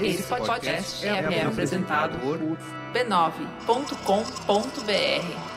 Esse 0.00 0.24
podcast 0.24 1.06
é, 1.06 1.42
apresentado 1.42 2.18
por 2.18 2.38
b9.com.br. 2.92 5.54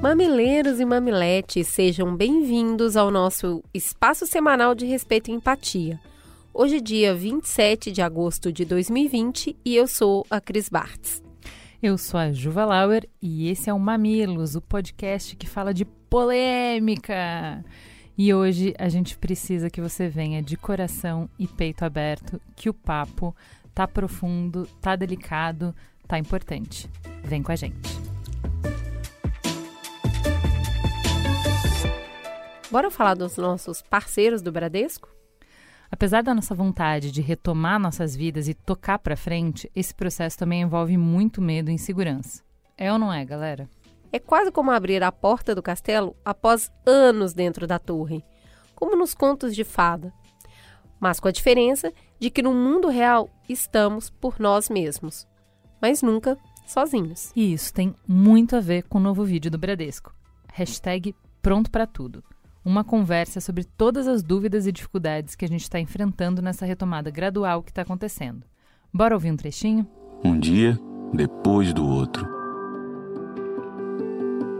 Mamileiros 0.00 0.80
e 0.80 0.86
mamiletes, 0.86 1.68
sejam 1.68 2.16
bem-vindos 2.16 2.96
ao 2.96 3.10
nosso 3.10 3.62
espaço 3.74 4.26
semanal 4.26 4.74
de 4.74 4.86
respeito 4.86 5.30
e 5.30 5.34
empatia. 5.34 6.00
Hoje 6.60 6.78
é 6.78 6.80
dia 6.80 7.14
27 7.14 7.92
de 7.92 8.02
agosto 8.02 8.52
de 8.52 8.64
2020 8.64 9.56
e 9.64 9.76
eu 9.76 9.86
sou 9.86 10.26
a 10.28 10.40
Cris 10.40 10.68
Bartz. 10.68 11.22
Eu 11.80 11.96
sou 11.96 12.18
a 12.18 12.32
Juva 12.32 12.64
Lauer 12.64 13.08
e 13.22 13.48
esse 13.48 13.70
é 13.70 13.72
o 13.72 13.78
Mamilos, 13.78 14.56
o 14.56 14.60
podcast 14.60 15.36
que 15.36 15.48
fala 15.48 15.72
de 15.72 15.84
polêmica. 15.84 17.64
E 18.18 18.34
hoje 18.34 18.74
a 18.76 18.88
gente 18.88 19.16
precisa 19.16 19.70
que 19.70 19.80
você 19.80 20.08
venha 20.08 20.42
de 20.42 20.56
coração 20.56 21.30
e 21.38 21.46
peito 21.46 21.84
aberto, 21.84 22.40
que 22.56 22.68
o 22.68 22.74
papo 22.74 23.36
tá 23.72 23.86
profundo, 23.86 24.66
tá 24.80 24.96
delicado, 24.96 25.72
tá 26.08 26.18
importante. 26.18 26.90
Vem 27.22 27.40
com 27.40 27.52
a 27.52 27.56
gente. 27.56 27.88
Bora 32.68 32.90
falar 32.90 33.14
dos 33.14 33.36
nossos 33.36 33.80
parceiros 33.80 34.42
do 34.42 34.50
Bradesco? 34.50 35.17
Apesar 35.90 36.22
da 36.22 36.34
nossa 36.34 36.54
vontade 36.54 37.10
de 37.10 37.22
retomar 37.22 37.78
nossas 37.80 38.14
vidas 38.14 38.46
e 38.46 38.54
tocar 38.54 38.98
para 38.98 39.16
frente, 39.16 39.70
esse 39.74 39.94
processo 39.94 40.36
também 40.36 40.62
envolve 40.62 40.96
muito 40.96 41.40
medo 41.40 41.70
e 41.70 41.74
insegurança. 41.74 42.42
É 42.76 42.92
ou 42.92 42.98
não 42.98 43.12
é, 43.12 43.24
galera? 43.24 43.68
É 44.12 44.18
quase 44.18 44.52
como 44.52 44.70
abrir 44.70 45.02
a 45.02 45.10
porta 45.10 45.54
do 45.54 45.62
castelo 45.62 46.14
após 46.24 46.70
anos 46.86 47.32
dentro 47.32 47.66
da 47.66 47.78
torre, 47.78 48.22
como 48.74 48.96
nos 48.96 49.14
contos 49.14 49.54
de 49.54 49.64
fada. 49.64 50.12
Mas 51.00 51.18
com 51.20 51.28
a 51.28 51.32
diferença 51.32 51.92
de 52.18 52.30
que 52.30 52.42
no 52.42 52.52
mundo 52.52 52.88
real 52.88 53.30
estamos 53.48 54.10
por 54.10 54.38
nós 54.38 54.68
mesmos, 54.68 55.26
mas 55.80 56.02
nunca 56.02 56.36
sozinhos. 56.66 57.32
E 57.34 57.52
isso 57.52 57.72
tem 57.72 57.94
muito 58.06 58.56
a 58.56 58.60
ver 58.60 58.82
com 58.84 58.98
o 58.98 59.02
novo 59.02 59.24
vídeo 59.24 59.50
do 59.50 59.58
Bradesco. 59.58 60.14
Hashtag 60.52 61.14
pronto 61.40 61.70
para 61.70 61.86
tudo 61.86 62.22
uma 62.68 62.84
conversa 62.84 63.40
sobre 63.40 63.64
todas 63.64 64.06
as 64.06 64.22
dúvidas 64.22 64.66
e 64.66 64.72
dificuldades 64.72 65.34
que 65.34 65.46
a 65.46 65.48
gente 65.48 65.62
está 65.62 65.80
enfrentando 65.80 66.42
nessa 66.42 66.66
retomada 66.66 67.10
gradual 67.10 67.62
que 67.62 67.70
está 67.70 67.80
acontecendo. 67.80 68.44
Bora 68.92 69.14
ouvir 69.14 69.32
um 69.32 69.36
trechinho? 69.36 69.88
Um 70.22 70.38
dia 70.38 70.78
depois 71.14 71.72
do 71.72 71.88
outro. 71.88 72.28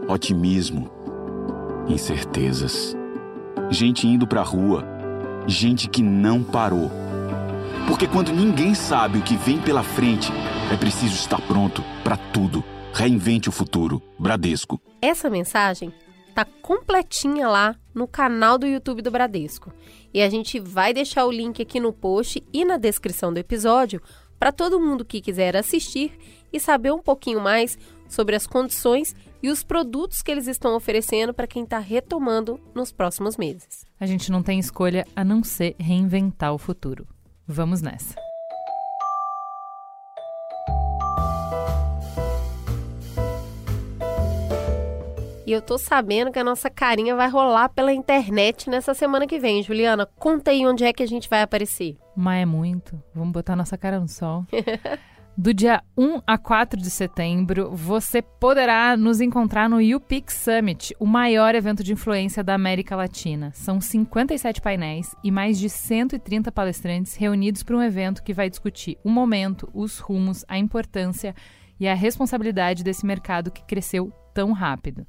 Otimismo, 0.07 0.89
incertezas, 1.87 2.97
gente 3.69 4.07
indo 4.07 4.25
para 4.25 4.41
a 4.41 4.43
rua, 4.43 4.83
gente 5.45 5.87
que 5.87 6.01
não 6.01 6.43
parou. 6.43 6.89
Porque 7.87 8.07
quando 8.07 8.33
ninguém 8.33 8.73
sabe 8.73 9.19
o 9.19 9.23
que 9.23 9.37
vem 9.37 9.61
pela 9.61 9.83
frente, 9.83 10.31
é 10.73 10.77
preciso 10.77 11.13
estar 11.13 11.39
pronto 11.41 11.83
para 12.03 12.17
tudo. 12.17 12.63
Reinvente 12.91 13.49
o 13.49 13.51
futuro. 13.51 14.01
Bradesco. 14.17 14.81
Essa 14.99 15.29
mensagem 15.29 15.93
tá 16.33 16.45
completinha 16.61 17.47
lá 17.47 17.75
no 17.93 18.07
canal 18.07 18.57
do 18.57 18.65
YouTube 18.65 19.01
do 19.01 19.11
Bradesco. 19.11 19.73
E 20.13 20.21
a 20.21 20.29
gente 20.29 20.59
vai 20.59 20.93
deixar 20.93 21.25
o 21.25 21.31
link 21.31 21.61
aqui 21.61 21.79
no 21.79 21.93
post 21.93 22.43
e 22.51 22.65
na 22.65 22.77
descrição 22.77 23.33
do 23.33 23.37
episódio 23.37 24.01
para 24.39 24.51
todo 24.51 24.79
mundo 24.79 25.05
que 25.05 25.21
quiser 25.21 25.55
assistir 25.55 26.17
e 26.51 26.59
saber 26.59 26.91
um 26.91 27.01
pouquinho 27.01 27.41
mais 27.41 27.77
sobre 28.07 28.35
as 28.35 28.47
condições 28.47 29.15
e 29.43 29.49
os 29.49 29.63
produtos 29.63 30.21
que 30.21 30.31
eles 30.31 30.47
estão 30.47 30.75
oferecendo 30.75 31.33
para 31.33 31.47
quem 31.47 31.63
está 31.63 31.79
retomando 31.79 32.59
nos 32.73 32.91
próximos 32.91 33.37
meses. 33.37 33.85
A 33.99 34.05
gente 34.05 34.31
não 34.31 34.41
tem 34.41 34.59
escolha 34.59 35.05
a 35.15 35.23
não 35.23 35.43
ser 35.43 35.75
reinventar 35.79 36.53
o 36.53 36.57
futuro. 36.57 37.07
Vamos 37.45 37.81
nessa! 37.81 38.28
E 45.49 45.51
eu 45.51 45.63
tô 45.63 45.79
sabendo 45.79 46.31
que 46.31 46.37
a 46.37 46.43
nossa 46.43 46.69
carinha 46.69 47.15
vai 47.15 47.27
rolar 47.27 47.69
pela 47.69 47.91
internet 47.91 48.69
nessa 48.69 48.93
semana 48.93 49.25
que 49.25 49.39
vem. 49.39 49.63
Juliana, 49.63 50.05
conta 50.05 50.51
aí 50.51 50.63
onde 50.63 50.83
é 50.83 50.93
que 50.93 51.01
a 51.01 51.07
gente 51.07 51.27
vai 51.27 51.41
aparecer. 51.41 51.97
Mas 52.15 52.43
é 52.43 52.45
muito. 52.45 53.01
Vamos 53.15 53.31
botar 53.31 53.55
nossa 53.55 53.75
cara 53.75 53.99
no 53.99 54.07
sol. 54.07 54.45
Do 55.35 55.51
dia 55.51 55.81
1 55.97 56.21
a 56.27 56.37
4 56.37 56.79
de 56.79 56.91
setembro, 56.91 57.71
você 57.71 58.21
poderá 58.21 58.95
nos 58.95 59.21
encontrar 59.21 59.67
no 59.67 59.77
UPix 59.77 60.35
Summit, 60.35 60.95
o 60.99 61.07
maior 61.07 61.55
evento 61.55 61.83
de 61.83 61.93
influência 61.93 62.43
da 62.43 62.53
América 62.53 62.95
Latina. 62.95 63.51
São 63.55 63.81
57 63.81 64.61
painéis 64.61 65.15
e 65.23 65.31
mais 65.31 65.57
de 65.57 65.67
130 65.67 66.51
palestrantes 66.51 67.15
reunidos 67.15 67.63
para 67.63 67.75
um 67.75 67.81
evento 67.81 68.21
que 68.21 68.35
vai 68.35 68.51
discutir 68.51 68.99
o 69.03 69.09
momento, 69.09 69.67
os 69.73 69.97
rumos, 69.97 70.45
a 70.47 70.59
importância 70.59 71.33
e 71.79 71.87
a 71.87 71.95
responsabilidade 71.95 72.83
desse 72.83 73.03
mercado 73.03 73.49
que 73.49 73.65
cresceu 73.65 74.13
tão 74.31 74.51
rápido. 74.51 75.07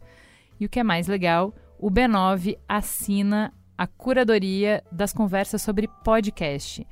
E 0.60 0.66
o 0.66 0.69
que 0.69 0.78
é 0.78 0.84
mais 0.84 1.09
legal, 1.09 1.54
o 1.78 1.91
B9 1.91 2.59
assina 2.69 3.53
a 3.78 3.87
curadoria 3.87 4.84
das 4.93 5.10
conversas 5.10 5.62
sobre 5.62 5.88
podcast. 6.04 6.87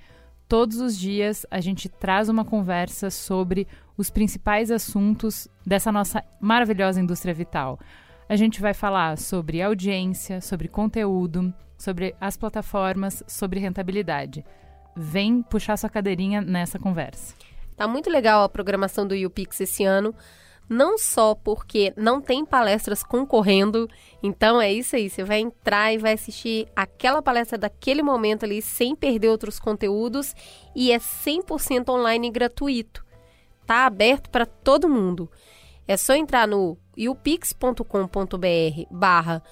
Todos 0.49 0.81
os 0.81 0.99
dias 0.99 1.45
a 1.51 1.61
gente 1.61 1.87
traz 1.87 2.31
uma 2.31 2.47
conversa 2.47 3.11
sobre 3.11 3.69
os 3.99 4.09
principais 4.09 4.71
assuntos 4.71 5.47
dessa 5.67 5.93
nossa 5.93 6.25
maravilhosa 6.41 6.99
indústria 6.99 7.35
vital. 7.35 7.79
A 8.27 8.37
gente 8.37 8.59
vai 8.59 8.73
falar 8.73 9.19
sobre 9.19 9.61
audiência, 9.61 10.41
sobre 10.41 10.69
conteúdo, 10.69 11.53
sobre 11.77 12.17
as 12.19 12.39
plataformas, 12.39 13.23
sobre 13.27 13.61
rentabilidade. 13.61 14.43
Vem 14.97 15.43
puxar 15.43 15.77
sua 15.77 15.91
cadeirinha 15.91 16.41
nessa 16.41 16.79
conversa. 16.79 17.35
Tá 17.77 17.87
muito 17.87 18.09
legal 18.09 18.43
a 18.43 18.49
programação 18.49 19.07
do 19.07 19.15
YouPix 19.15 19.61
esse 19.61 19.85
ano 19.85 20.15
não 20.69 20.99
só 20.99 21.35
porque 21.35 21.93
não 21.97 22.21
tem 22.21 22.45
palestras 22.45 23.03
concorrendo, 23.03 23.89
então 24.23 24.61
é 24.61 24.73
isso 24.73 24.97
aí, 24.97 25.09
você 25.09 25.25
vai 25.25 25.41
entrar 25.41 25.93
e 25.93 25.99
vai 25.99 26.13
assistir 26.13 26.69
aquela 26.77 27.23
palestra 27.23 27.57
daquele 27.57 28.03
momento 28.03 28.45
ali 28.45 28.61
sem 28.61 28.95
perder 28.95 29.29
outros 29.29 29.59
conteúdos 29.59 30.35
e 30.75 30.93
é 30.93 30.99
100% 30.99 31.89
online 31.89 32.29
e 32.29 32.31
gratuito. 32.31 33.05
Tá 33.67 33.87
aberto 33.87 34.31
para 34.31 34.47
todo 34.47 34.89
mundo. 34.89 35.31
É 35.87 35.97
só 35.97 36.15
entrar 36.15 36.47
no 36.47 36.77
upix.com.br 36.97 37.85
barra 38.91 39.43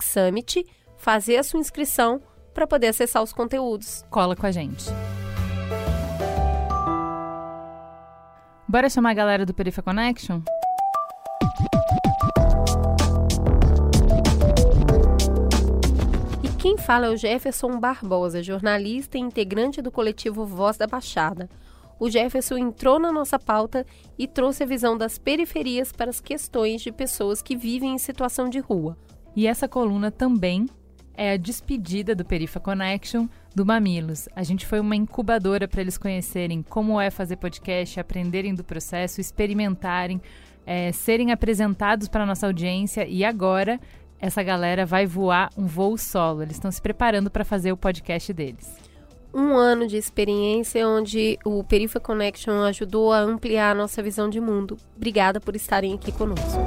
Summit, 0.00 0.66
fazer 0.96 1.36
a 1.38 1.42
sua 1.42 1.60
inscrição 1.60 2.20
para 2.52 2.66
poder 2.66 2.88
acessar 2.88 3.22
os 3.22 3.32
conteúdos. 3.32 4.04
Cola 4.10 4.36
com 4.36 4.46
a 4.46 4.52
gente. 4.52 4.84
Bora 8.66 8.88
chamar 8.88 9.10
a 9.10 9.14
galera 9.14 9.44
do 9.44 9.52
Perifa 9.52 9.82
Connection? 9.82 10.40
E 16.42 16.48
quem 16.58 16.78
fala 16.78 17.06
é 17.06 17.10
o 17.10 17.16
Jefferson 17.16 17.78
Barbosa, 17.78 18.42
jornalista 18.42 19.18
e 19.18 19.20
integrante 19.20 19.82
do 19.82 19.90
coletivo 19.90 20.46
Voz 20.46 20.78
da 20.78 20.86
Baixada. 20.86 21.48
O 22.00 22.10
Jefferson 22.10 22.56
entrou 22.56 22.98
na 22.98 23.12
nossa 23.12 23.38
pauta 23.38 23.86
e 24.18 24.26
trouxe 24.26 24.62
a 24.62 24.66
visão 24.66 24.96
das 24.96 25.18
periferias 25.18 25.92
para 25.92 26.08
as 26.08 26.18
questões 26.18 26.80
de 26.80 26.90
pessoas 26.90 27.42
que 27.42 27.56
vivem 27.56 27.94
em 27.94 27.98
situação 27.98 28.48
de 28.48 28.60
rua. 28.60 28.96
E 29.36 29.46
essa 29.46 29.68
coluna 29.68 30.10
também 30.10 30.66
é 31.14 31.32
a 31.32 31.36
despedida 31.36 32.14
do 32.14 32.24
Perifa 32.24 32.58
Connection 32.58 33.28
do 33.54 33.64
Mamilos. 33.64 34.28
A 34.34 34.42
gente 34.42 34.66
foi 34.66 34.80
uma 34.80 34.96
incubadora 34.96 35.68
para 35.68 35.80
eles 35.80 35.96
conhecerem 35.96 36.62
como 36.62 37.00
é 37.00 37.10
fazer 37.10 37.36
podcast, 37.36 38.00
aprenderem 38.00 38.54
do 38.54 38.64
processo, 38.64 39.20
experimentarem, 39.20 40.20
é, 40.66 40.90
serem 40.92 41.30
apresentados 41.30 42.08
para 42.08 42.24
a 42.24 42.26
nossa 42.26 42.46
audiência 42.46 43.06
e 43.06 43.24
agora 43.24 43.78
essa 44.18 44.42
galera 44.42 44.86
vai 44.86 45.06
voar 45.06 45.50
um 45.56 45.66
voo 45.66 45.96
solo. 45.96 46.42
Eles 46.42 46.56
estão 46.56 46.70
se 46.70 46.80
preparando 46.80 47.30
para 47.30 47.44
fazer 47.44 47.72
o 47.72 47.76
podcast 47.76 48.32
deles. 48.32 48.74
Um 49.32 49.56
ano 49.56 49.86
de 49.86 49.96
experiência 49.96 50.86
onde 50.86 51.38
o 51.44 51.64
Perifa 51.64 51.98
Connection 51.98 52.62
ajudou 52.62 53.12
a 53.12 53.18
ampliar 53.18 53.72
a 53.72 53.74
nossa 53.74 54.02
visão 54.02 54.30
de 54.30 54.40
mundo. 54.40 54.78
Obrigada 54.96 55.40
por 55.40 55.56
estarem 55.56 55.92
aqui 55.92 56.12
conosco. 56.12 56.64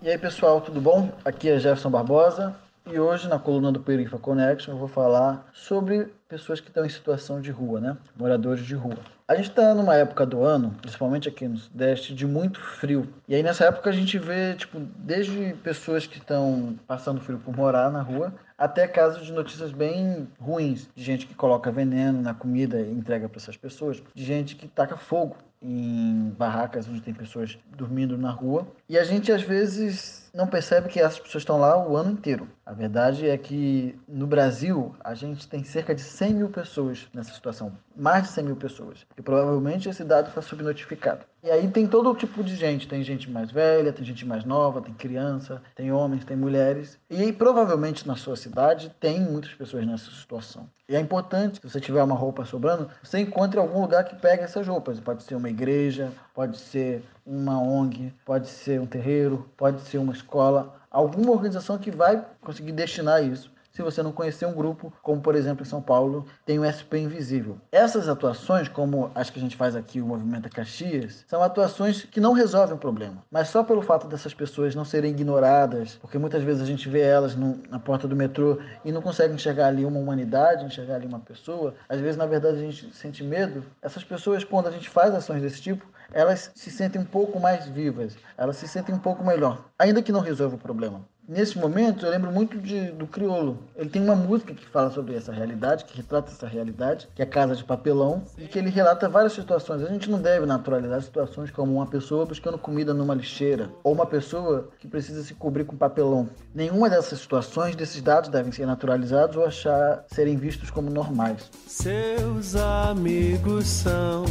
E 0.00 0.08
aí 0.08 0.16
pessoal, 0.16 0.60
tudo 0.60 0.80
bom? 0.80 1.10
Aqui 1.24 1.48
é 1.48 1.58
Jefferson 1.58 1.90
Barbosa, 1.90 2.54
E 2.90 2.98
hoje, 2.98 3.28
na 3.28 3.38
coluna 3.38 3.70
do 3.70 3.80
Perifa 3.80 4.18
Connection, 4.18 4.72
eu 4.72 4.78
vou 4.78 4.88
falar 4.88 5.46
sobre 5.52 6.10
pessoas 6.26 6.58
que 6.58 6.68
estão 6.68 6.86
em 6.86 6.88
situação 6.88 7.38
de 7.38 7.50
rua, 7.50 7.80
né? 7.80 7.98
Moradores 8.16 8.64
de 8.64 8.74
rua. 8.74 8.96
A 9.26 9.34
gente 9.34 9.50
está 9.50 9.74
numa 9.74 9.94
época 9.94 10.24
do 10.24 10.42
ano, 10.42 10.74
principalmente 10.80 11.28
aqui 11.28 11.46
no 11.46 11.58
Sudeste, 11.58 12.14
de 12.14 12.26
muito 12.26 12.58
frio. 12.58 13.06
E 13.28 13.34
aí 13.34 13.42
nessa 13.42 13.66
época 13.66 13.90
a 13.90 13.92
gente 13.92 14.18
vê, 14.18 14.54
tipo, 14.54 14.80
desde 14.96 15.52
pessoas 15.62 16.06
que 16.06 16.16
estão 16.16 16.78
passando 16.86 17.20
frio 17.20 17.38
por 17.38 17.54
morar 17.54 17.90
na 17.90 18.00
rua, 18.00 18.32
até 18.56 18.88
casos 18.88 19.26
de 19.26 19.32
notícias 19.32 19.70
bem 19.70 20.26
ruins, 20.40 20.88
de 20.96 21.04
gente 21.04 21.26
que 21.26 21.34
coloca 21.34 21.70
veneno 21.70 22.22
na 22.22 22.32
comida 22.32 22.80
e 22.80 22.90
entrega 22.90 23.28
para 23.28 23.38
essas 23.38 23.56
pessoas, 23.56 24.02
de 24.14 24.24
gente 24.24 24.56
que 24.56 24.66
taca 24.66 24.96
fogo 24.96 25.36
em 25.60 26.32
barracas 26.38 26.88
onde 26.88 27.00
tem 27.00 27.12
pessoas 27.12 27.58
dormindo 27.76 28.16
na 28.16 28.30
rua. 28.30 28.66
E 28.88 28.96
a 28.96 29.04
gente 29.04 29.30
às 29.30 29.42
vezes 29.42 30.27
não 30.34 30.46
percebe 30.46 30.88
que 30.88 31.00
essas 31.00 31.18
pessoas 31.18 31.42
estão 31.42 31.58
lá 31.58 31.76
o 31.76 31.96
ano 31.96 32.12
inteiro. 32.12 32.48
A 32.64 32.72
verdade 32.72 33.28
é 33.28 33.36
que 33.36 33.98
no 34.06 34.26
Brasil 34.26 34.94
a 35.00 35.14
gente 35.14 35.48
tem 35.48 35.64
cerca 35.64 35.94
de 35.94 36.02
100 36.02 36.34
mil 36.34 36.48
pessoas 36.50 37.08
nessa 37.14 37.32
situação, 37.32 37.72
mais 37.96 38.24
de 38.24 38.28
100 38.30 38.44
mil 38.44 38.56
pessoas. 38.56 39.06
E 39.16 39.22
provavelmente 39.22 39.88
esse 39.88 40.04
dado 40.04 40.28
está 40.28 40.42
subnotificado. 40.42 41.24
E 41.42 41.50
aí 41.50 41.68
tem 41.68 41.86
todo 41.86 42.14
tipo 42.14 42.42
de 42.42 42.56
gente, 42.56 42.88
tem 42.88 43.02
gente 43.02 43.30
mais 43.30 43.50
velha, 43.50 43.92
tem 43.92 44.04
gente 44.04 44.26
mais 44.26 44.44
nova, 44.44 44.82
tem 44.82 44.92
criança, 44.92 45.62
tem 45.74 45.92
homens, 45.92 46.24
tem 46.24 46.36
mulheres. 46.36 46.98
E 47.08 47.22
aí 47.22 47.32
provavelmente 47.32 48.06
na 48.06 48.16
sua 48.16 48.36
cidade 48.36 48.94
tem 49.00 49.20
muitas 49.20 49.54
pessoas 49.54 49.86
nessa 49.86 50.10
situação. 50.10 50.68
E 50.88 50.96
é 50.96 51.00
importante, 51.00 51.60
se 51.60 51.68
você 51.68 51.80
tiver 51.80 52.02
uma 52.02 52.14
roupa 52.14 52.46
sobrando, 52.46 52.88
você 53.02 53.18
encontre 53.18 53.58
algum 53.58 53.82
lugar 53.82 54.04
que 54.04 54.16
pegue 54.16 54.42
essas 54.42 54.66
roupas. 54.66 54.98
Pode 54.98 55.22
ser 55.22 55.34
uma 55.34 55.50
igreja, 55.50 56.10
pode 56.38 56.56
ser 56.56 57.02
uma 57.26 57.60
ONG, 57.60 58.14
pode 58.24 58.46
ser 58.46 58.80
um 58.80 58.86
terreiro, 58.86 59.50
pode 59.56 59.80
ser 59.80 59.98
uma 59.98 60.12
escola, 60.12 60.72
alguma 60.88 61.32
organização 61.32 61.76
que 61.76 61.90
vai 61.90 62.24
conseguir 62.40 62.70
destinar 62.70 63.24
isso 63.24 63.50
se 63.78 63.82
você 63.82 64.02
não 64.02 64.10
conhecer 64.10 64.44
um 64.44 64.52
grupo, 64.52 64.92
como 65.00 65.20
por 65.20 65.36
exemplo 65.36 65.62
em 65.62 65.68
São 65.68 65.80
Paulo, 65.80 66.26
tem 66.44 66.58
o 66.58 66.64
SP 66.66 66.98
Invisível. 66.98 67.60
Essas 67.70 68.08
atuações, 68.08 68.68
como 68.68 69.08
as 69.14 69.30
que 69.30 69.38
a 69.38 69.42
gente 69.42 69.56
faz 69.56 69.76
aqui, 69.76 70.00
o 70.00 70.06
Movimento 70.06 70.50
Caxias, 70.50 71.24
são 71.28 71.40
atuações 71.40 72.02
que 72.02 72.20
não 72.20 72.32
resolvem 72.32 72.74
o 72.74 72.78
problema. 72.78 73.22
Mas 73.30 73.50
só 73.50 73.62
pelo 73.62 73.80
fato 73.80 74.08
dessas 74.08 74.34
pessoas 74.34 74.74
não 74.74 74.84
serem 74.84 75.12
ignoradas, 75.12 75.94
porque 76.00 76.18
muitas 76.18 76.42
vezes 76.42 76.60
a 76.60 76.66
gente 76.66 76.88
vê 76.88 77.02
elas 77.02 77.36
no, 77.36 77.60
na 77.70 77.78
porta 77.78 78.08
do 78.08 78.16
metrô 78.16 78.58
e 78.84 78.90
não 78.90 79.00
consegue 79.00 79.32
enxergar 79.32 79.68
ali 79.68 79.84
uma 79.84 80.00
humanidade, 80.00 80.64
enxergar 80.64 80.96
ali 80.96 81.06
uma 81.06 81.20
pessoa, 81.20 81.74
às 81.88 82.00
vezes 82.00 82.16
na 82.16 82.26
verdade 82.26 82.56
a 82.56 82.60
gente 82.60 82.92
sente 82.92 83.22
medo. 83.22 83.62
Essas 83.80 84.02
pessoas, 84.02 84.42
quando 84.42 84.66
a 84.66 84.72
gente 84.72 84.88
faz 84.88 85.14
ações 85.14 85.40
desse 85.40 85.62
tipo, 85.62 85.86
elas 86.12 86.50
se 86.54 86.70
sentem 86.70 87.00
um 87.00 87.04
pouco 87.04 87.38
mais 87.38 87.66
vivas, 87.66 88.16
elas 88.36 88.56
se 88.56 88.68
sentem 88.68 88.94
um 88.94 88.98
pouco 88.98 89.24
melhor, 89.24 89.64
ainda 89.78 90.02
que 90.02 90.12
não 90.12 90.20
resolva 90.20 90.56
o 90.56 90.58
problema. 90.58 91.04
Nesse 91.28 91.58
momento, 91.58 92.06
eu 92.06 92.10
lembro 92.10 92.32
muito 92.32 92.58
de, 92.58 92.90
do 92.90 93.06
Criolo. 93.06 93.58
Ele 93.76 93.90
tem 93.90 94.02
uma 94.02 94.16
música 94.16 94.54
que 94.54 94.64
fala 94.64 94.90
sobre 94.90 95.14
essa 95.14 95.30
realidade, 95.30 95.84
que 95.84 95.94
retrata 95.94 96.32
essa 96.32 96.46
realidade, 96.46 97.06
que 97.14 97.20
é 97.20 97.26
Casa 97.26 97.54
de 97.54 97.62
Papelão, 97.62 98.22
e 98.38 98.46
que 98.46 98.58
ele 98.58 98.70
relata 98.70 99.10
várias 99.10 99.34
situações. 99.34 99.82
A 99.82 99.90
gente 99.90 100.10
não 100.10 100.22
deve 100.22 100.46
naturalizar 100.46 101.02
situações 101.02 101.50
como 101.50 101.74
uma 101.74 101.86
pessoa 101.86 102.24
buscando 102.24 102.56
comida 102.56 102.94
numa 102.94 103.14
lixeira, 103.14 103.68
ou 103.84 103.92
uma 103.92 104.06
pessoa 104.06 104.70
que 104.78 104.88
precisa 104.88 105.22
se 105.22 105.34
cobrir 105.34 105.66
com 105.66 105.76
papelão. 105.76 106.30
Nenhuma 106.54 106.88
dessas 106.88 107.18
situações, 107.18 107.76
desses 107.76 108.00
dados, 108.00 108.30
devem 108.30 108.50
ser 108.50 108.64
naturalizados 108.64 109.36
ou 109.36 109.44
achar 109.44 110.06
serem 110.06 110.38
vistos 110.38 110.70
como 110.70 110.88
normais. 110.88 111.50
Seus 111.66 112.56
amigos 112.56 113.66
são 113.66 114.24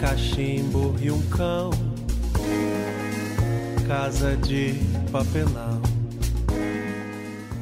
cachimbo 0.00 0.94
e 1.00 1.10
um 1.10 1.20
cão 1.28 1.70
casa 3.88 4.36
de 4.36 4.74
papelão. 5.10 5.80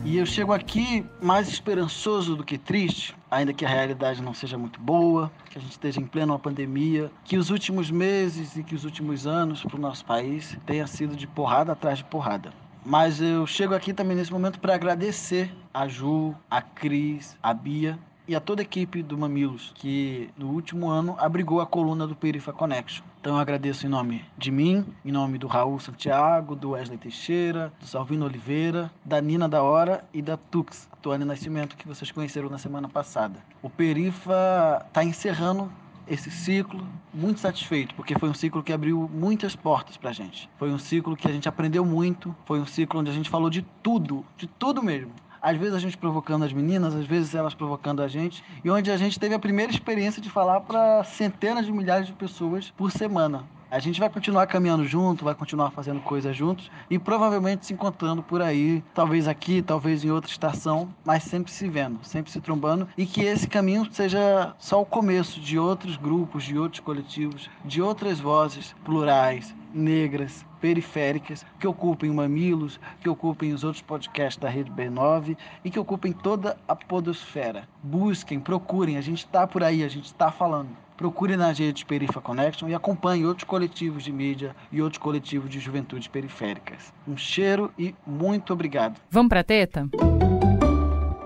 E 0.05 0.19
eu 0.19 0.27
chego 0.27 0.53
aqui 0.53 1.07
mais 1.23 1.49
esperançoso 1.49 2.37
do 2.37 2.45
que 2.45 2.59
triste, 2.59 3.17
ainda 3.31 3.53
que 3.53 3.65
a 3.65 3.69
realidade 3.69 4.21
não 4.21 4.35
seja 4.35 4.59
muito 4.59 4.81
boa, 4.81 5.31
que 5.49 5.59
a 5.59 5.61
gente 5.61 5.71
esteja 5.71 6.01
em 6.01 6.05
plena 6.05 6.37
pandemia, 6.39 7.11
que 7.25 7.37
os 7.37 7.51
últimos 7.51 7.91
meses 7.91 8.57
e 8.57 8.63
que 8.63 8.75
os 8.75 8.85
últimos 8.85 9.27
anos 9.27 9.63
para 9.63 9.77
o 9.77 9.81
nosso 9.81 10.05
país 10.05 10.59
tenha 10.67 10.87
sido 10.87 11.17
de 11.17 11.27
porrada 11.27 11.73
atrás 11.73 11.99
de 11.99 12.05
porrada. 12.05 12.53
Mas 12.85 13.21
eu 13.21 13.47
chego 13.47 13.75
aqui 13.75 13.93
também 13.93 14.17
nesse 14.17 14.33
momento 14.33 14.61
para 14.61 14.75
agradecer 14.75 15.53
a 15.73 15.89
Ju, 15.89 16.35
a 16.51 16.61
Cris, 16.61 17.37
a 17.43 17.55
Bia 17.55 17.99
e 18.29 18.35
a 18.35 18.41
toda 18.41 18.63
a 18.63 18.65
equipe 18.65 19.03
do 19.03 19.17
Mamilos, 19.17 19.73
que 19.77 20.31
no 20.37 20.49
último 20.49 20.89
ano 20.89 21.15
abrigou 21.19 21.61
a 21.61 21.67
coluna 21.67 22.07
do 22.07 22.17
Perifa 22.17 22.53
Connection. 22.53 23.05
Então 23.21 23.35
eu 23.35 23.41
agradeço 23.41 23.87
em 23.87 23.89
nome 23.89 24.25
de 24.37 24.51
mim, 24.51 24.85
em 25.05 25.13
nome 25.13 25.39
do 25.39 25.47
Raul 25.47 25.79
Santiago, 25.79 26.57
do 26.57 26.71
Wesley 26.71 26.99
Teixeira, 26.99 27.73
do 27.79 27.87
Salvino 27.87 28.27
Oliveira, 28.27 28.91
da 29.05 29.21
Nina 29.21 29.49
da 29.49 29.63
Hora 29.63 30.05
e 30.13 30.21
da 30.21 30.37
Tux, 30.37 30.89
Tuane 31.01 31.25
Nascimento, 31.25 31.77
que 31.77 31.87
vocês 31.87 32.11
conheceram 32.11 32.49
na 32.49 32.59
semana 32.59 32.89
passada. 32.89 33.39
O 33.63 33.71
Perifa 33.71 34.85
está 34.89 35.05
encerrando 35.05 35.71
esse 36.09 36.31
ciclo 36.31 36.87
muito 37.13 37.41
satisfeito, 37.41 37.95
porque 37.95 38.19
foi 38.19 38.29
um 38.29 38.35
ciclo 38.35 38.63
que 38.63 38.73
abriu 38.73 39.11
muitas 39.13 39.57
portas 39.57 39.97
pra 39.97 40.13
gente. 40.13 40.49
Foi 40.57 40.71
um 40.71 40.79
ciclo 40.79 41.17
que 41.17 41.27
a 41.27 41.33
gente 41.33 41.49
aprendeu 41.49 41.85
muito, 41.85 42.35
foi 42.45 42.61
um 42.61 42.67
ciclo 42.67 43.01
onde 43.01 43.11
a 43.11 43.15
gente 43.15 43.29
falou 43.29 43.51
de 43.51 43.63
tudo, 43.83 44.25
de 44.37 44.47
tudo 44.47 44.83
mesmo 44.83 45.13
às 45.47 45.57
vezes 45.57 45.75
a 45.75 45.79
gente 45.79 45.97
provocando 45.97 46.45
as 46.45 46.53
meninas, 46.53 46.93
às 46.93 47.07
vezes 47.07 47.33
elas 47.33 47.55
provocando 47.55 48.03
a 48.03 48.09
gente, 48.09 48.43
e 48.65 48.69
onde 48.69 48.91
a 48.91 48.97
gente 48.97 49.17
teve 49.17 49.33
a 49.33 49.39
primeira 49.39 49.71
experiência 49.71 50.21
de 50.21 50.29
falar 50.29 50.63
para 50.63 51.05
centenas 51.05 51.65
de 51.65 51.71
milhares 51.71 52.09
de 52.09 52.13
pessoas 52.15 52.73
por 52.77 52.91
semana. 52.91 53.45
A 53.71 53.79
gente 53.79 54.01
vai 54.01 54.11
continuar 54.11 54.49
caminhando 54.49 54.85
junto, 54.85 55.25
vai 55.25 55.37
continuar 55.37 55.71
fazendo 55.71 56.01
coisas 56.01 56.37
juntos 56.37 56.69
e 56.91 56.99
provavelmente 56.99 57.65
se 57.65 57.73
encontrando 57.73 58.25
por 58.25 58.43
aí, 58.43 58.83
talvez 58.93 59.29
aqui, 59.29 59.63
talvez 59.63 60.05
em 60.05 60.11
outra 60.11 60.29
estação, 60.29 60.93
mas 61.05 61.23
sempre 61.23 61.53
se 61.53 61.69
vendo, 61.69 62.01
sempre 62.03 62.33
se 62.33 62.41
trombando 62.41 62.89
e 62.99 63.07
que 63.07 63.23
esse 63.23 63.47
caminho 63.47 63.87
seja 63.93 64.53
só 64.59 64.83
o 64.83 64.87
começo 64.87 65.39
de 65.39 65.57
outros 65.59 65.97
grupos, 65.97 66.43
de 66.43 66.59
outros 66.59 66.81
coletivos, 66.81 67.49
de 67.65 67.81
outras 67.81 68.19
vozes 68.19 68.75
plurais, 68.85 69.55
negras, 69.73 70.45
periféricas, 70.61 71.45
que 71.59 71.67
ocupem 71.67 72.11
o 72.11 72.15
Mamilos, 72.15 72.81
que 73.01 73.09
ocupem 73.09 73.53
os 73.53 73.65
outros 73.65 73.83
podcasts 73.83 74.41
da 74.41 74.49
Rede 74.49 74.71
B9 74.71 75.37
e 75.65 75.71
que 75.71 75.79
ocupem 75.79 76.13
toda 76.13 76.57
a 76.67 76.75
podosfera. 76.75 77.69
Busquem, 77.83 78.41
procurem, 78.41 78.97
a 78.97 79.01
gente 79.01 79.19
está 79.19 79.47
por 79.47 79.63
aí, 79.63 79.83
a 79.83 79.89
gente 79.89 80.07
está 80.07 80.31
falando. 80.31 80.71
Procure 80.97 81.37
nas 81.37 81.59
redes 81.59 81.83
Perifa 81.83 82.23
Connection 82.23 82.69
e 82.69 82.75
acompanhe 82.75 83.27
outros 83.27 83.45
coletivos 83.45 84.03
de 84.03 84.11
mídia 84.11 84.57
e 84.73 84.81
outros 84.81 84.99
coletivos 84.99 85.51
de 85.51 85.61
juventude 85.61 86.09
periféricas. 86.09 86.93
Um 87.07 87.17
cheiro 87.17 87.71
e 87.79 87.95
muito 88.07 88.53
obrigado. 88.53 88.99
Vamos 89.11 89.29
para 89.29 89.45
teta? 89.45 89.87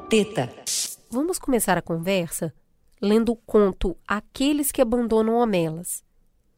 Teta. 0.08 0.52
Vamos 1.08 1.38
começar 1.38 1.78
a 1.78 1.82
conversa 1.82 2.52
lendo 3.00 3.32
o 3.32 3.36
conto 3.36 3.96
Aqueles 4.06 4.70
que 4.70 4.82
Abandonam 4.82 5.36
Homelas, 5.36 6.04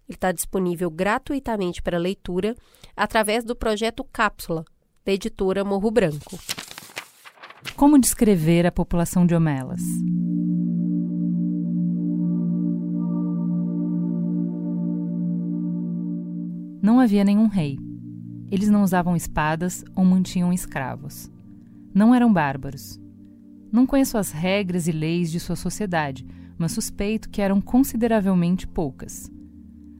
ele 0.08 0.16
está 0.16 0.32
disponível 0.32 0.90
gratuitamente 0.90 1.82
para 1.82 1.98
leitura 1.98 2.54
através 2.96 3.44
do 3.44 3.56
projeto 3.56 4.04
Cápsula, 4.04 4.64
da 5.04 5.12
editora 5.12 5.64
Morro 5.64 5.90
Branco. 5.90 6.38
Como 7.76 7.98
descrever 7.98 8.66
a 8.66 8.72
população 8.72 9.26
de 9.26 9.34
Homelas? 9.34 9.80
Não 16.82 16.98
havia 16.98 17.24
nenhum 17.24 17.46
rei. 17.46 17.78
Eles 18.50 18.68
não 18.68 18.82
usavam 18.82 19.16
espadas 19.16 19.84
ou 19.94 20.04
mantinham 20.04 20.52
escravos. 20.52 21.30
Não 21.94 22.14
eram 22.14 22.32
bárbaros. 22.32 23.00
Não 23.70 23.86
conheço 23.86 24.18
as 24.18 24.30
regras 24.32 24.86
e 24.86 24.92
leis 24.92 25.30
de 25.30 25.40
sua 25.40 25.56
sociedade, 25.56 26.26
mas 26.58 26.72
suspeito 26.72 27.30
que 27.30 27.40
eram 27.40 27.60
consideravelmente 27.60 28.66
poucas. 28.66 29.30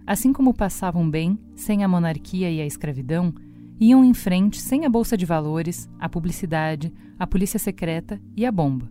Assim 0.07 0.33
como 0.33 0.53
passavam 0.53 1.09
bem, 1.09 1.39
sem 1.55 1.85
a 1.85 1.89
monarquia 1.89 2.51
e 2.51 2.61
a 2.61 2.67
escravidão, 2.67 3.33
iam 3.79 4.05
em 4.05 4.15
frente 4.15 4.61
sem 4.61 4.85
a 4.85 4.89
bolsa 4.89 5.17
de 5.17 5.27
valores, 5.27 5.89
a 5.99 6.09
publicidade, 6.09 6.93
a 7.19 7.27
polícia 7.27 7.59
secreta 7.59 8.21
e 8.37 8.45
a 8.45 8.53
bomba. 8.53 8.91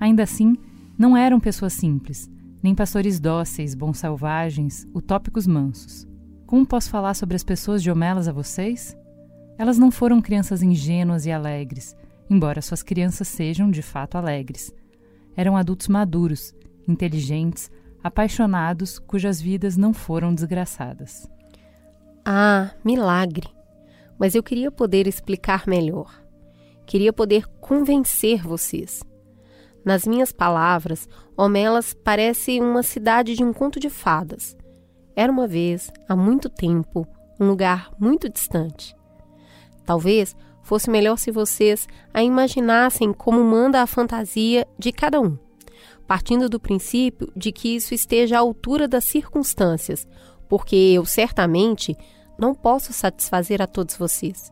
Ainda 0.00 0.22
assim, 0.22 0.56
não 0.96 1.16
eram 1.16 1.38
pessoas 1.38 1.72
simples, 1.72 2.30
nem 2.62 2.74
pastores 2.74 3.20
dóceis, 3.20 3.74
bons 3.74 3.98
selvagens, 3.98 4.86
utópicos 4.94 5.46
mansos. 5.46 6.06
Como 6.46 6.66
posso 6.66 6.90
falar 6.90 7.14
sobre 7.14 7.36
as 7.36 7.44
pessoas 7.44 7.82
de 7.82 7.90
Homelas 7.90 8.28
a 8.28 8.32
vocês? 8.32 8.96
Elas 9.58 9.78
não 9.78 9.90
foram 9.90 10.20
crianças 10.20 10.62
ingênuas 10.62 11.26
e 11.26 11.30
alegres, 11.30 11.96
embora 12.30 12.62
suas 12.62 12.82
crianças 12.82 13.28
sejam 13.28 13.70
de 13.70 13.82
fato 13.82 14.16
alegres. 14.16 14.72
Eram 15.36 15.56
adultos 15.56 15.88
maduros, 15.88 16.54
inteligentes, 16.86 17.70
apaixonados 18.02 18.98
cujas 18.98 19.40
vidas 19.40 19.76
não 19.76 19.92
foram 19.92 20.34
desgraçadas. 20.34 21.28
Ah, 22.24 22.70
milagre! 22.84 23.48
Mas 24.18 24.34
eu 24.34 24.42
queria 24.42 24.70
poder 24.70 25.06
explicar 25.06 25.66
melhor. 25.66 26.22
Queria 26.86 27.12
poder 27.12 27.46
convencer 27.60 28.42
vocês. 28.42 29.02
Nas 29.84 30.06
minhas 30.06 30.32
palavras, 30.32 31.08
Homelas 31.36 31.94
parece 31.94 32.60
uma 32.60 32.82
cidade 32.82 33.34
de 33.34 33.44
um 33.44 33.52
conto 33.52 33.78
de 33.78 33.88
fadas. 33.88 34.56
Era 35.14 35.32
uma 35.32 35.46
vez, 35.46 35.90
há 36.08 36.14
muito 36.14 36.48
tempo, 36.48 37.06
um 37.40 37.46
lugar 37.46 37.90
muito 37.98 38.28
distante. 38.28 38.94
Talvez 39.84 40.36
fosse 40.62 40.90
melhor 40.90 41.16
se 41.16 41.30
vocês 41.30 41.88
a 42.12 42.22
imaginassem 42.22 43.12
como 43.12 43.42
manda 43.42 43.80
a 43.80 43.86
fantasia 43.86 44.66
de 44.78 44.92
cada 44.92 45.20
um, 45.20 45.38
partindo 46.08 46.48
do 46.48 46.58
princípio 46.58 47.30
de 47.36 47.52
que 47.52 47.76
isso 47.76 47.92
esteja 47.92 48.38
à 48.38 48.40
altura 48.40 48.88
das 48.88 49.04
circunstâncias, 49.04 50.08
porque 50.48 50.74
eu 50.74 51.04
certamente 51.04 51.94
não 52.38 52.54
posso 52.54 52.94
satisfazer 52.94 53.60
a 53.60 53.66
todos 53.66 53.94
vocês. 53.94 54.50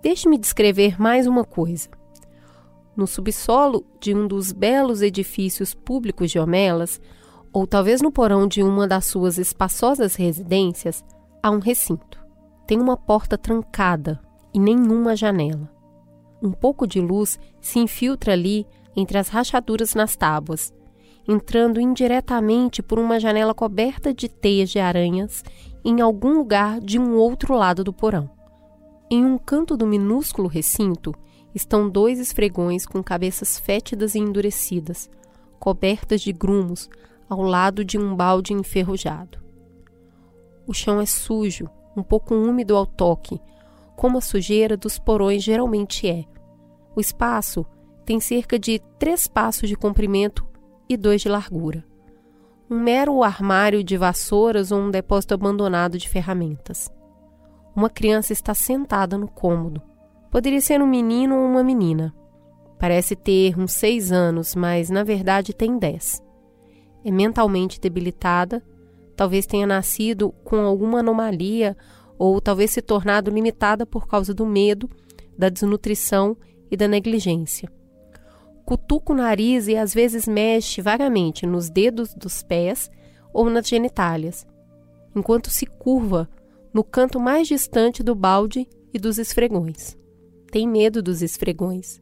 Deixe-me 0.00 0.38
descrever 0.38 1.00
mais 1.00 1.26
uma 1.26 1.44
coisa. 1.44 1.88
No 2.96 3.08
subsolo 3.08 3.84
de 4.00 4.14
um 4.14 4.28
dos 4.28 4.52
belos 4.52 5.02
edifícios 5.02 5.74
públicos 5.74 6.30
de 6.30 6.38
Homelas, 6.38 7.00
ou 7.52 7.66
talvez 7.66 8.00
no 8.00 8.12
porão 8.12 8.46
de 8.46 8.62
uma 8.62 8.86
das 8.86 9.06
suas 9.06 9.36
espaçosas 9.36 10.14
residências, 10.14 11.04
há 11.42 11.50
um 11.50 11.58
recinto. 11.58 12.24
Tem 12.68 12.80
uma 12.80 12.96
porta 12.96 13.36
trancada 13.36 14.20
e 14.54 14.60
nenhuma 14.60 15.16
janela. 15.16 15.68
Um 16.40 16.52
pouco 16.52 16.86
de 16.86 17.00
luz 17.00 17.36
se 17.60 17.80
infiltra 17.80 18.34
ali 18.34 18.64
entre 18.98 19.16
as 19.16 19.28
rachaduras 19.28 19.94
nas 19.94 20.16
tábuas, 20.16 20.74
entrando 21.26 21.80
indiretamente 21.80 22.82
por 22.82 22.98
uma 22.98 23.20
janela 23.20 23.54
coberta 23.54 24.12
de 24.12 24.28
teias 24.28 24.70
de 24.70 24.80
aranhas 24.80 25.44
em 25.84 26.00
algum 26.00 26.38
lugar 26.38 26.80
de 26.80 26.98
um 26.98 27.14
outro 27.14 27.54
lado 27.54 27.84
do 27.84 27.92
porão. 27.92 28.28
Em 29.08 29.24
um 29.24 29.38
canto 29.38 29.76
do 29.76 29.86
minúsculo 29.86 30.48
recinto 30.48 31.14
estão 31.54 31.88
dois 31.88 32.18
esfregões 32.18 32.84
com 32.84 33.00
cabeças 33.00 33.56
fétidas 33.56 34.16
e 34.16 34.18
endurecidas, 34.18 35.08
cobertas 35.60 36.20
de 36.20 36.32
grumos, 36.32 36.90
ao 37.28 37.40
lado 37.42 37.84
de 37.84 37.96
um 37.96 38.16
balde 38.16 38.52
enferrujado. 38.52 39.38
O 40.66 40.74
chão 40.74 41.00
é 41.00 41.06
sujo, 41.06 41.70
um 41.96 42.02
pouco 42.02 42.34
úmido 42.34 42.76
ao 42.76 42.84
toque, 42.84 43.40
como 43.94 44.18
a 44.18 44.20
sujeira 44.20 44.76
dos 44.76 44.98
porões 44.98 45.44
geralmente 45.44 46.08
é. 46.08 46.24
O 46.96 47.00
espaço 47.00 47.64
tem 48.08 48.20
cerca 48.20 48.58
de 48.58 48.80
três 48.98 49.26
passos 49.26 49.68
de 49.68 49.76
comprimento 49.76 50.42
e 50.88 50.96
dois 50.96 51.20
de 51.20 51.28
largura. 51.28 51.84
Um 52.70 52.80
mero 52.80 53.22
armário 53.22 53.84
de 53.84 53.98
vassouras 53.98 54.72
ou 54.72 54.80
um 54.80 54.90
depósito 54.90 55.34
abandonado 55.34 55.98
de 55.98 56.08
ferramentas. 56.08 56.90
Uma 57.76 57.90
criança 57.90 58.32
está 58.32 58.54
sentada 58.54 59.18
no 59.18 59.28
cômodo. 59.28 59.82
Poderia 60.30 60.62
ser 60.62 60.80
um 60.80 60.86
menino 60.86 61.36
ou 61.36 61.44
uma 61.44 61.62
menina. 61.62 62.14
Parece 62.78 63.14
ter 63.14 63.58
uns 63.58 63.72
seis 63.72 64.10
anos, 64.10 64.54
mas 64.54 64.88
na 64.88 65.04
verdade 65.04 65.52
tem 65.52 65.78
dez. 65.78 66.22
É 67.04 67.10
mentalmente 67.10 67.78
debilitada, 67.78 68.64
talvez 69.14 69.44
tenha 69.44 69.66
nascido 69.66 70.32
com 70.44 70.60
alguma 70.60 71.00
anomalia 71.00 71.76
ou 72.18 72.40
talvez 72.40 72.70
se 72.70 72.80
tornado 72.80 73.30
limitada 73.30 73.84
por 73.84 74.08
causa 74.08 74.32
do 74.32 74.46
medo, 74.46 74.88
da 75.36 75.50
desnutrição 75.50 76.38
e 76.70 76.76
da 76.76 76.88
negligência. 76.88 77.70
Cutuca 78.68 79.14
o 79.14 79.16
nariz 79.16 79.66
e 79.66 79.78
às 79.78 79.94
vezes 79.94 80.28
mexe 80.28 80.82
vagamente 80.82 81.46
nos 81.46 81.70
dedos 81.70 82.12
dos 82.12 82.42
pés 82.42 82.90
ou 83.32 83.48
nas 83.48 83.66
genitálias, 83.66 84.46
enquanto 85.16 85.48
se 85.48 85.64
curva 85.64 86.28
no 86.70 86.84
canto 86.84 87.18
mais 87.18 87.48
distante 87.48 88.02
do 88.02 88.14
balde 88.14 88.68
e 88.92 88.98
dos 88.98 89.16
esfregões. 89.16 89.96
Tem 90.52 90.68
medo 90.68 91.02
dos 91.02 91.22
esfregões. 91.22 91.98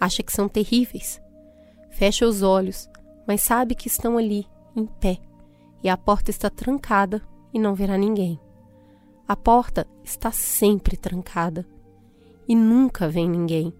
Acha 0.00 0.24
que 0.24 0.32
são 0.32 0.48
terríveis. 0.48 1.22
Fecha 1.92 2.26
os 2.26 2.42
olhos, 2.42 2.90
mas 3.24 3.42
sabe 3.42 3.76
que 3.76 3.86
estão 3.86 4.18
ali, 4.18 4.44
em 4.74 4.86
pé, 4.86 5.18
e 5.84 5.88
a 5.88 5.96
porta 5.96 6.32
está 6.32 6.50
trancada 6.50 7.22
e 7.54 7.60
não 7.60 7.76
verá 7.76 7.96
ninguém. 7.96 8.40
A 9.28 9.36
porta 9.36 9.86
está 10.02 10.32
sempre 10.32 10.96
trancada 10.96 11.64
e 12.48 12.56
nunca 12.56 13.08
vem 13.08 13.30
ninguém, 13.30 13.72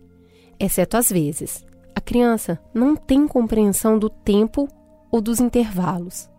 exceto 0.60 0.96
às 0.96 1.10
vezes. 1.10 1.66
A 1.94 2.00
criança 2.00 2.58
não 2.72 2.96
tem 2.96 3.26
compreensão 3.28 3.98
do 3.98 4.08
tempo 4.08 4.68
ou 5.10 5.20
dos 5.20 5.40
intervalos. 5.40 6.30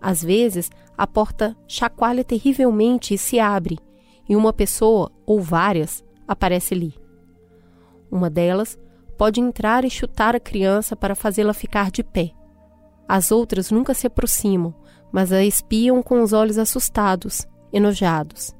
Às 0.00 0.22
vezes, 0.22 0.70
a 0.96 1.06
porta 1.06 1.56
chacoalha 1.68 2.24
terrivelmente 2.24 3.14
e 3.14 3.18
se 3.18 3.38
abre, 3.38 3.78
e 4.28 4.34
uma 4.34 4.52
pessoa 4.52 5.10
ou 5.26 5.40
várias 5.40 6.04
aparece 6.26 6.74
ali. 6.74 6.94
Uma 8.10 8.28
delas 8.28 8.78
pode 9.16 9.40
entrar 9.40 9.84
e 9.84 9.90
chutar 9.90 10.34
a 10.34 10.40
criança 10.40 10.96
para 10.96 11.14
fazê-la 11.14 11.54
ficar 11.54 11.90
de 11.90 12.02
pé. 12.02 12.32
As 13.06 13.30
outras 13.30 13.70
nunca 13.70 13.94
se 13.94 14.06
aproximam, 14.06 14.74
mas 15.12 15.32
a 15.32 15.44
espiam 15.44 16.02
com 16.02 16.22
os 16.22 16.32
olhos 16.32 16.58
assustados 16.58 17.46
enojados. 17.72 18.54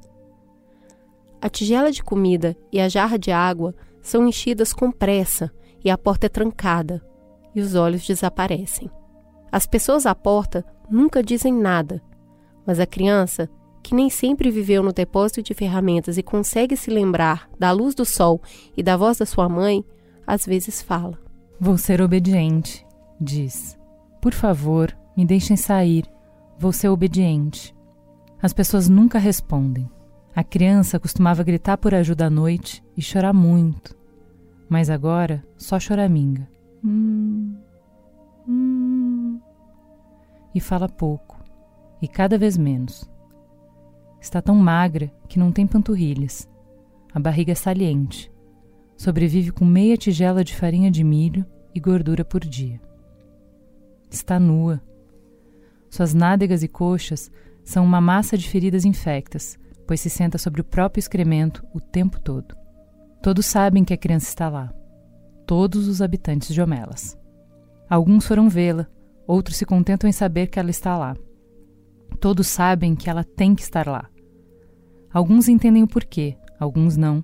A 1.41 1.49
tigela 1.49 1.91
de 1.91 2.03
comida 2.03 2.55
e 2.71 2.79
a 2.79 2.87
jarra 2.87 3.17
de 3.17 3.31
água 3.31 3.75
são 4.01 4.27
enchidas 4.27 4.71
com 4.71 4.91
pressa 4.91 5.51
e 5.83 5.89
a 5.89 5.97
porta 5.97 6.25
é 6.27 6.29
trancada 6.29 7.01
e 7.55 7.61
os 7.61 7.75
olhos 7.75 8.05
desaparecem. 8.05 8.89
As 9.51 9.65
pessoas 9.65 10.05
à 10.05 10.15
porta 10.15 10.65
nunca 10.89 11.21
dizem 11.21 11.53
nada, 11.53 12.01
mas 12.65 12.79
a 12.79 12.85
criança, 12.85 13.49
que 13.83 13.93
nem 13.93 14.09
sempre 14.09 14.49
viveu 14.49 14.81
no 14.81 14.93
depósito 14.93 15.43
de 15.43 15.53
ferramentas 15.53 16.17
e 16.17 16.23
consegue 16.23 16.75
se 16.75 16.89
lembrar 16.89 17.49
da 17.59 17.71
luz 17.71 17.93
do 17.93 18.05
sol 18.05 18.41
e 18.75 18.81
da 18.81 18.97
voz 18.97 19.17
da 19.17 19.25
sua 19.25 19.47
mãe, 19.49 19.83
às 20.25 20.45
vezes 20.45 20.81
fala. 20.81 21.19
Vou 21.59 21.77
ser 21.77 22.01
obediente, 22.01 22.85
diz. 23.19 23.77
Por 24.21 24.33
favor, 24.33 24.95
me 25.15 25.25
deixem 25.25 25.55
sair. 25.55 26.05
Vou 26.57 26.71
ser 26.71 26.89
obediente. 26.89 27.75
As 28.41 28.53
pessoas 28.53 28.89
nunca 28.89 29.19
respondem. 29.19 29.89
A 30.35 30.43
criança 30.43 30.99
costumava 30.99 31.43
gritar 31.43 31.77
por 31.77 31.93
ajuda 31.93 32.25
à 32.25 32.29
noite 32.29 32.83
e 32.97 33.01
chorar 33.01 33.33
muito, 33.33 33.95
mas 34.73 34.89
agora 34.89 35.45
só 35.55 35.79
choraminga. 35.79 36.49
Hum, 36.83 37.55
hum, 38.47 39.39
e 40.55 40.59
fala 40.59 40.89
pouco, 40.89 41.37
e 42.01 42.07
cada 42.07 42.39
vez 42.39 42.57
menos. 42.57 43.07
Está 44.19 44.41
tão 44.41 44.55
magra 44.55 45.11
que 45.29 45.37
não 45.37 45.51
tem 45.51 45.67
panturrilhas. 45.67 46.49
A 47.13 47.19
barriga 47.19 47.51
é 47.51 47.55
saliente. 47.55 48.31
Sobrevive 48.97 49.51
com 49.51 49.63
meia 49.63 49.95
tigela 49.95 50.43
de 50.43 50.55
farinha 50.55 50.89
de 50.89 51.03
milho 51.03 51.45
e 51.75 51.79
gordura 51.79 52.25
por 52.25 52.43
dia. 52.43 52.81
Está 54.09 54.39
nua. 54.39 54.81
Suas 55.87 56.15
nádegas 56.15 56.63
e 56.63 56.67
coxas 56.67 57.31
são 57.63 57.85
uma 57.85 58.01
massa 58.01 58.35
de 58.35 58.49
feridas 58.49 58.85
infectas, 58.85 59.55
pois 59.85 60.01
se 60.01 60.09
senta 60.09 60.39
sobre 60.39 60.61
o 60.61 60.65
próprio 60.65 60.99
excremento 60.99 61.63
o 61.75 61.79
tempo 61.79 62.19
todo. 62.19 62.62
Todos 63.23 63.45
sabem 63.45 63.85
que 63.85 63.93
a 63.93 63.97
criança 63.97 64.27
está 64.27 64.49
lá. 64.49 64.69
Todos 65.47 65.87
os 65.87 66.01
habitantes 66.01 66.53
de 66.53 66.61
Homelas. 66.61 67.17
Alguns 67.89 68.27
foram 68.27 68.49
vê-la, 68.49 68.85
outros 69.25 69.55
se 69.55 69.65
contentam 69.65 70.09
em 70.09 70.11
saber 70.11 70.47
que 70.47 70.59
ela 70.59 70.69
está 70.69 70.97
lá. 70.97 71.15
Todos 72.19 72.47
sabem 72.47 72.97
que 72.97 73.09
ela 73.09 73.23
tem 73.23 73.55
que 73.55 73.61
estar 73.61 73.87
lá. 73.87 74.09
Alguns 75.09 75.47
entendem 75.47 75.83
o 75.83 75.87
porquê, 75.87 76.35
alguns 76.59 76.97
não, 76.97 77.23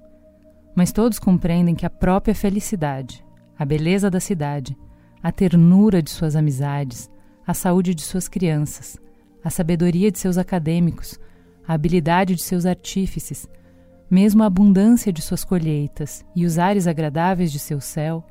mas 0.73 0.93
todos 0.93 1.19
compreendem 1.19 1.75
que 1.75 1.85
a 1.85 1.89
própria 1.89 2.33
felicidade, 2.33 3.21
a 3.57 3.65
beleza 3.65 4.09
da 4.09 4.21
cidade, 4.21 4.77
a 5.21 5.33
ternura 5.33 6.01
de 6.01 6.11
suas 6.11 6.33
amizades, 6.33 7.11
a 7.45 7.53
saúde 7.53 7.93
de 7.93 8.03
suas 8.03 8.29
crianças, 8.29 8.97
a 9.43 9.49
sabedoria 9.49 10.09
de 10.09 10.17
seus 10.17 10.37
acadêmicos, 10.37 11.19
a 11.67 11.73
habilidade 11.73 12.35
de 12.35 12.41
seus 12.41 12.65
artífices, 12.65 13.49
mesmo 14.09 14.43
a 14.43 14.47
abundância 14.47 15.13
de 15.13 15.21
suas 15.21 15.43
colheitas 15.43 16.25
e 16.35 16.45
os 16.45 16.57
ares 16.57 16.87
agradáveis 16.87 17.51
de 17.51 17.59
seu 17.59 17.79
céu, 17.79 18.23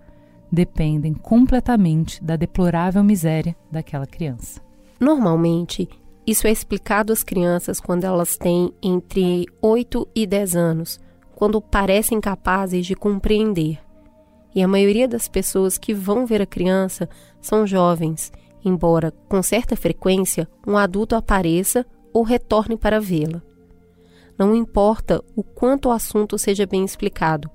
dependem 0.50 1.14
completamente 1.14 2.22
da 2.22 2.36
deplorável 2.36 3.04
miséria 3.04 3.54
daquela 3.70 4.06
criança. 4.06 4.60
Normalmente, 4.98 5.88
isso 6.26 6.46
é 6.46 6.50
explicado 6.50 7.12
às 7.12 7.22
crianças 7.22 7.80
quando 7.80 8.04
elas 8.04 8.36
têm 8.36 8.72
entre 8.82 9.46
8 9.62 10.08
e 10.14 10.26
10 10.26 10.56
anos, 10.56 11.00
quando 11.34 11.60
parecem 11.60 12.20
capazes 12.20 12.84
de 12.84 12.94
compreender. 12.94 13.78
E 14.54 14.62
a 14.62 14.68
maioria 14.68 15.06
das 15.06 15.28
pessoas 15.28 15.78
que 15.78 15.94
vão 15.94 16.26
ver 16.26 16.42
a 16.42 16.46
criança 16.46 17.08
são 17.40 17.66
jovens 17.66 18.32
embora 18.64 19.12
com 19.28 19.42
certa 19.42 19.76
frequência 19.76 20.48
um 20.66 20.76
adulto 20.76 21.14
apareça 21.14 21.86
ou 22.12 22.22
retorne 22.22 22.76
para 22.76 23.00
vê-la. 23.00 23.42
Não 24.38 24.54
importa 24.54 25.22
o 25.34 25.42
quanto 25.42 25.88
o 25.88 25.92
assunto 25.92 26.38
seja 26.38 26.64
bem 26.64 26.84
explicado, 26.84 27.50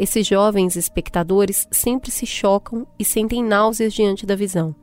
esses 0.00 0.26
jovens 0.26 0.76
espectadores 0.76 1.68
sempre 1.70 2.10
se 2.10 2.24
chocam 2.24 2.86
e 2.98 3.04
sentem 3.04 3.44
náuseas 3.44 3.92
diante 3.92 4.24
da 4.24 4.34
visão. 4.34 4.74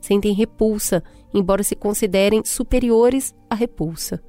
Sentem 0.00 0.32
repulsa, 0.32 1.04
embora 1.34 1.62
se 1.62 1.76
considerem 1.76 2.42
superiores 2.46 3.34
à 3.50 3.54
repulsa. 3.54 4.22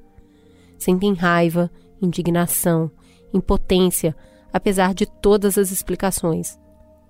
Sentem 0.78 1.14
raiva, 1.14 1.70
indignação, 2.02 2.90
impotência, 3.32 4.14
apesar 4.52 4.92
de 4.92 5.06
todas 5.06 5.56
as 5.56 5.70
explicações. 5.70 6.58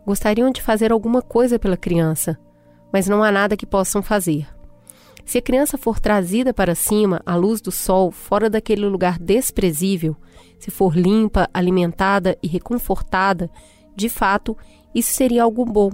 Gostariam 0.06 0.52
de 0.52 0.62
fazer 0.62 0.92
alguma 0.92 1.20
coisa 1.20 1.58
pela 1.58 1.76
criança, 1.76 2.38
mas 2.92 3.08
não 3.08 3.24
há 3.24 3.32
nada 3.32 3.56
que 3.56 3.66
possam 3.66 4.04
fazer. 4.04 4.46
Se 5.26 5.38
a 5.38 5.42
criança 5.42 5.76
for 5.76 5.98
trazida 5.98 6.54
para 6.54 6.76
cima 6.76 7.20
à 7.26 7.34
luz 7.34 7.60
do 7.60 7.72
sol, 7.72 8.12
fora 8.12 8.48
daquele 8.48 8.86
lugar 8.86 9.18
desprezível, 9.18 10.16
se 10.56 10.70
for 10.70 10.96
limpa, 10.96 11.50
alimentada 11.52 12.38
e 12.40 12.46
reconfortada, 12.46 13.50
de 13.96 14.08
fato, 14.08 14.56
isso 14.94 15.12
seria 15.12 15.42
algo 15.42 15.64
bom. 15.64 15.90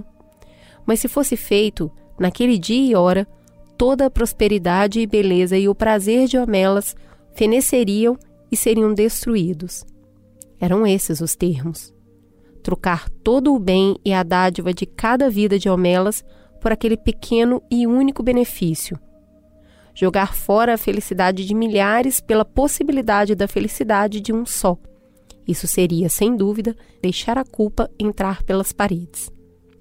Mas 0.85 0.99
se 0.99 1.07
fosse 1.07 1.35
feito, 1.35 1.91
naquele 2.19 2.59
dia 2.59 2.91
e 2.91 2.95
hora, 2.95 3.27
toda 3.75 4.05
a 4.05 4.09
prosperidade 4.09 4.99
e 4.99 5.07
beleza 5.07 5.57
e 5.57 5.67
o 5.67 5.73
prazer 5.73 6.27
de 6.27 6.37
Homelas 6.37 6.95
feneceriam 7.33 8.15
e 8.51 8.55
seriam 8.55 8.93
destruídos. 8.93 9.83
Eram 10.59 10.85
esses 10.85 11.21
os 11.21 11.35
termos. 11.35 11.91
Trocar 12.61 13.09
todo 13.09 13.51
o 13.51 13.59
bem 13.59 13.97
e 14.05 14.13
a 14.13 14.21
dádiva 14.21 14.71
de 14.71 14.85
cada 14.85 15.27
vida 15.27 15.57
de 15.57 15.69
Homelas 15.69 16.23
por 16.61 16.71
aquele 16.71 16.95
pequeno 16.95 17.63
e 17.71 17.87
único 17.87 18.21
benefício. 18.21 18.95
Jogar 19.93 20.33
fora 20.33 20.73
a 20.73 20.77
felicidade 20.77 21.45
de 21.45 21.53
milhares 21.53 22.19
pela 22.19 22.43
possibilidade 22.43 23.35
da 23.35 23.47
felicidade 23.47 24.19
de 24.19 24.33
um 24.33 24.45
só. 24.45 24.77
Isso 25.47 25.67
seria, 25.67 26.09
sem 26.09 26.35
dúvida, 26.35 26.75
deixar 27.01 27.37
a 27.37 27.43
culpa 27.43 27.89
entrar 27.99 28.43
pelas 28.43 28.71
paredes. 28.71 29.31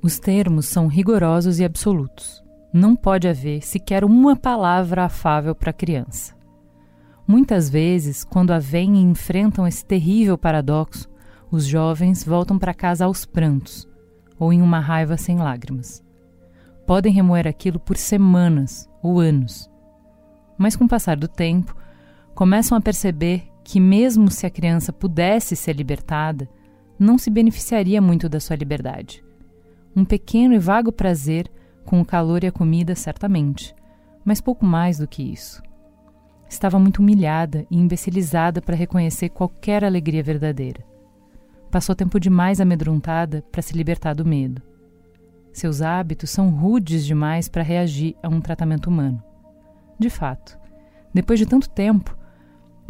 Os 0.02 0.18
termos 0.18 0.66
são 0.66 0.88
rigorosos 0.88 1.60
e 1.60 1.64
absolutos. 1.64 2.42
Não 2.72 2.96
pode 2.96 3.28
haver 3.28 3.62
sequer 3.62 4.04
uma 4.04 4.34
palavra 4.34 5.04
afável 5.04 5.54
para 5.54 5.70
a 5.70 5.74
criança. 5.74 6.34
Muitas 7.26 7.70
vezes, 7.70 8.24
quando 8.24 8.50
a 8.50 8.58
veem 8.58 8.96
e 8.96 9.02
enfrentam 9.02 9.66
esse 9.66 9.84
terrível 9.84 10.36
paradoxo, 10.36 11.08
os 11.50 11.64
jovens 11.64 12.24
voltam 12.24 12.58
para 12.58 12.74
casa 12.74 13.04
aos 13.04 13.24
prantos, 13.24 13.86
ou 14.38 14.52
em 14.52 14.60
uma 14.60 14.80
raiva 14.80 15.16
sem 15.16 15.38
lágrimas. 15.38 16.02
Podem 16.86 17.12
remoer 17.12 17.46
aquilo 17.46 17.78
por 17.78 17.96
semanas 17.96 18.88
ou 19.02 19.20
anos. 19.20 19.70
Mas 20.62 20.76
com 20.76 20.84
o 20.84 20.88
passar 20.88 21.16
do 21.16 21.26
tempo, 21.26 21.74
começam 22.36 22.78
a 22.78 22.80
perceber 22.80 23.48
que, 23.64 23.80
mesmo 23.80 24.30
se 24.30 24.46
a 24.46 24.50
criança 24.50 24.92
pudesse 24.92 25.56
ser 25.56 25.74
libertada, 25.74 26.48
não 26.96 27.18
se 27.18 27.30
beneficiaria 27.30 28.00
muito 28.00 28.28
da 28.28 28.38
sua 28.38 28.54
liberdade. 28.54 29.24
Um 29.96 30.04
pequeno 30.04 30.54
e 30.54 30.60
vago 30.60 30.92
prazer 30.92 31.50
com 31.84 32.00
o 32.00 32.04
calor 32.04 32.44
e 32.44 32.46
a 32.46 32.52
comida, 32.52 32.94
certamente, 32.94 33.74
mas 34.24 34.40
pouco 34.40 34.64
mais 34.64 34.98
do 34.98 35.08
que 35.08 35.20
isso. 35.20 35.60
Estava 36.48 36.78
muito 36.78 37.00
humilhada 37.00 37.66
e 37.68 37.76
imbecilizada 37.76 38.62
para 38.62 38.76
reconhecer 38.76 39.30
qualquer 39.30 39.82
alegria 39.82 40.22
verdadeira. 40.22 40.84
Passou 41.72 41.92
tempo 41.92 42.20
demais 42.20 42.60
amedrontada 42.60 43.42
para 43.50 43.62
se 43.62 43.76
libertar 43.76 44.14
do 44.14 44.24
medo. 44.24 44.62
Seus 45.52 45.82
hábitos 45.82 46.30
são 46.30 46.50
rudes 46.50 47.04
demais 47.04 47.48
para 47.48 47.64
reagir 47.64 48.14
a 48.22 48.28
um 48.28 48.40
tratamento 48.40 48.86
humano. 48.86 49.20
De 50.02 50.10
fato, 50.10 50.58
depois 51.14 51.38
de 51.38 51.46
tanto 51.46 51.70
tempo, 51.70 52.18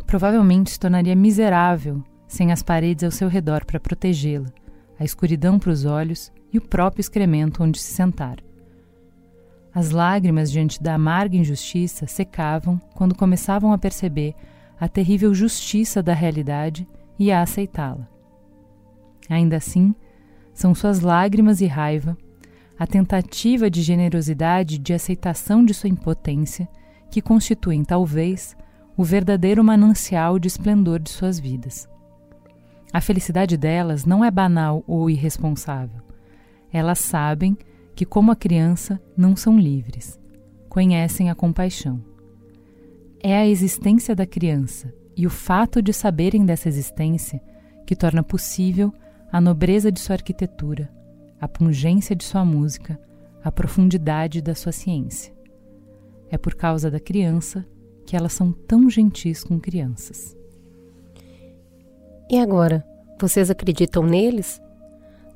provavelmente 0.06 0.70
se 0.70 0.80
tornaria 0.80 1.14
miserável 1.14 2.02
sem 2.26 2.50
as 2.50 2.62
paredes 2.62 3.04
ao 3.04 3.10
seu 3.10 3.28
redor 3.28 3.66
para 3.66 3.78
protegê-la, 3.78 4.48
a 4.98 5.04
escuridão 5.04 5.58
para 5.58 5.70
os 5.70 5.84
olhos 5.84 6.32
e 6.50 6.56
o 6.56 6.62
próprio 6.62 7.02
excremento 7.02 7.62
onde 7.62 7.78
se 7.78 7.92
sentar. 7.92 8.38
As 9.74 9.90
lágrimas 9.90 10.50
diante 10.50 10.82
da 10.82 10.94
amarga 10.94 11.36
injustiça 11.36 12.06
secavam 12.06 12.80
quando 12.94 13.14
começavam 13.14 13.74
a 13.74 13.78
perceber 13.78 14.34
a 14.80 14.88
terrível 14.88 15.34
justiça 15.34 16.02
da 16.02 16.14
realidade 16.14 16.88
e 17.18 17.30
a 17.30 17.42
aceitá-la. 17.42 18.08
Ainda 19.28 19.58
assim, 19.58 19.94
são 20.54 20.74
suas 20.74 21.00
lágrimas 21.00 21.60
e 21.60 21.66
raiva, 21.66 22.16
a 22.78 22.86
tentativa 22.86 23.68
de 23.68 23.82
generosidade 23.82 24.76
e 24.76 24.78
de 24.78 24.94
aceitação 24.94 25.62
de 25.62 25.74
sua 25.74 25.90
impotência, 25.90 26.66
que 27.12 27.20
constituem, 27.20 27.84
talvez, 27.84 28.56
o 28.96 29.04
verdadeiro 29.04 29.62
manancial 29.62 30.38
de 30.38 30.48
esplendor 30.48 30.98
de 30.98 31.10
suas 31.10 31.38
vidas. 31.38 31.86
A 32.90 33.02
felicidade 33.02 33.54
delas 33.58 34.06
não 34.06 34.24
é 34.24 34.30
banal 34.30 34.82
ou 34.86 35.10
irresponsável. 35.10 36.00
Elas 36.72 37.00
sabem 37.00 37.54
que, 37.94 38.06
como 38.06 38.32
a 38.32 38.36
criança, 38.36 38.98
não 39.14 39.36
são 39.36 39.58
livres. 39.58 40.18
Conhecem 40.70 41.28
a 41.28 41.34
compaixão. 41.34 42.02
É 43.22 43.36
a 43.36 43.46
existência 43.46 44.16
da 44.16 44.24
criança 44.24 44.90
e 45.14 45.26
o 45.26 45.30
fato 45.30 45.82
de 45.82 45.92
saberem 45.92 46.46
dessa 46.46 46.66
existência 46.66 47.42
que 47.86 47.94
torna 47.94 48.22
possível 48.22 48.90
a 49.30 49.38
nobreza 49.38 49.92
de 49.92 50.00
sua 50.00 50.16
arquitetura, 50.16 50.90
a 51.38 51.46
pungência 51.46 52.16
de 52.16 52.24
sua 52.24 52.42
música, 52.42 52.98
a 53.44 53.52
profundidade 53.52 54.40
da 54.40 54.54
sua 54.54 54.72
ciência. 54.72 55.41
É 56.32 56.38
por 56.38 56.54
causa 56.54 56.90
da 56.90 56.98
criança 56.98 57.64
que 58.06 58.16
elas 58.16 58.32
são 58.32 58.52
tão 58.52 58.88
gentis 58.88 59.44
com 59.44 59.60
crianças. 59.60 60.34
E 62.30 62.38
agora, 62.38 62.82
vocês 63.20 63.50
acreditam 63.50 64.02
neles? 64.02 64.58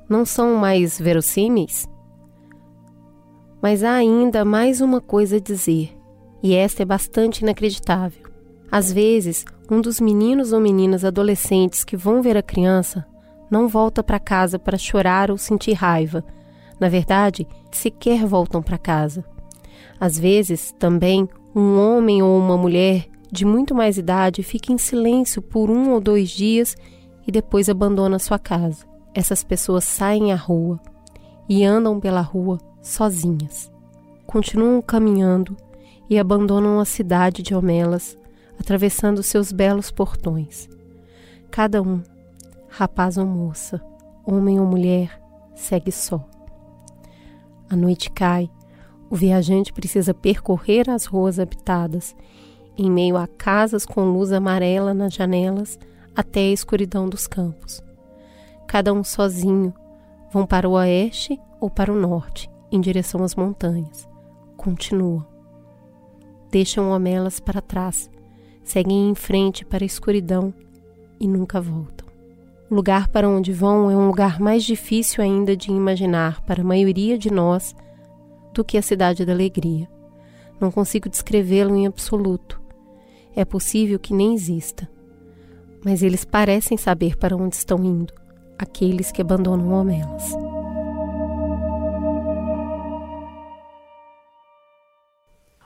Não 0.09 0.25
são 0.25 0.57
mais 0.57 0.99
verossímeis? 0.99 1.87
Mas 3.61 3.85
há 3.85 3.93
ainda 3.93 4.43
mais 4.43 4.81
uma 4.81 4.99
coisa 4.99 5.37
a 5.37 5.41
dizer, 5.41 5.95
e 6.43 6.55
esta 6.55 6.83
é 6.83 6.87
bastante 6.87 7.43
inacreditável. 7.43 8.25
Às 8.73 8.91
vezes, 8.91 9.45
um 9.71 9.83
dos 9.83 10.01
meninos 10.01 10.55
ou 10.55 10.61
meninas 10.61 11.05
adolescentes 11.05 11.85
que 11.85 11.97
vão 11.97 12.23
ver 12.23 12.39
a 12.39 12.43
criança 12.43 13.07
não 13.51 13.69
volta 13.69 14.03
para 14.03 14.19
casa 14.19 14.59
para 14.59 14.79
chorar 14.79 15.31
ou 15.31 15.37
sentir 15.37 15.75
raiva. 15.75 16.25
Na 16.81 16.89
verdade, 16.89 17.47
sequer 17.71 18.25
voltam 18.25 18.63
para 18.63 18.79
casa. 18.79 19.36
Às 19.99 20.19
vezes, 20.19 20.75
também, 20.79 21.29
um 21.55 21.79
homem 21.79 22.23
ou 22.23 22.39
uma 22.39 22.57
mulher 22.57 23.09
de 23.31 23.45
muito 23.45 23.75
mais 23.75 23.99
idade 23.99 24.43
fica 24.43 24.73
em 24.73 24.79
silêncio 24.79 25.43
por 25.43 25.71
um 25.71 25.91
ou 25.93 26.01
dois 26.01 26.31
dias 26.31 26.77
e 27.27 27.33
depois 27.33 27.69
abandona 27.69 28.19
sua 28.19 28.39
casa. 28.39 28.85
Essas 29.15 29.43
pessoas 29.43 29.85
saem 29.85 30.33
à 30.33 30.37
rua 30.37 30.79
e 31.49 31.65
andam 31.65 31.99
pela 31.99 32.21
rua 32.21 32.59
sozinhas. 32.83 33.71
Continuam 34.27 34.81
caminhando 34.83 35.57
e 36.09 36.19
abandonam 36.19 36.79
a 36.79 36.85
cidade 36.85 37.43
de 37.43 37.55
Homelas, 37.55 38.17
atravessando 38.59 39.23
seus 39.23 39.53
belos 39.53 39.91
portões. 39.91 40.69
Cada 41.51 41.83
um, 41.83 42.03
rapaz 42.69 43.17
ou 43.17 43.27
moça, 43.27 43.81
homem 44.25 44.61
ou 44.61 44.67
mulher, 44.67 45.21
segue 45.55 45.91
só. 45.91 46.25
A 47.69 47.75
noite 47.75 48.11
cai, 48.11 48.51
o 49.09 49.15
viajante 49.15 49.73
precisa 49.73 50.13
percorrer 50.13 50.91
as 50.91 51.05
ruas 51.05 51.39
habitadas, 51.39 52.17
em 52.77 52.91
meio 52.91 53.17
a 53.17 53.27
casas 53.27 53.87
com 53.87 54.05
luz 54.05 54.33
amarela 54.33 54.93
nas 54.93 55.15
janelas, 55.15 55.79
até 56.15 56.41
a 56.41 56.53
escuridão 56.53 57.09
dos 57.09 57.27
campos. 57.27 57.83
Cada 58.67 58.93
um 58.93 59.05
sozinho, 59.05 59.73
vão 60.33 60.47
para 60.47 60.69
o 60.69 60.73
oeste 60.73 61.39
ou 61.61 61.71
para 61.71 61.93
o 61.93 61.99
norte, 61.99 62.51
em 62.71 62.81
direção 62.81 63.23
às 63.23 63.35
montanhas. 63.35 64.09
Continua. 64.57 65.27
Deixam 66.51 66.91
homelas 66.91 67.39
para 67.39 67.61
trás, 67.61 68.11
seguem 68.65 69.09
em 69.11 69.15
frente 69.15 69.65
para 69.65 69.85
a 69.85 69.87
escuridão 69.87 70.53
e 71.21 71.29
nunca 71.29 71.61
voltam. 71.61 72.07
O 72.69 72.75
lugar 72.75 73.09
para 73.09 73.29
onde 73.29 73.53
vão 73.53 73.91
é 73.91 73.97
um 73.97 74.09
lugar 74.09 74.41
mais 74.41 74.65
difícil 74.65 75.23
ainda 75.23 75.57
de 75.57 75.71
imaginar 75.71 76.41
para 76.43 76.63
a 76.63 76.65
maioria 76.65 77.17
de 77.17 77.31
nós 77.31 77.75
do 78.57 78.65
que 78.65 78.79
a 78.79 78.83
cidade 78.83 79.25
da 79.27 79.33
alegria. 79.33 79.87
Não 80.59 80.71
consigo 80.71 81.11
descrevê-lo 81.11 81.77
em 81.77 81.87
absoluto. 81.87 82.61
É 83.35 83.45
possível 83.45 83.99
que 83.99 84.15
nem 84.15 84.35
exista. 84.35 84.91
Mas 85.85 86.03
eles 86.03 86.25
parecem 86.25 86.79
saber 86.79 87.17
para 87.19 87.37
onde 87.37 87.55
estão 87.55 87.85
indo, 87.85 88.15
aqueles 88.59 89.13
que 89.13 89.21
abandonam 89.21 89.71
Homelas. 89.71 90.33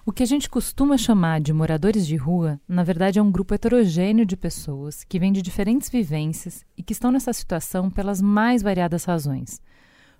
O 0.04 0.12
que 0.12 0.24
a 0.24 0.26
gente 0.26 0.50
costuma 0.50 0.98
chamar 0.98 1.40
de 1.40 1.52
moradores 1.52 2.04
de 2.04 2.16
rua, 2.16 2.60
na 2.66 2.82
verdade 2.82 3.20
é 3.20 3.22
um 3.22 3.30
grupo 3.30 3.54
heterogêneo 3.54 4.26
de 4.26 4.36
pessoas 4.36 5.04
que 5.04 5.20
vêm 5.20 5.32
de 5.32 5.40
diferentes 5.40 5.88
vivências 5.88 6.64
e 6.76 6.82
que 6.82 6.92
estão 6.92 7.12
nessa 7.12 7.32
situação 7.32 7.88
pelas 7.88 8.20
mais 8.20 8.60
variadas 8.60 9.04
razões. 9.04 9.60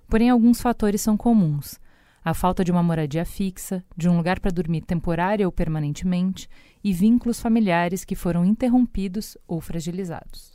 Porém, 0.07 0.29
alguns 0.29 0.61
fatores 0.61 1.01
são 1.01 1.17
comuns: 1.17 1.77
a 2.23 2.33
falta 2.33 2.63
de 2.63 2.71
uma 2.71 2.83
moradia 2.83 3.25
fixa, 3.25 3.83
de 3.97 4.07
um 4.07 4.15
lugar 4.15 4.39
para 4.39 4.51
dormir 4.51 4.81
temporária 4.81 5.45
ou 5.45 5.51
permanentemente 5.51 6.47
e 6.83 6.93
vínculos 6.93 7.39
familiares 7.39 8.05
que 8.05 8.15
foram 8.15 8.45
interrompidos 8.45 9.37
ou 9.47 9.59
fragilizados. 9.59 10.51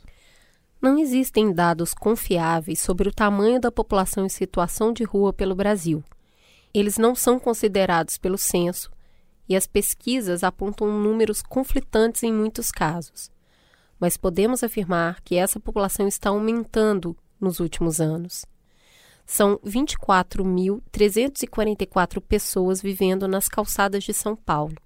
Não 0.81 0.97
existem 0.97 1.51
dados 1.51 1.93
confiáveis 1.93 2.79
sobre 2.79 3.09
o 3.09 3.13
tamanho 3.13 3.59
da 3.59 3.71
população 3.71 4.25
em 4.25 4.29
situação 4.29 4.93
de 4.93 5.03
rua 5.03 5.33
pelo 5.33 5.55
Brasil. 5.55 6.03
Eles 6.73 6.97
não 6.97 7.15
são 7.15 7.39
considerados 7.39 8.17
pelo 8.17 8.37
censo 8.37 8.91
e 9.49 9.55
as 9.55 9.65
pesquisas 9.65 10.43
apontam 10.43 10.87
números 10.87 11.41
conflitantes 11.41 12.23
em 12.23 12.31
muitos 12.31 12.71
casos. 12.71 13.31
Mas 13.99 14.15
podemos 14.15 14.63
afirmar 14.63 15.21
que 15.21 15.35
essa 15.35 15.59
população 15.59 16.07
está 16.07 16.29
aumentando 16.29 17.17
nos 17.41 17.59
últimos 17.59 17.99
anos. 17.99 18.45
São 19.27 19.59
24.344 19.59 22.19
pessoas 22.21 22.81
vivendo 22.81 23.27
nas 23.27 23.49
calçadas 23.49 24.05
de 24.05 24.13
São 24.13 24.37
Paulo. 24.37 24.77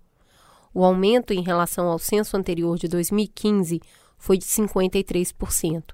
O 0.73 0.83
aumento 0.83 1.31
em 1.31 1.43
relação 1.43 1.85
ao 1.87 1.99
censo 1.99 2.35
anterior 2.35 2.75
de 2.77 2.87
2015 2.87 3.79
foi 4.17 4.39
de 4.39 4.45
53%. 4.45 5.93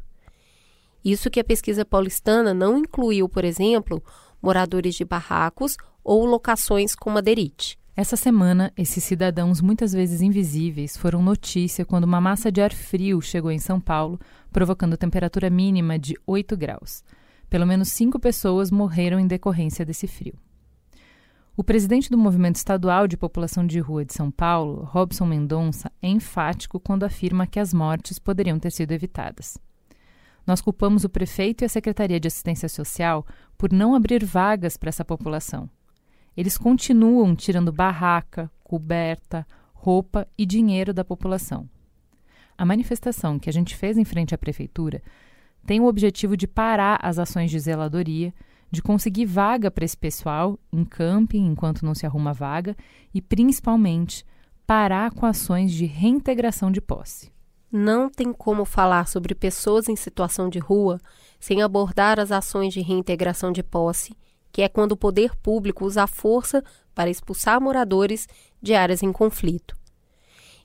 Isso 1.03 1.29
que 1.29 1.41
a 1.41 1.43
pesquisa 1.43 1.83
paulistana 1.83 2.53
não 2.53 2.77
incluiu, 2.77 3.27
por 3.27 3.43
exemplo, 3.43 4.01
moradores 4.41 4.95
de 4.95 5.03
barracos 5.03 5.75
ou 6.03 6.25
locações 6.25 6.95
com 6.95 7.09
madeirite. 7.09 7.77
Essa 7.95 8.15
semana, 8.15 8.71
esses 8.77 9.03
cidadãos 9.03 9.59
muitas 9.59 9.91
vezes 9.91 10.21
invisíveis 10.21 10.95
foram 10.95 11.21
notícia 11.21 11.83
quando 11.83 12.05
uma 12.05 12.21
massa 12.21 12.49
de 12.51 12.61
ar 12.61 12.71
frio 12.71 13.19
chegou 13.21 13.51
em 13.51 13.59
São 13.59 13.81
Paulo, 13.81 14.17
provocando 14.53 14.95
temperatura 14.95 15.49
mínima 15.49 15.99
de 15.99 16.15
8 16.25 16.55
graus. 16.55 17.03
Pelo 17.49 17.65
menos 17.65 17.89
cinco 17.89 18.19
pessoas 18.19 18.69
morreram 18.71 19.19
em 19.19 19.27
decorrência 19.27 19.85
desse 19.85 20.07
frio. 20.07 20.37
O 21.55 21.63
presidente 21.63 22.11
do 22.11 22.17
Movimento 22.17 22.57
Estadual 22.57 23.07
de 23.07 23.17
População 23.17 23.65
de 23.65 23.79
Rua 23.79 24.05
de 24.05 24.13
São 24.13 24.29
Paulo, 24.29 24.83
Robson 24.83 25.25
Mendonça, 25.25 25.91
é 26.01 26.07
enfático 26.07 26.79
quando 26.79 27.03
afirma 27.03 27.47
que 27.47 27.59
as 27.59 27.73
mortes 27.73 28.19
poderiam 28.19 28.59
ter 28.59 28.71
sido 28.71 28.91
evitadas. 28.91 29.57
Nós 30.45 30.61
culpamos 30.61 31.03
o 31.03 31.09
prefeito 31.09 31.63
e 31.63 31.65
a 31.65 31.69
Secretaria 31.69 32.19
de 32.19 32.27
Assistência 32.27 32.69
Social 32.69 33.25
por 33.57 33.73
não 33.73 33.95
abrir 33.95 34.23
vagas 34.23 34.77
para 34.77 34.89
essa 34.89 35.03
população. 35.03 35.69
Eles 36.37 36.57
continuam 36.57 37.35
tirando 37.35 37.71
barraca, 37.71 38.51
coberta, 38.63 39.45
roupa 39.73 40.27
e 40.37 40.45
dinheiro 40.45 40.93
da 40.93 41.03
população. 41.03 41.67
A 42.55 42.65
manifestação 42.65 43.39
que 43.39 43.49
a 43.49 43.53
gente 43.53 43.75
fez 43.75 43.97
em 43.97 44.05
frente 44.05 44.35
à 44.35 44.37
prefeitura 44.37 45.01
tem 45.67 45.81
o 45.81 45.85
objetivo 45.85 46.37
de 46.37 46.47
parar 46.47 46.97
as 47.03 47.19
ações 47.19 47.51
de 47.51 47.59
zeladoria 47.59 48.33
de 48.71 48.81
conseguir 48.81 49.25
vaga 49.25 49.69
para 49.69 49.83
esse 49.83 49.97
pessoal 49.97 50.57
em 50.71 50.85
camping 50.85 51.45
enquanto 51.45 51.85
não 51.85 51.93
se 51.93 52.05
arruma 52.05 52.33
vaga 52.33 52.75
e, 53.13 53.21
principalmente, 53.21 54.25
parar 54.65 55.11
com 55.11 55.25
ações 55.25 55.73
de 55.73 55.85
reintegração 55.85 56.71
de 56.71 56.79
posse. 56.79 57.31
Não 57.69 58.09
tem 58.09 58.31
como 58.31 58.63
falar 58.63 59.09
sobre 59.09 59.35
pessoas 59.35 59.89
em 59.89 59.95
situação 59.95 60.49
de 60.49 60.57
rua 60.57 61.01
sem 61.37 61.61
abordar 61.61 62.17
as 62.17 62.31
ações 62.31 62.73
de 62.73 62.79
reintegração 62.81 63.51
de 63.51 63.61
posse, 63.61 64.15
que 64.53 64.61
é 64.61 64.69
quando 64.69 64.93
o 64.93 64.97
poder 64.97 65.35
público 65.35 65.85
usa 65.85 66.03
a 66.03 66.07
força 66.07 66.63
para 66.95 67.09
expulsar 67.09 67.59
moradores 67.59 68.25
de 68.61 68.73
áreas 68.73 69.03
em 69.03 69.11
conflito. 69.11 69.77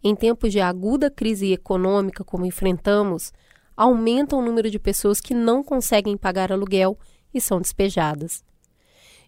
Em 0.03 0.15
tempos 0.15 0.53
de 0.53 0.61
aguda 0.61 1.11
crise 1.11 1.53
econômica 1.53 2.23
como 2.25 2.47
enfrentamos, 2.47 3.33
aumenta 3.77 4.37
o 4.37 4.43
número 4.43 4.71
de 4.71 4.79
pessoas 4.79 5.21
que 5.21 5.35
não 5.35 5.63
conseguem 5.63 6.17
pagar 6.17 6.53
aluguel 6.53 6.99
e 7.33 7.41
são 7.41 7.61
despejadas. 7.61 8.45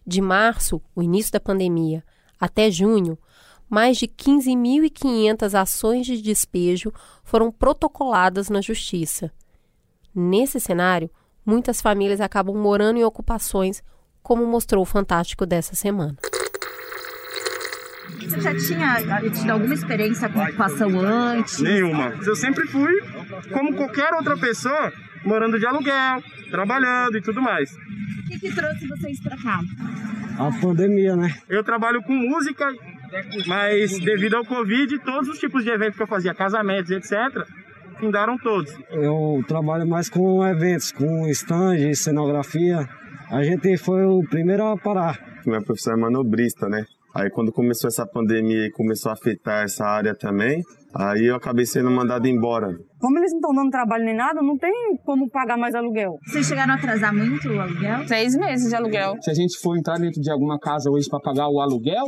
De 0.05 0.21
março, 0.21 0.81
o 0.95 1.01
início 1.01 1.31
da 1.31 1.39
pandemia, 1.39 2.03
até 2.39 2.69
junho, 2.69 3.17
mais 3.69 3.97
de 3.97 4.07
15.500 4.07 5.59
ações 5.59 6.05
de 6.05 6.21
despejo 6.21 6.93
foram 7.23 7.51
protocoladas 7.51 8.49
na 8.49 8.61
Justiça. 8.61 9.31
Nesse 10.13 10.59
cenário, 10.59 11.09
muitas 11.45 11.81
famílias 11.81 12.21
acabam 12.21 12.55
morando 12.55 12.99
em 12.99 13.03
ocupações, 13.03 13.83
como 14.21 14.45
mostrou 14.45 14.83
o 14.83 14.85
Fantástico 14.85 15.45
dessa 15.45 15.75
semana. 15.75 16.15
Você 18.21 18.41
já 18.41 18.55
tinha 18.55 19.29
tido 19.29 19.49
alguma 19.51 19.73
experiência 19.73 20.29
com 20.29 20.41
ocupação 20.41 20.99
antes? 20.99 21.59
Nenhuma. 21.59 22.13
Eu 22.25 22.35
sempre 22.35 22.67
fui, 22.67 22.93
como 23.51 23.75
qualquer 23.75 24.13
outra 24.13 24.35
pessoa, 24.37 24.91
morando 25.23 25.59
de 25.59 25.65
aluguel, 25.65 26.23
trabalhando 26.49 27.17
e 27.17 27.21
tudo 27.21 27.41
mais. 27.41 27.71
O 27.73 28.27
que, 28.27 28.39
que 28.39 28.55
trouxe 28.55 28.87
vocês 28.87 29.19
para 29.19 29.37
cá? 29.37 29.59
A 30.37 30.51
pandemia, 30.59 31.15
né? 31.15 31.33
Eu 31.47 31.63
trabalho 31.63 32.01
com 32.03 32.13
música, 32.13 32.65
mas 33.47 33.97
devido 33.99 34.35
ao 34.35 34.45
Covid, 34.45 34.99
todos 34.99 35.29
os 35.29 35.39
tipos 35.39 35.63
de 35.63 35.69
eventos 35.69 35.95
que 35.95 36.03
eu 36.03 36.07
fazia, 36.07 36.33
casamentos, 36.33 36.91
etc., 36.91 37.45
findaram 37.99 38.37
todos. 38.37 38.75
Eu 38.89 39.43
trabalho 39.47 39.87
mais 39.87 40.09
com 40.09 40.45
eventos, 40.45 40.91
com 40.91 41.27
stand, 41.29 41.93
cenografia. 41.93 42.87
A 43.31 43.43
gente 43.43 43.77
foi 43.77 44.03
o 44.03 44.23
primeiro 44.29 44.65
a 44.65 44.77
parar. 44.77 45.17
Minha 45.45 45.61
profissão 45.61 45.93
é 45.93 45.97
manobrista, 45.97 46.67
né? 46.67 46.85
Aí 47.15 47.29
quando 47.29 47.49
começou 47.49 47.87
essa 47.87 48.05
pandemia 48.05 48.65
e 48.65 48.71
começou 48.71 49.09
a 49.09 49.13
afetar 49.13 49.63
essa 49.63 49.85
área 49.85 50.13
também, 50.13 50.61
aí 50.93 51.27
eu 51.27 51.35
acabei 51.37 51.65
sendo 51.65 51.89
mandado 51.89 52.27
embora. 52.27 52.77
Como 52.99 53.17
eles 53.17 53.31
não 53.31 53.39
estão 53.39 53.55
dando 53.55 53.71
trabalho 53.71 54.03
nem 54.03 54.15
nada, 54.15 54.41
não 54.41 54.57
tem 54.57 54.73
como 55.05 55.29
pagar 55.29 55.57
mais 55.57 55.73
aluguel. 55.73 56.17
Vocês 56.25 56.45
chegaram 56.45 56.73
a 56.73 56.75
atrasar 56.75 57.15
muito 57.15 57.47
o 57.47 57.61
aluguel? 57.61 58.05
Seis 58.05 58.35
meses 58.35 58.67
de 58.67 58.75
aluguel. 58.75 59.13
Se 59.21 59.31
a 59.31 59.33
gente 59.33 59.57
for 59.59 59.77
entrar 59.77 59.97
dentro 59.97 60.21
de 60.21 60.29
alguma 60.29 60.59
casa 60.59 60.91
hoje 60.91 61.07
para 61.07 61.21
pagar 61.21 61.47
o 61.47 61.61
aluguel, 61.61 62.07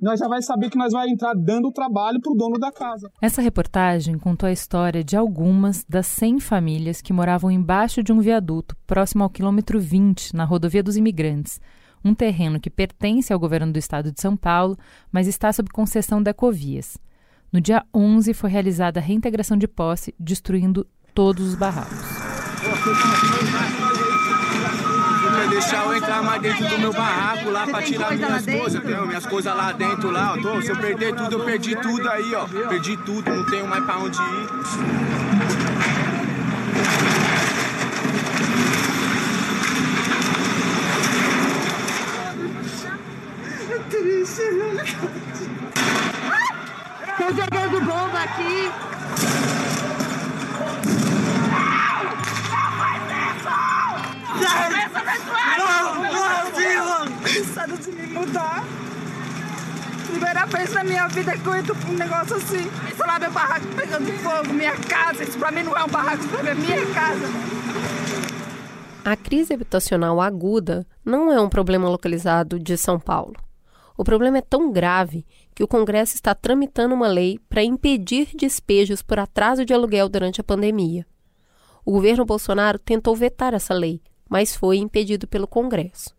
nós 0.00 0.20
já 0.20 0.28
vai 0.28 0.40
saber 0.40 0.70
que 0.70 0.78
nós 0.78 0.92
vai 0.92 1.08
entrar 1.08 1.34
dando 1.34 1.72
trabalho 1.72 2.20
pro 2.20 2.34
dono 2.34 2.60
da 2.60 2.70
casa. 2.70 3.10
Essa 3.20 3.42
reportagem 3.42 4.16
contou 4.18 4.48
a 4.48 4.52
história 4.52 5.02
de 5.02 5.16
algumas 5.16 5.84
das 5.88 6.06
100 6.06 6.38
famílias 6.38 7.02
que 7.02 7.12
moravam 7.12 7.50
embaixo 7.50 8.04
de 8.04 8.12
um 8.12 8.20
viaduto 8.20 8.76
próximo 8.86 9.24
ao 9.24 9.30
quilômetro 9.30 9.80
20, 9.80 10.36
na 10.36 10.44
rodovia 10.44 10.82
dos 10.82 10.96
imigrantes 10.96 11.60
um 12.04 12.14
terreno 12.14 12.60
que 12.60 12.70
pertence 12.70 13.32
ao 13.32 13.38
governo 13.38 13.72
do 13.72 13.78
estado 13.78 14.12
de 14.12 14.20
São 14.20 14.36
Paulo, 14.36 14.76
mas 15.10 15.26
está 15.26 15.52
sob 15.52 15.70
concessão 15.70 16.22
da 16.22 16.30
Ecovias. 16.30 16.98
No 17.52 17.60
dia 17.60 17.84
11 17.94 18.32
foi 18.32 18.50
realizada 18.50 18.98
a 18.98 19.02
reintegração 19.02 19.56
de 19.56 19.68
posse, 19.68 20.14
destruindo 20.18 20.86
todos 21.14 21.48
os 21.48 21.54
barracos. 21.54 21.98
Quer 25.34 25.48
deixar 25.48 25.84
eu 25.86 25.96
entrar 25.96 26.22
mais 26.22 26.40
dentro 26.40 26.68
do 26.68 26.78
meu 26.78 26.92
barraco 26.92 27.50
lá 27.50 27.66
pra 27.66 27.82
tirar 27.82 28.14
minhas 28.16 28.44
coisas? 28.44 28.82
Tenho 28.82 29.06
minhas 29.06 29.26
coisas 29.26 29.56
lá 29.56 29.72
dentro 29.72 30.10
lá, 30.10 30.34
ó. 30.34 30.40
Tô, 30.40 30.62
se 30.62 30.70
eu 30.70 30.76
perder 30.76 31.14
tudo, 31.14 31.32
eu 31.32 31.44
perdi 31.44 31.76
tudo 31.76 32.08
aí, 32.08 32.34
ó. 32.34 32.46
Perdi 32.68 32.96
tudo, 32.98 33.34
não 33.34 33.44
tenho 33.46 33.66
mais 33.66 33.84
pra 33.84 33.98
onde 33.98 34.18
ir. 34.18 35.71
Triste, 43.92 44.42
Tô 47.18 47.24
jogando 47.28 47.80
bomba 47.84 48.22
aqui. 48.22 48.70
Não, 55.58 55.94
não, 56.02 56.52
Vila! 56.52 57.06
Sai 57.52 57.68
de 57.68 57.90
me 57.92 58.06
mudar. 58.06 58.64
Primeira 60.06 60.46
vez 60.46 60.72
na 60.72 60.84
minha 60.84 61.08
vida 61.08 61.36
que 61.36 61.46
eu 61.46 61.54
entro 61.54 61.74
pra 61.74 61.90
um 61.90 61.94
negócio 61.94 62.36
assim. 62.36 62.70
Isso 62.90 63.06
lá, 63.06 63.18
meu 63.18 63.30
barraco 63.30 63.66
pegando 63.76 64.12
fogo, 64.20 64.52
minha 64.54 64.76
casa. 64.76 65.22
Isso 65.22 65.38
pra 65.38 65.50
mim 65.50 65.62
não 65.62 65.76
é 65.76 65.84
um 65.84 65.88
barraco, 65.88 66.24
isso 66.24 66.36
é 66.36 66.54
minha 66.54 66.86
casa. 66.94 67.26
A 69.04 69.16
crise 69.16 69.52
habitacional 69.52 70.20
aguda 70.20 70.86
não 71.04 71.30
é 71.30 71.40
um 71.40 71.48
problema 71.48 71.88
localizado 71.88 72.58
de 72.58 72.76
São 72.78 72.98
Paulo. 72.98 73.34
O 74.02 74.04
problema 74.04 74.38
é 74.38 74.42
tão 74.42 74.72
grave 74.72 75.24
que 75.54 75.62
o 75.62 75.68
Congresso 75.68 76.16
está 76.16 76.34
tramitando 76.34 76.92
uma 76.92 77.06
lei 77.06 77.38
para 77.48 77.62
impedir 77.62 78.30
despejos 78.34 79.00
por 79.00 79.16
atraso 79.20 79.64
de 79.64 79.72
aluguel 79.72 80.08
durante 80.08 80.40
a 80.40 80.44
pandemia. 80.44 81.06
O 81.84 81.92
governo 81.92 82.24
Bolsonaro 82.24 82.80
tentou 82.80 83.14
vetar 83.14 83.54
essa 83.54 83.72
lei, 83.72 84.02
mas 84.28 84.56
foi 84.56 84.78
impedido 84.78 85.28
pelo 85.28 85.46
Congresso. 85.46 86.16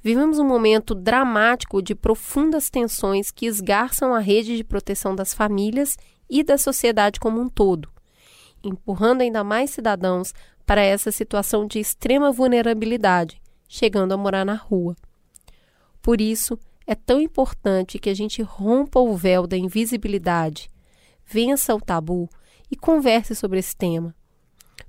Vivemos 0.00 0.38
um 0.38 0.46
momento 0.46 0.94
dramático 0.94 1.82
de 1.82 1.92
profundas 1.92 2.70
tensões 2.70 3.32
que 3.32 3.46
esgarçam 3.46 4.14
a 4.14 4.20
rede 4.20 4.56
de 4.56 4.62
proteção 4.62 5.16
das 5.16 5.34
famílias 5.34 5.98
e 6.30 6.44
da 6.44 6.56
sociedade 6.56 7.18
como 7.18 7.40
um 7.40 7.48
todo, 7.48 7.88
empurrando 8.62 9.22
ainda 9.22 9.42
mais 9.42 9.70
cidadãos 9.70 10.32
para 10.64 10.82
essa 10.82 11.10
situação 11.10 11.66
de 11.66 11.80
extrema 11.80 12.30
vulnerabilidade, 12.30 13.42
chegando 13.68 14.12
a 14.12 14.16
morar 14.16 14.44
na 14.44 14.54
rua. 14.54 14.94
Por 16.02 16.20
isso, 16.20 16.58
é 16.86 16.94
tão 16.94 17.20
importante 17.20 17.98
que 17.98 18.10
a 18.10 18.14
gente 18.14 18.42
rompa 18.42 18.98
o 18.98 19.14
véu 19.16 19.46
da 19.46 19.56
invisibilidade, 19.56 20.70
vença 21.24 21.74
o 21.74 21.80
tabu 21.80 22.28
e 22.70 22.76
converse 22.76 23.34
sobre 23.34 23.58
esse 23.58 23.76
tema. 23.76 24.14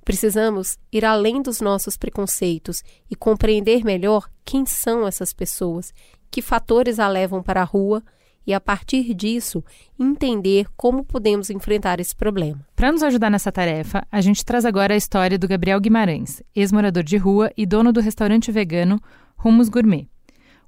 Precisamos 0.04 0.78
ir 0.90 1.04
além 1.04 1.40
dos 1.40 1.60
nossos 1.60 1.96
preconceitos 1.96 2.82
e 3.10 3.14
compreender 3.14 3.84
melhor 3.84 4.28
quem 4.44 4.66
são 4.66 5.06
essas 5.06 5.32
pessoas, 5.32 5.92
que 6.30 6.42
fatores 6.42 6.98
a 6.98 7.06
levam 7.06 7.42
para 7.42 7.60
a 7.60 7.64
rua 7.64 8.02
e, 8.44 8.52
a 8.52 8.60
partir 8.60 9.14
disso, 9.14 9.62
entender 9.98 10.66
como 10.76 11.04
podemos 11.04 11.50
enfrentar 11.50 12.00
esse 12.00 12.16
problema. 12.16 12.66
Para 12.74 12.90
nos 12.90 13.02
ajudar 13.02 13.30
nessa 13.30 13.52
tarefa, 13.52 14.04
a 14.10 14.20
gente 14.20 14.44
traz 14.44 14.64
agora 14.64 14.94
a 14.94 14.96
história 14.96 15.38
do 15.38 15.46
Gabriel 15.46 15.80
Guimarães, 15.80 16.42
ex-morador 16.54 17.04
de 17.04 17.16
rua 17.16 17.52
e 17.56 17.64
dono 17.64 17.92
do 17.92 18.00
restaurante 18.00 18.50
vegano 18.50 19.00
Rumos 19.36 19.68
Gourmet. 19.68 20.11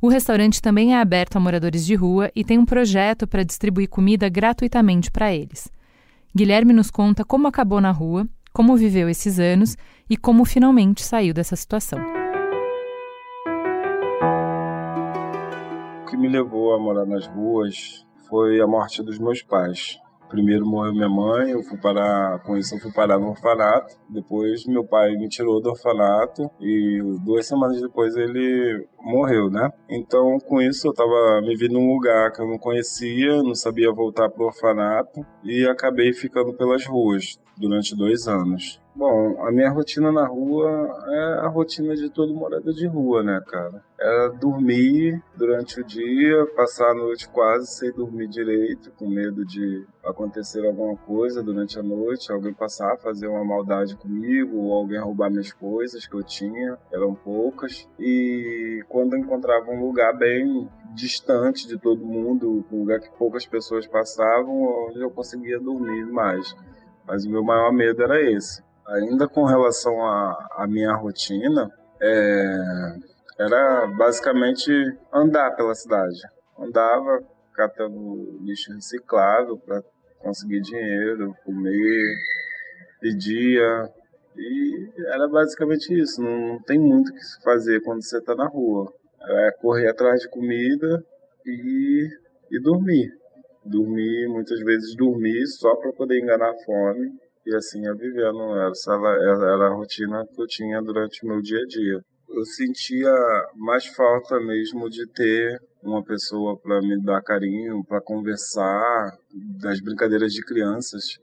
O 0.05 0.09
restaurante 0.09 0.61
também 0.61 0.93
é 0.93 1.01
aberto 1.01 1.37
a 1.37 1.41
moradores 1.41 1.87
de 1.87 1.95
rua 1.95 2.31
e 2.37 2.45
tem 2.45 2.59
um 2.59 2.67
projeto 2.67 3.27
para 3.27 3.43
distribuir 3.43 3.89
comida 3.89 4.29
gratuitamente 4.29 5.11
para 5.11 5.35
eles. 5.35 5.73
Guilherme 6.37 6.75
nos 6.75 6.91
conta 6.91 7.25
como 7.25 7.49
acabou 7.49 7.81
na 7.81 7.91
rua, 7.91 8.29
como 8.53 8.77
viveu 8.77 9.09
esses 9.09 9.39
anos 9.39 9.79
e 10.11 10.15
como 10.15 10.45
finalmente 10.45 11.03
saiu 11.03 11.33
dessa 11.33 11.57
situação. 11.57 11.99
O 16.03 16.11
que 16.11 16.19
me 16.19 16.29
levou 16.29 16.75
a 16.75 16.79
morar 16.79 17.07
nas 17.07 17.27
ruas 17.27 18.07
foi 18.29 18.61
a 18.61 18.67
morte 18.67 19.03
dos 19.03 19.19
meus 19.19 19.43
pais. 19.43 19.99
Primeiro 20.29 20.67
morreu 20.67 20.93
minha 20.93 21.09
mãe, 21.09 21.51
eu 21.51 21.63
fui 21.63 21.79
parar, 21.79 22.41
com 22.41 22.57
isso 22.57 22.75
eu 22.75 22.81
fui 22.81 22.93
parar 22.93 23.19
no 23.19 23.31
orfanato. 23.31 23.97
Depois 24.09 24.65
meu 24.67 24.85
pai 24.85 25.13
me 25.13 25.29
tirou 25.29 25.61
do 25.61 25.71
orfanato 25.71 26.51
e 26.61 27.01
duas 27.25 27.47
semanas 27.47 27.81
depois 27.81 28.17
ele 28.17 28.87
morreu, 29.01 29.51
né? 29.51 29.71
Então 29.89 30.39
com 30.41 30.61
isso 30.61 30.89
eu 30.89 30.95
tava 30.95 31.41
me 31.43 31.57
vendo 31.57 31.75
num 31.75 31.93
lugar 31.93 32.33
que 32.33 32.41
eu 32.41 32.47
não 32.47 32.59
conhecia, 32.59 33.43
não 33.43 33.55
sabia 33.55 33.93
voltar 33.93 34.29
pro 34.31 34.47
orfanato 34.47 35.25
e 35.43 35.67
acabei 35.67 36.13
ficando 36.13 36.55
pelas 36.55 36.85
ruas 36.87 37.39
durante 37.57 37.97
dois 37.97 38.27
anos. 38.27 38.84
Bom, 38.97 39.45
a 39.45 39.51
minha 39.51 39.71
rotina 39.71 40.13
na 40.13 40.25
rua 40.25 40.71
é 41.09 41.41
a 41.41 41.49
rotina 41.49 41.97
de 41.97 42.09
todo 42.09 42.33
morador 42.33 42.73
de 42.73 42.87
rua, 42.87 43.25
né, 43.25 43.43
cara? 43.45 43.83
É 43.99 44.29
dormir 44.39 45.21
durante 45.37 45.81
o 45.81 45.85
dia, 45.85 46.47
passar 46.55 46.93
a 46.93 46.95
noite 46.95 47.29
quase 47.29 47.67
sem 47.67 47.91
dormir 47.91 48.29
direito, 48.29 48.93
com 48.93 49.09
medo 49.09 49.45
de 49.45 49.85
acontecer 50.05 50.65
alguma 50.65 50.97
coisa 50.97 51.43
durante 51.43 51.77
a 51.77 51.83
noite, 51.83 52.31
alguém 52.31 52.55
passar 52.55 52.97
fazer 52.99 53.27
uma 53.27 53.45
maldade 53.45 53.97
comigo, 53.97 54.59
ou 54.59 54.73
alguém 54.73 55.01
roubar 55.01 55.29
minhas 55.29 55.53
coisas 55.53 56.07
que 56.07 56.15
eu 56.15 56.23
tinha, 56.23 56.79
eram 56.93 57.17
poucas. 57.17 57.89
E 57.99 58.85
quando 58.89 59.15
eu 59.15 59.19
encontrava 59.19 59.73
um 59.73 59.85
lugar 59.85 60.17
bem 60.17 60.69
distante 60.95 61.67
de 61.67 61.77
todo 61.77 62.07
mundo, 62.07 62.65
um 62.71 62.79
lugar 62.79 63.01
que 63.01 63.11
poucas 63.19 63.45
pessoas 63.45 63.89
passavam, 63.89 64.87
onde 64.89 65.01
eu 65.01 65.11
conseguia 65.11 65.59
dormir 65.59 66.07
mais. 66.07 66.55
Mas 67.05 67.27
o 67.27 67.31
meu 67.31 67.43
maior 67.43 67.73
medo 67.73 68.01
era 68.01 68.23
esse. 68.23 68.63
Ainda 68.87 69.27
com 69.27 69.45
relação 69.45 69.95
à 70.05 70.67
minha 70.69 70.95
rotina, 70.95 71.71
é, 72.01 72.97
era 73.39 73.87
basicamente 73.87 74.71
andar 75.13 75.57
pela 75.57 75.75
cidade. 75.75 76.21
Andava 76.59 77.23
catando 77.55 78.39
lixo 78.43 78.73
reciclável 78.75 79.57
para 79.59 79.83
conseguir 80.19 80.61
dinheiro, 80.61 81.35
comer, 81.45 82.17
pedia. 83.01 83.89
E 84.37 84.91
era 85.15 85.29
basicamente 85.29 85.99
isso. 85.99 86.21
Não 86.21 86.61
tem 86.63 86.79
muito 86.79 87.11
o 87.11 87.15
que 87.15 87.25
se 87.25 87.43
fazer 87.43 87.83
quando 87.83 88.03
você 88.03 88.19
está 88.19 88.35
na 88.35 88.47
rua. 88.47 88.93
É 89.27 89.51
correr 89.63 89.89
atrás 89.89 90.21
de 90.21 90.29
comida 90.29 91.03
e, 91.47 92.09
e 92.51 92.61
dormir. 92.61 93.11
Dormir, 93.65 94.29
muitas 94.29 94.61
vezes 94.61 94.95
dormir 94.95 95.47
só 95.47 95.75
para 95.77 95.93
poder 95.93 96.21
enganar 96.21 96.51
a 96.51 96.65
fome 96.67 97.24
e 97.47 97.55
assim 97.55 97.83
ia 97.83 97.95
vivendo. 97.95 98.59
Essa 98.71 98.93
era 98.93 99.67
a 99.67 99.75
rotina 99.75 100.27
que 100.27 100.41
eu 100.41 100.47
tinha 100.47 100.81
durante 100.83 101.25
o 101.25 101.29
meu 101.29 101.41
dia 101.41 101.61
a 101.61 101.67
dia. 101.67 102.01
Eu 102.29 102.45
sentia 102.45 103.13
mais 103.55 103.87
falta 103.87 104.41
mesmo 104.41 104.91
de 104.91 105.07
ter 105.07 105.61
uma 105.83 106.03
pessoa 106.03 106.57
para 106.59 106.81
me 106.81 107.01
dar 107.03 107.23
carinho, 107.23 107.85
para 107.85 108.01
conversar, 108.01 109.17
das 109.61 109.81
brincadeiras 109.81 110.33
de 110.33 110.43
crianças, 110.43 111.19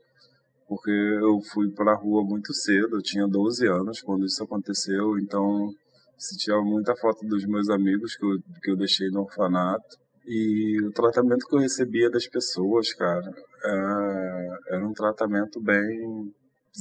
porque 0.68 0.90
eu 0.90 1.40
fui 1.52 1.70
para 1.70 1.92
a 1.92 1.96
rua 1.96 2.24
muito 2.24 2.54
cedo, 2.54 2.96
eu 2.96 3.02
tinha 3.02 3.26
12 3.28 3.66
anos 3.66 4.00
quando 4.00 4.24
isso 4.24 4.42
aconteceu, 4.42 5.18
então 5.18 5.70
sentia 6.16 6.56
muita 6.62 6.94
falta 6.96 7.26
dos 7.26 7.44
meus 7.44 7.68
amigos 7.68 8.16
que 8.16 8.24
eu, 8.24 8.38
que 8.62 8.70
eu 8.70 8.76
deixei 8.76 9.10
no 9.10 9.22
orfanato. 9.22 10.01
E 10.26 10.80
o 10.84 10.92
tratamento 10.92 11.46
que 11.46 11.56
eu 11.56 11.60
recebia 11.60 12.10
das 12.10 12.26
pessoas, 12.28 12.92
cara, 12.94 13.34
é, 13.64 14.74
era 14.76 14.86
um 14.86 14.92
tratamento 14.92 15.60
bem 15.60 16.32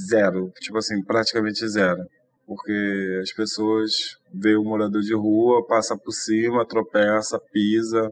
zero, 0.09 0.51
tipo 0.59 0.77
assim, 0.77 1.03
praticamente 1.03 1.67
zero. 1.67 2.03
Porque 2.45 3.19
as 3.21 3.31
pessoas 3.33 3.91
veem 4.33 4.57
o 4.57 4.63
morador 4.63 5.01
de 5.01 5.15
rua, 5.15 5.65
passa 5.67 5.97
por 5.97 6.11
cima, 6.11 6.67
tropeça, 6.67 7.39
pisa, 7.51 8.11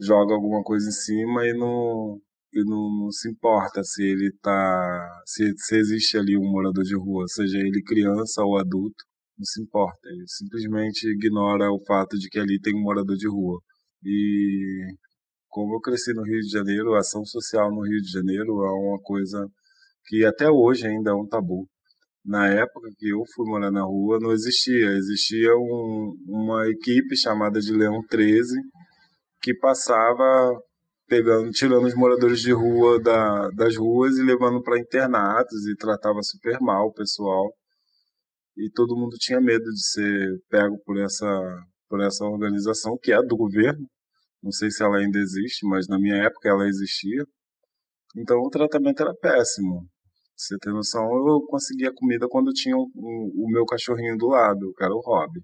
joga 0.00 0.34
alguma 0.34 0.62
coisa 0.62 0.88
em 0.88 0.92
cima 0.92 1.46
e 1.46 1.52
não, 1.52 2.18
e 2.52 2.64
não, 2.64 3.04
não 3.04 3.10
se 3.10 3.28
importa 3.30 3.82
se 3.82 4.02
ele 4.02 4.32
tá. 4.40 5.22
Se, 5.26 5.52
se 5.56 5.76
existe 5.76 6.16
ali 6.16 6.36
um 6.36 6.50
morador 6.50 6.84
de 6.84 6.96
rua, 6.96 7.24
seja 7.28 7.58
ele 7.58 7.82
criança 7.82 8.42
ou 8.42 8.58
adulto, 8.58 9.04
não 9.38 9.44
se 9.44 9.62
importa. 9.62 10.08
Ele 10.08 10.24
simplesmente 10.26 11.06
ignora 11.08 11.70
o 11.70 11.84
fato 11.84 12.16
de 12.18 12.28
que 12.28 12.38
ali 12.38 12.60
tem 12.60 12.74
um 12.74 12.82
morador 12.82 13.16
de 13.16 13.28
rua. 13.28 13.60
E 14.04 14.94
como 15.48 15.76
eu 15.76 15.80
cresci 15.80 16.12
no 16.12 16.22
Rio 16.22 16.40
de 16.40 16.50
Janeiro, 16.50 16.94
a 16.94 16.98
ação 16.98 17.24
social 17.24 17.70
no 17.70 17.82
Rio 17.82 18.00
de 18.00 18.10
Janeiro 18.10 18.64
é 18.64 18.72
uma 18.72 19.00
coisa 19.00 19.46
que 20.06 20.24
até 20.24 20.50
hoje 20.50 20.86
ainda 20.86 21.10
é 21.10 21.14
um 21.14 21.26
tabu. 21.26 21.68
Na 22.24 22.48
época 22.48 22.88
que 22.98 23.10
eu 23.10 23.22
fui 23.34 23.46
morar 23.48 23.70
na 23.70 23.82
rua, 23.82 24.18
não 24.20 24.32
existia. 24.32 24.90
Existia 24.92 25.54
um, 25.56 26.16
uma 26.26 26.68
equipe 26.68 27.16
chamada 27.16 27.60
de 27.60 27.72
Leão 27.72 28.02
13 28.08 28.54
que 29.42 29.54
passava 29.54 30.58
pegando, 31.06 31.50
tirando 31.50 31.86
os 31.86 31.94
moradores 31.94 32.40
de 32.40 32.52
rua 32.52 33.00
da, 33.00 33.48
das 33.50 33.76
ruas 33.76 34.16
e 34.16 34.22
levando 34.22 34.62
para 34.62 34.78
internatos 34.78 35.66
e 35.66 35.76
tratava 35.76 36.22
super 36.22 36.58
mal 36.60 36.86
o 36.86 36.92
pessoal. 36.92 37.52
E 38.56 38.70
todo 38.70 38.96
mundo 38.96 39.16
tinha 39.18 39.40
medo 39.40 39.64
de 39.64 39.86
ser 39.86 40.40
pego 40.48 40.78
por 40.84 40.98
essa, 40.98 41.26
por 41.94 42.02
essa 42.02 42.24
organização 42.24 42.98
que 43.00 43.12
é 43.12 43.22
do 43.22 43.36
governo, 43.36 43.86
não 44.42 44.50
sei 44.50 44.68
se 44.68 44.82
ela 44.82 44.96
ainda 44.96 45.16
existe, 45.16 45.64
mas 45.64 45.86
na 45.86 45.96
minha 45.96 46.16
época 46.24 46.48
ela 46.48 46.66
existia. 46.66 47.24
Então 48.16 48.36
o 48.40 48.50
tratamento 48.50 49.00
era 49.00 49.14
péssimo. 49.14 49.86
Você 50.36 50.56
ter 50.58 50.72
noção, 50.72 51.04
eu 51.04 51.40
conseguia 51.46 51.94
comida 51.94 52.26
quando 52.28 52.52
tinha 52.52 52.76
o, 52.76 53.46
meu 53.48 53.64
cachorrinho 53.64 54.16
do 54.18 54.26
lado, 54.26 54.74
que 54.76 54.82
era 54.82 54.92
o 54.92 55.00
Rob. 55.00 55.40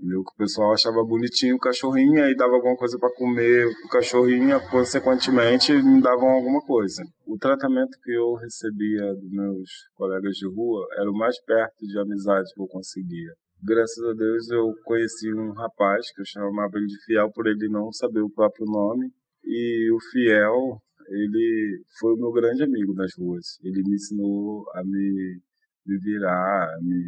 O 0.00 0.36
pessoal 0.36 0.72
achava 0.72 1.04
bonitinho 1.04 1.54
o 1.54 1.60
cachorrinho, 1.60 2.24
aí 2.24 2.34
dava 2.34 2.54
alguma 2.54 2.76
coisa 2.76 2.98
para 2.98 3.14
comer 3.14 3.68
o 3.68 3.88
cachorrinho, 3.88 4.60
consequentemente 4.72 5.72
me 5.72 6.02
davam 6.02 6.28
alguma 6.28 6.60
coisa. 6.60 7.04
O 7.24 7.38
tratamento 7.38 7.96
que 8.02 8.10
eu 8.10 8.34
recebia 8.34 9.14
dos 9.14 9.30
meus 9.30 9.70
colegas 9.94 10.34
de 10.34 10.48
rua 10.48 10.88
era 10.98 11.08
o 11.08 11.16
mais 11.16 11.40
perto 11.44 11.86
de 11.86 11.96
amizade 12.00 12.52
que 12.52 12.60
eu 12.60 12.66
conseguia 12.66 13.32
graças 13.62 14.02
a 14.04 14.12
Deus 14.12 14.50
eu 14.50 14.72
conheci 14.84 15.32
um 15.32 15.52
rapaz 15.52 16.12
que 16.12 16.20
eu 16.20 16.26
chamava 16.26 16.78
ele 16.78 16.86
de 16.86 17.04
Fiel 17.04 17.30
por 17.32 17.46
ele 17.46 17.68
não 17.68 17.92
saber 17.92 18.20
o 18.20 18.30
próprio 18.30 18.66
nome. 18.66 19.10
E 19.44 19.90
o 19.92 19.98
Fiel 20.10 20.80
ele 21.08 21.82
foi 21.98 22.14
o 22.14 22.18
meu 22.18 22.32
grande 22.32 22.62
amigo 22.62 22.92
nas 22.94 23.12
ruas. 23.16 23.58
Ele 23.62 23.82
me 23.82 23.94
ensinou 23.94 24.64
a 24.74 24.84
me, 24.84 25.40
me 25.86 25.98
virar 25.98 26.74
a 26.74 26.78
me 26.82 27.02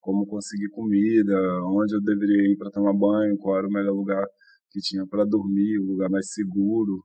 como 0.00 0.26
conseguir 0.26 0.68
comida 0.68 1.34
onde 1.64 1.96
eu 1.96 2.00
deveria 2.00 2.52
ir 2.52 2.56
para 2.56 2.70
tomar 2.70 2.92
banho 2.92 3.36
qual 3.38 3.58
era 3.58 3.66
o 3.66 3.72
melhor 3.72 3.92
lugar 3.92 4.24
que 4.70 4.80
tinha 4.80 5.04
para 5.06 5.24
dormir 5.24 5.78
o 5.80 5.86
lugar 5.86 6.08
mais 6.08 6.32
seguro. 6.32 7.02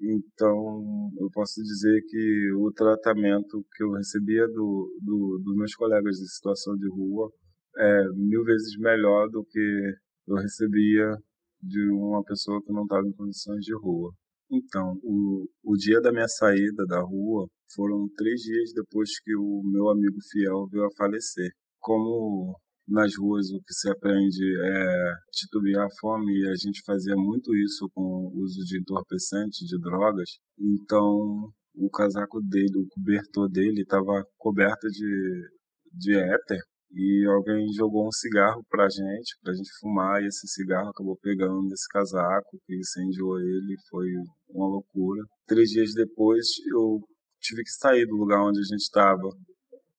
Então 0.00 1.10
eu 1.18 1.28
posso 1.32 1.60
dizer 1.62 2.02
que 2.08 2.52
o 2.56 2.70
tratamento 2.72 3.64
que 3.74 3.82
eu 3.82 3.92
recebia 3.92 4.46
do, 4.46 4.88
do 5.02 5.40
dos 5.44 5.56
meus 5.56 5.74
colegas 5.74 6.16
de 6.16 6.28
situação 6.32 6.76
de 6.76 6.88
rua 6.88 7.30
é 7.78 8.04
mil 8.14 8.44
vezes 8.44 8.76
melhor 8.78 9.28
do 9.28 9.44
que 9.44 9.94
eu 10.26 10.36
recebia 10.36 11.16
de 11.62 11.90
uma 11.90 12.22
pessoa 12.24 12.62
que 12.62 12.72
não 12.72 12.82
estava 12.82 13.06
em 13.06 13.12
condições 13.12 13.64
de 13.64 13.74
rua. 13.74 14.12
Então, 14.50 14.98
o, 15.02 15.48
o 15.64 15.76
dia 15.76 16.00
da 16.00 16.12
minha 16.12 16.28
saída 16.28 16.84
da 16.86 17.00
rua 17.00 17.48
foram 17.74 18.08
três 18.16 18.40
dias 18.42 18.72
depois 18.74 19.18
que 19.20 19.34
o 19.34 19.62
meu 19.64 19.88
amigo 19.88 20.16
fiel 20.30 20.66
veio 20.70 20.84
a 20.84 20.94
falecer. 20.96 21.50
Como 21.80 22.54
nas 22.86 23.16
ruas 23.16 23.50
o 23.50 23.60
que 23.62 23.72
se 23.72 23.90
aprende 23.90 24.44
é 24.60 25.12
titubear 25.32 25.86
a 25.86 25.96
fome 26.00 26.32
e 26.32 26.48
a 26.48 26.54
gente 26.54 26.82
fazia 26.84 27.16
muito 27.16 27.54
isso 27.56 27.88
com 27.94 28.02
o 28.02 28.42
uso 28.42 28.60
de 28.64 28.78
entorpecentes, 28.78 29.66
de 29.66 29.78
drogas, 29.80 30.38
então 30.58 31.50
o 31.74 31.90
casaco 31.90 32.40
dele, 32.42 32.78
o 32.78 32.88
cobertor 32.88 33.48
dele 33.48 33.82
estava 33.82 34.24
coberto 34.38 34.86
de, 34.88 35.48
de 35.92 36.14
éter 36.14 36.60
e 36.94 37.26
alguém 37.26 37.66
jogou 37.72 38.06
um 38.06 38.12
cigarro 38.12 38.64
pra 38.70 38.88
gente, 38.88 39.36
pra 39.42 39.52
gente 39.52 39.68
fumar, 39.80 40.22
e 40.22 40.26
esse 40.26 40.46
cigarro 40.46 40.90
acabou 40.90 41.18
pegando 41.20 41.62
nesse 41.62 41.88
casaco, 41.88 42.58
que 42.64 42.76
incendiou 42.76 43.40
ele, 43.40 43.76
foi 43.90 44.06
uma 44.48 44.68
loucura. 44.68 45.22
Três 45.46 45.70
dias 45.70 45.92
depois, 45.92 46.46
eu 46.72 47.00
tive 47.40 47.64
que 47.64 47.70
sair 47.70 48.06
do 48.06 48.16
lugar 48.16 48.42
onde 48.42 48.60
a 48.60 48.62
gente 48.62 48.82
estava, 48.82 49.28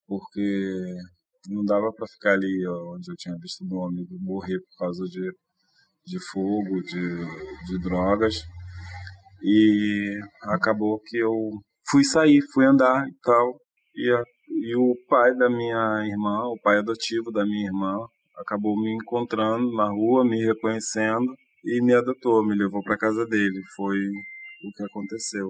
porque 0.07 0.95
não 1.49 1.65
dava 1.65 1.91
para 1.93 2.07
ficar 2.07 2.33
ali 2.33 2.65
onde 2.95 3.11
eu 3.11 3.15
tinha 3.17 3.35
visto 3.41 3.65
meu 3.65 3.83
amigo 3.83 4.17
morrer 4.21 4.59
por 4.59 4.85
causa 4.85 5.03
de, 5.05 5.31
de 6.05 6.19
fogo, 6.31 6.81
de, 6.81 7.25
de 7.67 7.79
drogas. 7.83 8.41
E 9.43 10.17
acabou 10.43 10.99
que 11.05 11.17
eu 11.17 11.33
fui 11.89 12.05
sair, 12.05 12.41
fui 12.53 12.65
andar 12.65 13.05
e 13.07 13.13
tal, 13.21 13.59
e 13.95 14.09
e 14.49 14.75
o 14.75 14.95
pai 15.07 15.35
da 15.35 15.49
minha 15.49 16.03
irmã, 16.05 16.45
o 16.45 16.57
pai 16.61 16.77
adotivo 16.79 17.31
da 17.31 17.45
minha 17.45 17.65
irmã, 17.65 17.97
acabou 18.37 18.75
me 18.75 18.93
encontrando 18.93 19.71
na 19.73 19.89
rua, 19.89 20.25
me 20.25 20.43
reconhecendo 20.43 21.35
e 21.63 21.81
me 21.83 21.93
adotou, 21.93 22.45
me 22.45 22.55
levou 22.55 22.83
para 22.83 22.97
casa 22.97 23.25
dele. 23.25 23.61
Foi 23.75 23.97
o 23.97 24.71
que 24.75 24.83
aconteceu. 24.83 25.49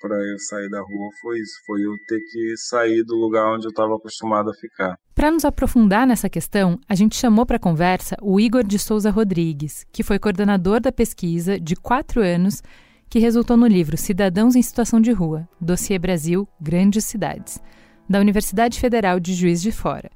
Para 0.00 0.16
eu 0.16 0.38
sair 0.38 0.68
da 0.68 0.80
rua 0.80 1.10
foi 1.22 1.38
isso, 1.38 1.54
foi 1.66 1.80
eu 1.80 1.92
ter 2.06 2.20
que 2.20 2.56
sair 2.56 3.02
do 3.02 3.14
lugar 3.16 3.54
onde 3.54 3.66
eu 3.66 3.70
estava 3.70 3.96
acostumado 3.96 4.50
a 4.50 4.54
ficar. 4.54 4.98
Para 5.14 5.30
nos 5.30 5.44
aprofundar 5.44 6.06
nessa 6.06 6.28
questão, 6.28 6.78
a 6.86 6.94
gente 6.94 7.16
chamou 7.16 7.46
para 7.46 7.58
conversa 7.58 8.14
o 8.20 8.38
Igor 8.38 8.62
de 8.62 8.78
Souza 8.78 9.10
Rodrigues, 9.10 9.86
que 9.90 10.02
foi 10.02 10.18
coordenador 10.18 10.80
da 10.80 10.92
pesquisa 10.92 11.58
de 11.58 11.74
quatro 11.74 12.20
anos 12.20 12.62
que 13.08 13.18
resultou 13.18 13.56
no 13.56 13.66
livro 13.66 13.96
Cidadãos 13.96 14.54
em 14.54 14.62
Situação 14.62 15.00
de 15.00 15.12
Rua, 15.12 15.48
Dossiê 15.58 15.98
Brasil, 15.98 16.46
Grandes 16.60 17.06
Cidades, 17.06 17.58
da 18.08 18.20
Universidade 18.20 18.78
Federal 18.78 19.18
de 19.18 19.34
Juiz 19.34 19.60
de 19.60 19.72
Fora. 19.72 20.10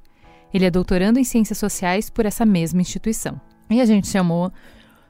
Ele 0.53 0.65
é 0.65 0.71
doutorando 0.71 1.19
em 1.19 1.23
Ciências 1.23 1.57
Sociais 1.57 2.09
por 2.09 2.25
essa 2.25 2.45
mesma 2.45 2.81
instituição. 2.81 3.39
E 3.69 3.79
a 3.79 3.85
gente 3.85 4.07
chamou 4.07 4.51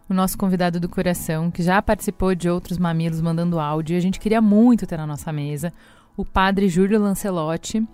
o 0.08 0.13
nosso 0.13 0.38
convidado 0.38 0.80
do 0.80 0.89
coração, 0.89 1.50
que 1.50 1.63
já 1.63 1.82
participou 1.82 2.36
de 2.36 2.50
outros 2.50 2.78
mamilos 2.78 3.22
mandando 3.22 3.60
áudio, 3.60 3.96
e 3.96 3.98
a 3.98 4.02
gente 4.02 4.20
queria 4.20 4.41
muito 4.41 4.86
ter 4.86 4.98
na 4.98 5.08
nossa 5.08 5.32
mesa, 5.32 5.72
o 6.17 6.26
padre 6.26 6.67
Júlio 6.67 7.00
Lancelotti, 7.00 7.88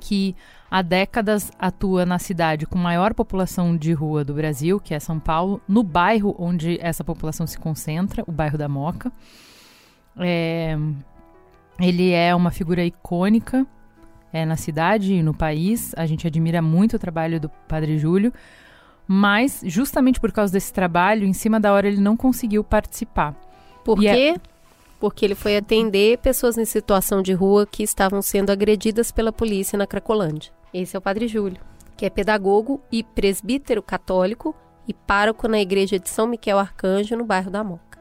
que 0.00 0.34
há 0.70 0.82
décadas 0.82 1.50
atua 1.58 2.04
na 2.04 2.18
cidade 2.18 2.66
com 2.66 2.76
maior 2.76 3.14
população 3.14 3.76
de 3.76 3.92
rua 3.92 4.24
do 4.24 4.34
Brasil, 4.34 4.80
que 4.80 4.92
é 4.92 5.00
São 5.00 5.18
Paulo, 5.18 5.62
no 5.66 5.82
bairro 5.82 6.34
onde 6.38 6.78
essa 6.80 7.04
população 7.04 7.46
se 7.46 7.58
concentra, 7.58 8.22
o 8.26 8.32
bairro 8.32 8.58
da 8.58 8.68
Moca. 8.68 9.10
É, 10.18 10.76
ele 11.80 12.10
é 12.10 12.34
uma 12.34 12.50
figura 12.50 12.84
icônica 12.84 13.66
é, 14.32 14.44
na 14.44 14.56
cidade 14.56 15.14
e 15.14 15.22
no 15.22 15.34
país. 15.34 15.92
A 15.96 16.06
gente 16.06 16.26
admira 16.26 16.60
muito 16.62 16.96
o 16.96 16.98
trabalho 16.98 17.40
do 17.40 17.48
Padre 17.48 17.98
Júlio, 17.98 18.32
mas 19.06 19.62
justamente 19.64 20.20
por 20.20 20.32
causa 20.32 20.52
desse 20.52 20.72
trabalho, 20.72 21.24
em 21.26 21.32
cima 21.32 21.58
da 21.58 21.72
hora 21.72 21.88
ele 21.88 22.00
não 22.00 22.16
conseguiu 22.16 22.62
participar. 22.62 23.34
Por 23.84 23.98
E 23.98 24.02
quê? 24.02 24.34
é- 24.36 24.58
Porque 25.00 25.24
ele 25.24 25.34
foi 25.36 25.56
atender 25.56 26.18
pessoas 26.18 26.58
em 26.58 26.64
situação 26.64 27.22
de 27.22 27.32
rua 27.32 27.64
que 27.66 27.82
estavam 27.84 28.20
sendo 28.20 28.50
agredidas 28.50 29.12
pela 29.12 29.32
polícia 29.32 29.78
na 29.78 29.86
Cracolândia. 29.86 30.52
Esse 30.74 30.96
é 30.96 30.98
o 30.98 31.02
Padre 31.02 31.28
Júlio, 31.28 31.60
que 31.96 32.04
é 32.04 32.10
pedagogo 32.10 32.80
e 32.90 33.02
presbítero 33.04 33.80
católico 33.80 34.54
e 34.88 34.92
pároco 34.92 35.46
na 35.46 35.60
igreja 35.60 35.98
de 36.00 36.08
São 36.08 36.26
Miquel 36.26 36.58
Arcanjo, 36.58 37.16
no 37.16 37.24
bairro 37.24 37.50
da 37.50 37.62
Moca. 37.62 37.98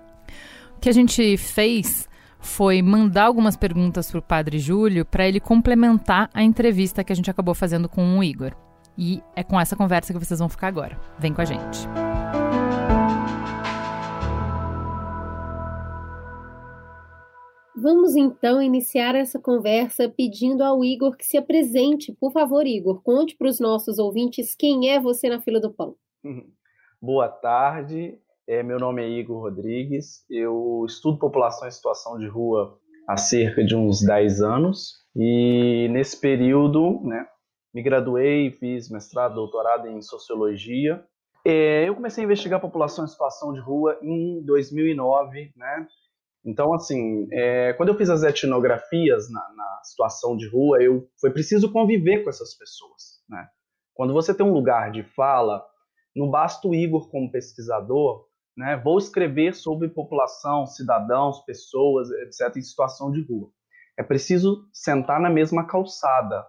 O 0.75 0.79
que 0.79 0.89
a 0.89 0.93
gente 0.93 1.37
fez 1.37 2.06
foi 2.39 2.81
mandar 2.81 3.25
algumas 3.25 3.55
perguntas 3.55 4.09
para 4.09 4.19
o 4.19 4.23
Padre 4.23 4.59
Júlio 4.59 5.05
para 5.05 5.27
ele 5.27 5.39
complementar 5.39 6.29
a 6.33 6.43
entrevista 6.43 7.03
que 7.03 7.11
a 7.11 7.15
gente 7.15 7.29
acabou 7.29 7.55
fazendo 7.55 7.89
com 7.89 8.17
o 8.17 8.23
Igor. 8.23 8.53
E 8.97 9.21
é 9.35 9.43
com 9.43 9.59
essa 9.59 9.75
conversa 9.75 10.11
que 10.11 10.19
vocês 10.19 10.39
vão 10.39 10.49
ficar 10.49 10.67
agora. 10.67 10.99
Vem 11.19 11.33
com 11.33 11.41
a 11.41 11.45
gente. 11.45 11.87
Vamos 17.79 18.15
então 18.15 18.59
iniciar 18.59 19.13
essa 19.13 19.39
conversa 19.39 20.09
pedindo 20.09 20.63
ao 20.63 20.83
Igor 20.83 21.15
que 21.15 21.23
se 21.23 21.37
apresente. 21.37 22.11
Por 22.19 22.31
favor, 22.31 22.65
Igor, 22.65 23.03
conte 23.03 23.35
para 23.37 23.47
os 23.47 23.59
nossos 23.59 23.99
ouvintes 23.99 24.55
quem 24.55 24.89
é 24.89 24.99
você 24.99 25.29
na 25.29 25.39
fila 25.39 25.59
do 25.59 25.71
pão. 25.71 25.95
Boa 26.99 27.29
tarde, 27.29 28.19
é, 28.47 28.63
meu 28.63 28.79
nome 28.79 29.03
é 29.03 29.09
Igor 29.09 29.41
Rodrigues, 29.41 30.25
eu 30.29 30.85
estudo 30.87 31.19
população 31.19 31.67
em 31.67 31.71
situação 31.71 32.17
de 32.17 32.27
rua 32.27 32.79
há 33.05 33.17
cerca 33.17 33.63
de 33.63 33.75
uns 33.75 34.01
10 34.01 34.41
anos 34.41 34.93
e 35.13 35.89
nesse 35.91 36.19
período 36.19 37.01
né, 37.03 37.27
me 37.73 37.83
graduei, 37.83 38.51
fiz 38.51 38.89
mestrado, 38.89 39.35
doutorado 39.35 39.87
em 39.87 40.01
sociologia. 40.01 41.03
É, 41.45 41.87
eu 41.87 41.95
comecei 41.95 42.23
a 42.23 42.25
investigar 42.25 42.61
população 42.61 43.03
em 43.03 43.09
situação 43.09 43.51
de 43.51 43.59
rua 43.59 43.99
em 44.01 44.41
2009, 44.45 45.51
né? 45.55 45.87
Então, 46.45 46.73
assim, 46.73 47.27
é, 47.31 47.73
quando 47.73 47.89
eu 47.89 47.95
fiz 47.95 48.09
as 48.09 48.23
etnografias 48.23 49.29
na, 49.29 49.41
na 49.55 49.79
situação 49.83 50.37
de 50.37 50.47
rua, 50.47 50.81
eu 50.81 51.07
foi 51.19 51.31
preciso 51.31 51.71
conviver 51.71 52.23
com 52.23 52.29
essas 52.29 52.57
pessoas, 52.57 53.21
né? 53.29 53.47
Quando 53.93 54.13
você 54.13 54.33
tem 54.33 54.45
um 54.45 54.53
lugar 54.53 54.91
de 54.91 55.03
fala, 55.03 55.65
não 56.15 56.29
basta 56.29 56.67
o 56.67 56.73
Igor 56.73 57.09
como 57.09 57.31
pesquisador, 57.31 58.26
né? 58.57 58.81
Vou 58.83 58.97
escrever 58.97 59.53
sobre 59.53 59.87
população, 59.87 60.65
cidadãos, 60.65 61.45
pessoas, 61.45 62.09
etc, 62.09 62.57
em 62.57 62.61
situação 62.61 63.11
de 63.11 63.21
rua. 63.21 63.49
É 63.97 64.01
preciso 64.03 64.67
sentar 64.73 65.19
na 65.19 65.29
mesma 65.29 65.65
calçada. 65.67 66.43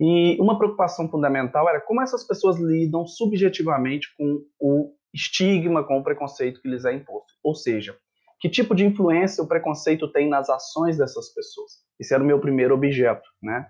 E 0.00 0.40
uma 0.40 0.56
preocupação 0.56 1.10
fundamental 1.10 1.68
era 1.68 1.80
como 1.80 2.00
essas 2.00 2.26
pessoas 2.26 2.58
lidam 2.58 3.06
subjetivamente 3.06 4.08
com 4.16 4.42
o 4.58 4.94
estigma, 5.12 5.84
com 5.84 5.98
o 5.98 6.02
preconceito 6.02 6.60
que 6.62 6.68
lhes 6.68 6.86
é 6.86 6.94
imposto. 6.94 7.34
Ou 7.44 7.54
seja, 7.54 7.94
que 8.40 8.48
tipo 8.48 8.74
de 8.74 8.86
influência 8.86 9.44
o 9.44 9.48
preconceito 9.48 10.10
tem 10.10 10.26
nas 10.26 10.48
ações 10.48 10.96
dessas 10.96 11.32
pessoas. 11.34 11.72
Esse 11.98 12.14
era 12.14 12.22
o 12.22 12.26
meu 12.26 12.40
primeiro 12.40 12.74
objeto, 12.74 13.28
né? 13.42 13.66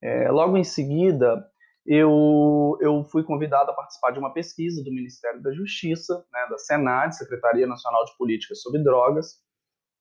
É, 0.00 0.30
logo 0.30 0.56
em 0.56 0.62
seguida, 0.62 1.44
eu, 1.86 2.76
eu 2.80 3.04
fui 3.04 3.22
convidado 3.22 3.70
a 3.70 3.74
participar 3.74 4.10
de 4.10 4.18
uma 4.18 4.32
pesquisa 4.32 4.82
do 4.82 4.90
Ministério 4.90 5.42
da 5.42 5.52
Justiça, 5.52 6.24
né, 6.32 6.46
da 6.50 6.58
Senad, 6.58 7.12
Secretaria 7.12 7.66
Nacional 7.66 8.04
de 8.04 8.16
Políticas 8.16 8.60
sobre 8.60 8.82
Drogas, 8.82 9.34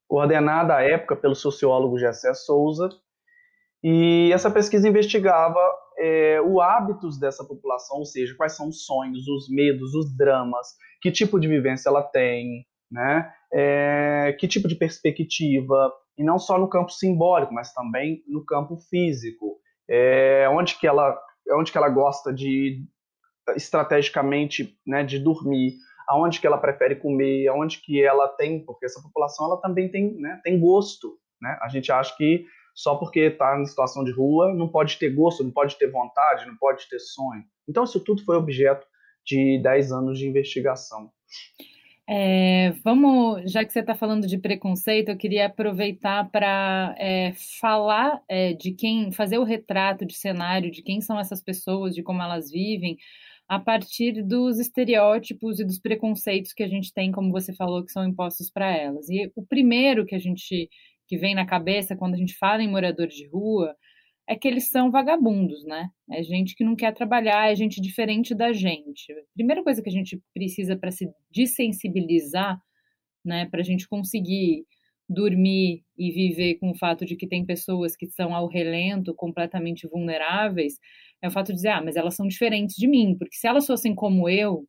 coordenada 0.08 0.76
à 0.76 0.82
época 0.82 1.16
pelo 1.16 1.36
sociólogo 1.36 1.98
Gessé 1.98 2.34
Souza, 2.34 2.90
e 3.84 4.32
essa 4.34 4.50
pesquisa 4.50 4.88
investigava 4.88 5.60
é, 6.00 6.42
o 6.42 6.60
hábitos 6.60 7.20
dessa 7.20 7.46
população, 7.46 8.00
ou 8.00 8.06
seja, 8.06 8.36
quais 8.36 8.56
são 8.56 8.70
os 8.70 8.84
sonhos, 8.84 9.28
os 9.28 9.48
medos, 9.50 9.94
os 9.94 10.16
dramas, 10.18 10.70
que 11.02 11.12
tipo 11.12 11.40
de 11.40 11.48
vivência 11.48 11.90
ela 11.90 12.02
tem, 12.02 12.66
né? 12.92 13.32
É, 13.54 14.36
que 14.40 14.48
tipo 14.48 14.68
de 14.68 14.76
perspectiva, 14.76 15.94
e 16.18 16.24
não 16.24 16.40
só 16.40 16.58
no 16.58 16.68
campo 16.68 16.92
simbólico, 16.92 17.54
mas 17.54 17.74
também 17.74 18.24
no 18.28 18.44
campo 18.44 18.78
físico, 18.90 19.58
é, 19.88 20.48
onde 20.50 20.80
que 20.80 20.88
ela, 20.88 21.16
onde 21.52 21.72
que 21.72 21.78
ela 21.78 21.90
gosta 21.90 22.34
de 22.34 22.84
estrategicamente, 23.56 24.78
né, 24.86 25.04
de 25.04 25.20
dormir, 25.20 25.76
aonde 26.08 26.40
que 26.40 26.48
ela 26.48 26.58
prefere 26.58 26.96
comer, 26.96 27.48
aonde 27.48 27.80
que 27.80 28.02
ela 28.02 28.28
tem, 28.28 28.64
porque 28.64 28.86
essa 28.86 29.02
população 29.02 29.46
ela 29.46 29.62
também 29.62 29.90
tem, 29.90 30.14
né, 30.16 30.40
tem 30.44 30.60
gosto, 30.60 31.18
né? 31.42 31.58
A 31.62 31.68
gente 31.68 31.92
acha 31.92 32.16
que 32.16 32.46
só 32.74 32.96
porque 32.96 33.22
está 33.22 33.60
em 33.60 33.66
situação 33.66 34.04
de 34.04 34.12
rua 34.12 34.54
não 34.54 34.68
pode 34.68 34.98
ter 34.98 35.10
gosto, 35.10 35.44
não 35.44 35.52
pode 35.52 35.78
ter 35.78 35.88
vontade, 35.88 36.46
não 36.46 36.58
pode 36.58 36.88
ter 36.90 37.00
sonho. 37.00 37.44
Então 37.68 37.84
isso 37.84 38.00
tudo 38.00 38.24
foi 38.24 38.36
objeto 38.36 38.86
de 39.26 39.60
10 39.64 39.92
anos 39.92 40.20
de 40.20 40.28
investigação. 40.28 41.10
É, 42.08 42.72
vamos, 42.84 43.52
já 43.52 43.66
que 43.66 43.74
você 43.74 43.80
está 43.80 43.96
falando 43.96 44.28
de 44.28 44.38
preconceito, 44.38 45.10
eu 45.10 45.18
queria 45.18 45.48
aproveitar 45.48 46.30
para 46.30 46.96
é, 47.00 47.34
falar 47.60 48.22
é, 48.30 48.54
de 48.54 48.74
quem, 48.74 49.12
fazer 49.12 49.40
o 49.40 49.44
retrato 49.44 50.06
de 50.06 50.14
cenário 50.16 50.70
de 50.70 50.84
quem 50.84 51.02
são 51.02 51.20
essas 51.20 51.42
pessoas, 51.42 51.96
de 51.96 52.04
como 52.04 52.22
elas 52.22 52.52
vivem, 52.52 52.96
a 53.48 53.60
partir 53.60 54.24
dos 54.24 54.60
estereótipos 54.60 55.60
e 55.60 55.66
dos 55.66 55.80
preconceitos 55.80 56.54
que 56.54 56.64
a 56.64 56.68
gente 56.68 56.94
tem, 56.94 57.12
como 57.12 57.32
você 57.32 57.54
falou, 57.54 57.84
que 57.84 57.92
são 57.92 58.08
impostos 58.08 58.52
para 58.52 58.70
elas. 58.72 59.10
E 59.10 59.32
o 59.36 59.44
primeiro 59.46 60.06
que 60.06 60.16
a 60.16 60.20
gente 60.20 60.70
que 61.08 61.18
vem 61.18 61.36
na 61.36 61.46
cabeça 61.46 61.96
quando 61.96 62.16
a 62.16 62.18
gente 62.18 62.36
fala 62.36 62.64
em 62.64 62.70
moradores 62.70 63.16
de 63.16 63.28
rua 63.28 63.76
é 64.28 64.36
que 64.36 64.48
eles 64.48 64.70
são 64.70 64.90
vagabundos, 64.90 65.64
né? 65.66 65.90
É 66.12 66.24
gente 66.24 66.56
que 66.56 66.64
não 66.64 66.76
quer 66.76 66.94
trabalhar, 66.94 67.52
é 67.52 67.56
gente 67.56 67.80
diferente 67.80 68.34
da 68.34 68.52
gente. 68.52 69.12
A 69.12 69.16
primeira 69.36 69.64
coisa 69.64 69.82
que 69.82 69.90
a 69.90 69.92
gente 69.92 70.22
precisa 70.34 70.76
para 70.76 70.92
se 70.92 71.08
desensibilizar, 71.32 72.60
né, 73.24 73.48
para 73.50 73.62
a 73.62 73.64
gente 73.64 73.88
conseguir 73.88 74.66
dormir 75.08 75.84
e 75.98 76.12
viver 76.12 76.56
com 76.56 76.72
o 76.72 76.78
fato 76.78 77.06
de 77.06 77.16
que 77.16 77.28
tem 77.28 77.46
pessoas 77.46 77.96
que 77.96 78.08
são 78.08 78.34
ao 78.34 78.48
relento, 78.48 79.14
completamente 79.14 79.88
vulneráveis, 79.88 80.80
é 81.22 81.28
o 81.28 81.32
fato 81.32 81.48
de 81.48 81.56
dizer, 81.56 81.70
ah, 81.70 81.84
mas 81.84 81.96
elas 81.96 82.16
são 82.16 82.28
diferentes 82.28 82.76
de 82.76 82.88
mim, 82.88 83.16
porque 83.18 83.36
se 83.36 83.48
elas 83.48 83.68
fossem 83.68 83.94
como 83.94 84.28
eu, 84.28 84.68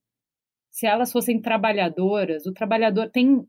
se 0.71 0.87
elas 0.87 1.11
fossem 1.11 1.40
trabalhadoras, 1.40 2.45
o 2.45 2.53
trabalhador 2.53 3.11
tem 3.11 3.47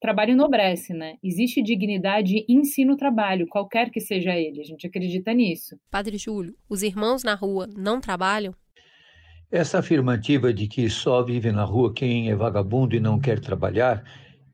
trabalho 0.00 0.32
enobrece, 0.32 0.94
né? 0.94 1.16
Existe 1.22 1.62
dignidade 1.62 2.44
em 2.48 2.64
si 2.64 2.84
no 2.84 2.96
trabalho, 2.96 3.46
qualquer 3.46 3.90
que 3.90 4.00
seja 4.00 4.34
ele. 4.34 4.60
A 4.60 4.64
gente 4.64 4.86
acredita 4.86 5.32
nisso. 5.34 5.76
Padre 5.90 6.16
Júlio, 6.16 6.54
os 6.68 6.82
irmãos 6.82 7.22
na 7.22 7.34
rua 7.34 7.68
não 7.76 8.00
trabalham? 8.00 8.54
Essa 9.50 9.80
afirmativa 9.80 10.54
de 10.54 10.68
que 10.68 10.88
só 10.88 11.22
vive 11.22 11.50
na 11.52 11.64
rua 11.64 11.92
quem 11.92 12.30
é 12.30 12.34
vagabundo 12.36 12.94
e 12.94 13.00
não 13.00 13.18
quer 13.18 13.40
trabalhar 13.40 14.04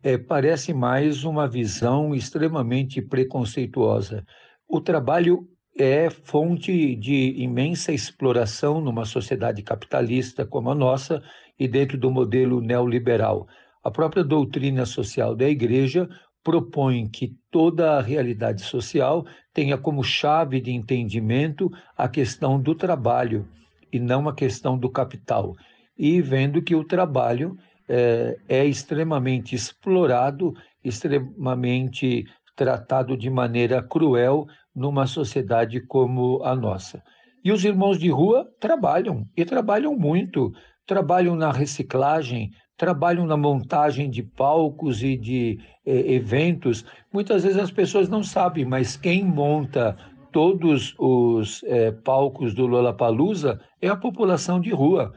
é, 0.03 0.17
parece 0.17 0.73
mais 0.73 1.25
uma 1.25 1.49
visão 1.49 2.15
extremamente 2.15 3.03
preconceituosa. 3.03 4.25
O 4.69 4.81
trabalho 4.81 5.49
é 5.79 6.09
fonte 6.09 6.97
de 6.97 7.35
imensa 7.37 7.93
exploração 7.93 8.81
numa 8.81 9.05
sociedade 9.05 9.63
capitalista 9.63 10.47
como 10.47 10.71
a 10.71 10.75
nossa 10.75 11.23
e 11.59 11.69
dentro 11.69 11.99
do 11.99 12.11
modelo 12.11 12.61
neoliberal. 12.61 13.47
A 13.87 13.91
própria 13.93 14.25
doutrina 14.25 14.85
social 14.85 15.37
da 15.37 15.49
Igreja 15.49 16.09
propõe 16.43 17.09
que 17.09 17.37
toda 17.53 17.93
a 17.93 18.03
realidade 18.03 18.63
social 18.63 19.25
tenha 19.55 19.79
como 19.79 20.03
chave 20.03 20.61
de 20.61 20.73
entendimento 20.73 21.71
a 21.97 22.09
questão 22.09 22.61
do 22.61 22.75
trabalho 22.75 23.47
e 23.93 24.01
não 24.01 24.29
a 24.29 24.35
questão 24.35 24.77
do 24.77 24.91
capital. 24.91 25.55
E 25.97 26.21
vendo 26.21 26.61
que 26.61 26.75
o 26.75 26.83
trabalho 26.83 27.57
é, 27.89 28.37
é 28.49 28.65
extremamente 28.65 29.55
explorado, 29.55 30.53
extremamente 30.83 32.27
tratado 32.57 33.17
de 33.17 33.31
maneira 33.31 33.81
cruel 33.81 34.49
numa 34.75 35.07
sociedade 35.07 35.81
como 35.81 36.43
a 36.43 36.57
nossa. 36.57 37.05
E 37.45 37.53
os 37.53 37.65
irmãos 37.65 38.01
de 38.01 38.11
rua 38.11 38.49
trabalham, 38.59 39.29
e 39.37 39.45
trabalham 39.45 39.97
muito. 39.97 40.53
Trabalham 40.85 41.37
na 41.37 41.53
reciclagem, 41.53 42.51
trabalham 42.77 43.27
na 43.27 43.37
montagem 43.37 44.11
de 44.11 44.23
palcos 44.23 45.03
e 45.03 45.17
de 45.17 45.59
eh, 45.85 46.15
eventos. 46.15 46.85
Muitas 47.13 47.43
vezes 47.43 47.59
as 47.59 47.71
pessoas 47.71 48.09
não 48.09 48.23
sabem, 48.23 48.65
mas 48.65 48.97
quem 48.97 49.25
monta 49.25 49.97
todos 50.31 50.95
os 50.99 51.63
eh, 51.65 51.93
palcos 51.93 52.55
do 52.55 52.67
Lollapalooza 52.67 53.61
é 53.81 53.89
a 53.89 53.97
população 53.97 54.61
de 54.61 54.71
rua. 54.71 55.13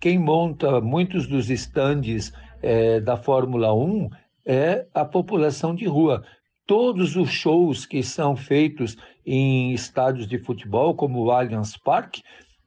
Quem 0.00 0.18
monta 0.18 0.80
muitos 0.80 1.26
dos 1.26 1.48
estandes 1.50 2.32
eh, 2.62 3.00
da 3.00 3.16
Fórmula 3.16 3.72
1 3.72 4.10
é 4.44 4.86
a 4.92 5.04
população 5.04 5.74
de 5.74 5.86
rua. 5.86 6.24
Todos 6.66 7.14
os 7.14 7.30
shows 7.30 7.86
que 7.86 8.02
são 8.02 8.34
feitos 8.34 8.96
em 9.24 9.72
estádios 9.72 10.26
de 10.26 10.38
futebol, 10.38 10.94
como 10.94 11.22
o 11.22 11.30
Allianz 11.30 11.76
Parque, 11.76 12.22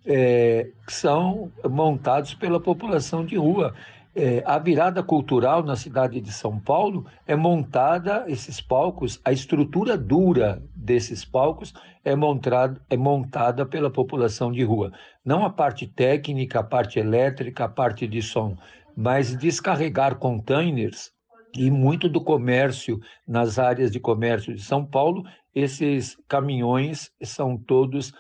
é, 0.06 0.70
são 0.88 1.52
montados 1.70 2.34
pela 2.34 2.60
população 2.60 3.26
de 3.26 3.36
rua. 3.36 3.76
É, 4.20 4.42
a 4.48 4.58
virada 4.58 5.04
cultural 5.04 5.62
na 5.62 5.76
cidade 5.76 6.20
de 6.20 6.32
São 6.32 6.60
Paulo 6.60 7.06
é 7.28 7.36
montada, 7.36 8.26
esses 8.28 8.60
palcos, 8.60 9.22
a 9.24 9.32
estrutura 9.32 9.96
dura 9.96 10.60
desses 10.76 11.24
palcos 11.24 11.72
é 12.04 12.16
montada, 12.16 12.82
é 12.90 12.98
montada 12.98 13.64
pela 13.64 13.92
população 13.92 14.52
de 14.52 14.64
rua. 14.64 14.92
Não 15.24 15.46
a 15.46 15.52
parte 15.52 15.86
técnica, 15.86 16.62
a 16.62 16.64
parte 16.64 16.98
elétrica, 16.98 17.66
a 17.66 17.70
parte 17.70 18.08
de 18.08 18.20
som, 18.24 18.58
mas 18.96 19.38
descarregar 19.38 20.16
containers 20.16 21.12
e 21.56 21.70
muito 21.70 22.10
do 22.10 22.20
comércio 22.20 23.00
nas 23.28 23.60
áreas 23.60 23.92
de 23.92 24.00
comércio 24.00 24.52
de 24.52 24.64
São 24.64 24.84
Paulo, 24.84 25.26
esses 25.54 26.18
caminhões 26.28 27.12
são 27.22 27.56
todos 27.56 28.12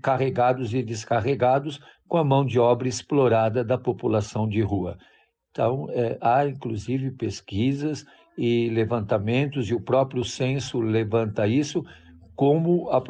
carregados 0.00 0.72
e 0.72 0.82
descarregados 0.82 1.78
com 2.08 2.16
a 2.16 2.24
mão 2.24 2.42
de 2.42 2.58
obra 2.58 2.88
explorada 2.88 3.62
da 3.62 3.76
população 3.76 4.48
de 4.48 4.62
rua. 4.62 4.98
Então, 5.50 5.88
é, 5.90 6.16
há 6.20 6.46
inclusive 6.46 7.10
pesquisas 7.10 8.06
e 8.38 8.70
levantamentos, 8.70 9.68
e 9.68 9.74
o 9.74 9.80
próprio 9.80 10.24
censo 10.24 10.80
levanta 10.80 11.46
isso, 11.46 11.84
como 12.36 12.88
a, 12.90 13.02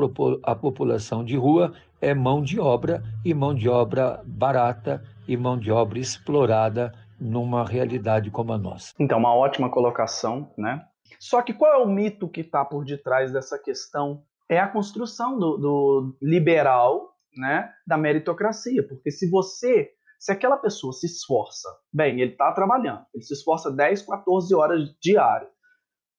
a 0.42 0.54
população 0.56 1.24
de 1.24 1.36
rua 1.36 1.72
é 2.00 2.14
mão 2.14 2.42
de 2.42 2.58
obra, 2.58 3.02
e 3.24 3.34
mão 3.34 3.54
de 3.54 3.68
obra 3.68 4.22
barata, 4.24 5.04
e 5.28 5.36
mão 5.36 5.58
de 5.58 5.70
obra 5.70 5.98
explorada 5.98 6.92
numa 7.20 7.64
realidade 7.64 8.30
como 8.30 8.52
a 8.52 8.58
nossa. 8.58 8.94
Então, 8.98 9.18
uma 9.18 9.34
ótima 9.34 9.70
colocação, 9.70 10.50
né? 10.56 10.82
Só 11.18 11.42
que 11.42 11.52
qual 11.52 11.72
é 11.74 11.84
o 11.84 11.88
mito 11.88 12.28
que 12.28 12.40
está 12.40 12.64
por 12.64 12.84
detrás 12.84 13.30
dessa 13.30 13.58
questão? 13.58 14.22
É 14.48 14.58
a 14.58 14.66
construção 14.66 15.38
do, 15.38 15.56
do 15.58 16.16
liberal, 16.20 17.14
né, 17.36 17.70
da 17.86 17.96
meritocracia, 17.96 18.82
porque 18.86 19.10
se 19.10 19.28
você 19.28 19.90
se 20.20 20.30
aquela 20.30 20.58
pessoa 20.58 20.92
se 20.92 21.06
esforça, 21.06 21.66
bem, 21.90 22.20
ele 22.20 22.32
está 22.32 22.52
trabalhando, 22.52 23.06
ele 23.14 23.24
se 23.24 23.32
esforça 23.32 23.72
10, 23.72 24.02
14 24.02 24.54
horas 24.54 24.94
diárias, 25.00 25.50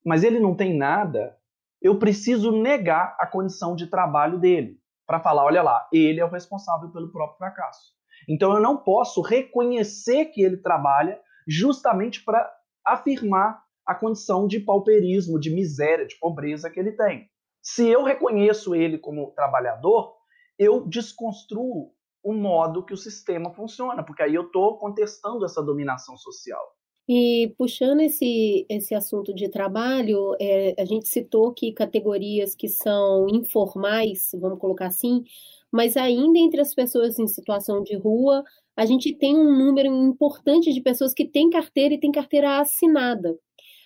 mas 0.03 0.23
ele 0.23 0.39
não 0.39 0.55
tem 0.55 0.75
nada, 0.75 1.37
eu 1.79 1.99
preciso 1.99 2.51
negar 2.51 3.15
a 3.19 3.27
condição 3.27 3.75
de 3.75 3.85
trabalho 3.85 4.39
dele 4.39 4.79
para 5.05 5.19
falar, 5.19 5.45
olha 5.45 5.61
lá, 5.61 5.87
ele 5.93 6.19
é 6.19 6.25
o 6.25 6.29
responsável 6.31 6.89
pelo 6.89 7.11
próprio 7.11 7.37
fracasso. 7.37 7.93
Então 8.27 8.51
eu 8.53 8.59
não 8.59 8.75
posso 8.75 9.21
reconhecer 9.21 10.25
que 10.25 10.41
ele 10.41 10.57
trabalha 10.57 11.19
justamente 11.47 12.23
para 12.23 12.51
afirmar 12.83 13.63
a 13.85 13.93
condição 13.93 14.47
de 14.47 14.59
pauperismo, 14.59 15.39
de 15.39 15.51
miséria, 15.51 16.07
de 16.07 16.17
pobreza 16.17 16.71
que 16.71 16.79
ele 16.79 16.93
tem. 16.93 17.29
Se 17.61 17.87
eu 17.87 18.03
reconheço 18.03 18.73
ele 18.73 18.97
como 18.97 19.31
trabalhador, 19.31 20.15
eu 20.57 20.87
desconstruo 20.87 21.93
o 22.23 22.33
modo 22.33 22.83
que 22.85 22.93
o 22.93 22.97
sistema 22.97 23.51
funciona, 23.51 24.03
porque 24.03 24.23
aí 24.23 24.35
eu 24.35 24.43
estou 24.43 24.77
contestando 24.77 25.45
essa 25.45 25.61
dominação 25.61 26.15
social. 26.17 26.61
E 27.09 27.53
puxando 27.57 28.01
esse, 28.01 28.65
esse 28.69 28.93
assunto 28.93 29.33
de 29.33 29.49
trabalho, 29.49 30.35
é, 30.39 30.75
a 30.79 30.85
gente 30.85 31.07
citou 31.07 31.51
que 31.51 31.73
categorias 31.73 32.55
que 32.55 32.69
são 32.69 33.27
informais, 33.27 34.29
vamos 34.39 34.59
colocar 34.59 34.87
assim, 34.87 35.23
mas 35.71 35.97
ainda 35.97 36.37
entre 36.37 36.61
as 36.61 36.73
pessoas 36.73 37.17
em 37.17 37.27
situação 37.27 37.81
de 37.81 37.97
rua, 37.97 38.43
a 38.77 38.85
gente 38.85 39.13
tem 39.13 39.35
um 39.35 39.57
número 39.57 39.87
importante 39.87 40.71
de 40.71 40.81
pessoas 40.81 41.13
que 41.13 41.25
têm 41.25 41.49
carteira 41.49 41.95
e 41.95 41.99
têm 41.99 42.11
carteira 42.11 42.59
assinada. 42.59 43.37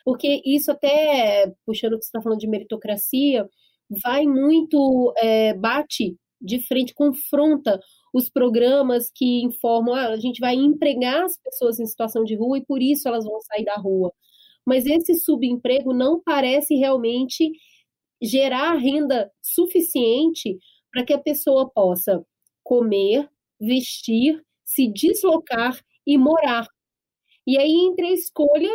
Porque 0.04 0.42
isso 0.46 0.72
até, 0.72 1.52
puxando 1.66 1.94
o 1.94 1.98
que 1.98 2.06
você 2.06 2.10
está 2.10 2.22
falando 2.22 2.40
de 2.40 2.48
meritocracia, 2.48 3.50
vai 3.90 4.26
muito, 4.26 5.14
é, 5.18 5.54
bate 5.54 6.16
de 6.40 6.60
frente, 6.68 6.94
confronta 6.94 7.80
os 8.16 8.30
programas 8.30 9.12
que 9.14 9.44
informam, 9.44 9.94
ah, 9.94 10.08
a 10.08 10.16
gente 10.16 10.40
vai 10.40 10.56
empregar 10.56 11.26
as 11.26 11.38
pessoas 11.38 11.82
em 11.82 11.86
situação 11.86 12.24
de 12.24 12.34
rua 12.34 12.58
e 12.58 12.66
por 12.66 12.82
isso 12.82 13.10
elas 13.10 13.26
vão 13.26 13.42
sair 13.42 13.66
da 13.66 13.76
rua. 13.76 14.14
Mas 14.66 14.86
esse 14.86 15.16
subemprego 15.16 15.94
não 15.94 16.22
parece 16.24 16.76
realmente 16.76 17.52
gerar 18.22 18.76
renda 18.76 19.30
suficiente 19.42 20.58
para 20.94 21.04
que 21.04 21.12
a 21.12 21.20
pessoa 21.20 21.70
possa 21.70 22.26
comer, 22.64 23.30
vestir, 23.60 24.42
se 24.64 24.88
deslocar 24.88 25.78
e 26.08 26.18
morar. 26.18 26.66
E 27.46 27.58
aí, 27.58 27.74
entre 27.74 28.08
a 28.08 28.14
escolha, 28.14 28.72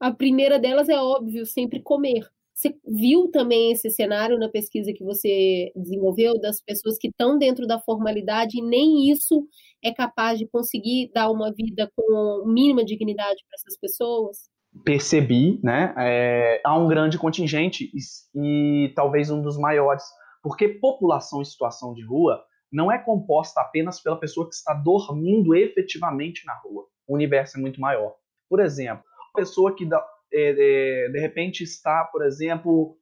a 0.00 0.10
primeira 0.10 0.58
delas 0.58 0.88
é 0.88 0.96
óbvio, 0.96 1.44
sempre 1.44 1.82
comer. 1.82 2.26
Você 2.60 2.76
viu 2.86 3.30
também 3.30 3.72
esse 3.72 3.88
cenário 3.88 4.38
na 4.38 4.46
pesquisa 4.46 4.92
que 4.92 5.02
você 5.02 5.72
desenvolveu 5.74 6.38
das 6.38 6.60
pessoas 6.60 6.98
que 6.98 7.08
estão 7.08 7.38
dentro 7.38 7.66
da 7.66 7.80
formalidade 7.80 8.58
e 8.58 8.62
nem 8.62 9.10
isso 9.10 9.48
é 9.82 9.90
capaz 9.94 10.38
de 10.38 10.46
conseguir 10.46 11.10
dar 11.14 11.30
uma 11.30 11.50
vida 11.50 11.90
com 11.96 12.44
mínima 12.46 12.84
dignidade 12.84 13.42
para 13.48 13.56
essas 13.56 13.78
pessoas? 13.80 14.50
Percebi, 14.84 15.58
né? 15.64 15.94
É, 15.96 16.60
há 16.62 16.76
um 16.78 16.86
grande 16.86 17.18
contingente 17.18 17.90
e, 17.94 18.84
e 18.84 18.92
talvez 18.94 19.30
um 19.30 19.40
dos 19.40 19.56
maiores, 19.56 20.04
porque 20.42 20.68
população 20.68 21.40
em 21.40 21.46
situação 21.46 21.94
de 21.94 22.04
rua 22.04 22.44
não 22.70 22.92
é 22.92 22.98
composta 22.98 23.62
apenas 23.62 24.02
pela 24.02 24.20
pessoa 24.20 24.46
que 24.46 24.54
está 24.54 24.74
dormindo 24.74 25.54
efetivamente 25.54 26.44
na 26.44 26.52
rua. 26.62 26.84
O 27.08 27.14
universo 27.14 27.56
é 27.56 27.60
muito 27.60 27.80
maior. 27.80 28.14
Por 28.50 28.60
exemplo, 28.60 29.02
a 29.32 29.38
pessoa 29.38 29.74
que 29.74 29.86
dá, 29.86 30.06
é, 30.32 31.06
é, 31.06 31.08
de 31.08 31.18
repente 31.18 31.62
está, 31.62 32.04
por 32.04 32.24
exemplo, 32.24 32.96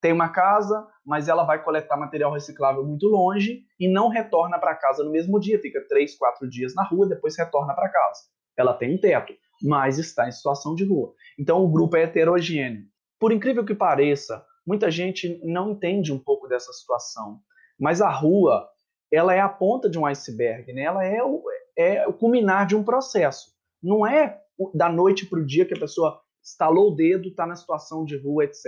tem 0.00 0.12
uma 0.12 0.28
casa, 0.28 0.86
mas 1.06 1.28
ela 1.28 1.44
vai 1.44 1.62
coletar 1.62 1.96
material 1.96 2.32
reciclável 2.32 2.84
muito 2.84 3.06
longe 3.06 3.62
e 3.78 3.88
não 3.88 4.08
retorna 4.08 4.58
para 4.58 4.74
casa 4.74 5.04
no 5.04 5.10
mesmo 5.10 5.38
dia, 5.38 5.60
fica 5.60 5.80
três, 5.88 6.16
quatro 6.16 6.48
dias 6.50 6.74
na 6.74 6.82
rua, 6.82 7.08
depois 7.08 7.38
retorna 7.38 7.72
para 7.72 7.88
casa. 7.88 8.22
Ela 8.56 8.74
tem 8.74 8.94
um 8.94 9.00
teto, 9.00 9.32
mas 9.62 9.98
está 9.98 10.28
em 10.28 10.32
situação 10.32 10.74
de 10.74 10.84
rua. 10.84 11.14
Então 11.38 11.64
o 11.64 11.70
grupo 11.70 11.96
é 11.96 12.02
heterogêneo. 12.02 12.84
Por 13.18 13.32
incrível 13.32 13.64
que 13.64 13.74
pareça, 13.74 14.44
muita 14.66 14.90
gente 14.90 15.40
não 15.44 15.70
entende 15.70 16.12
um 16.12 16.18
pouco 16.18 16.48
dessa 16.48 16.72
situação, 16.72 17.40
mas 17.78 18.00
a 18.00 18.10
rua 18.10 18.68
ela 19.12 19.34
é 19.34 19.40
a 19.40 19.48
ponta 19.48 19.88
de 19.88 19.98
um 19.98 20.06
iceberg, 20.06 20.72
né? 20.72 20.82
ela 20.82 21.04
é 21.04 21.22
o, 21.22 21.44
é 21.76 22.06
o 22.08 22.12
culminar 22.12 22.66
de 22.66 22.74
um 22.74 22.82
processo. 22.82 23.52
Não 23.82 24.06
é 24.06 24.40
da 24.74 24.88
noite 24.88 25.26
para 25.26 25.38
o 25.38 25.46
dia 25.46 25.66
que 25.66 25.74
a 25.74 25.78
pessoa 25.78 26.21
estalou 26.42 26.92
o 26.92 26.94
dedo, 26.94 27.28
está 27.28 27.46
na 27.46 27.56
situação 27.56 28.04
de 28.04 28.16
rua, 28.16 28.44
etc. 28.44 28.66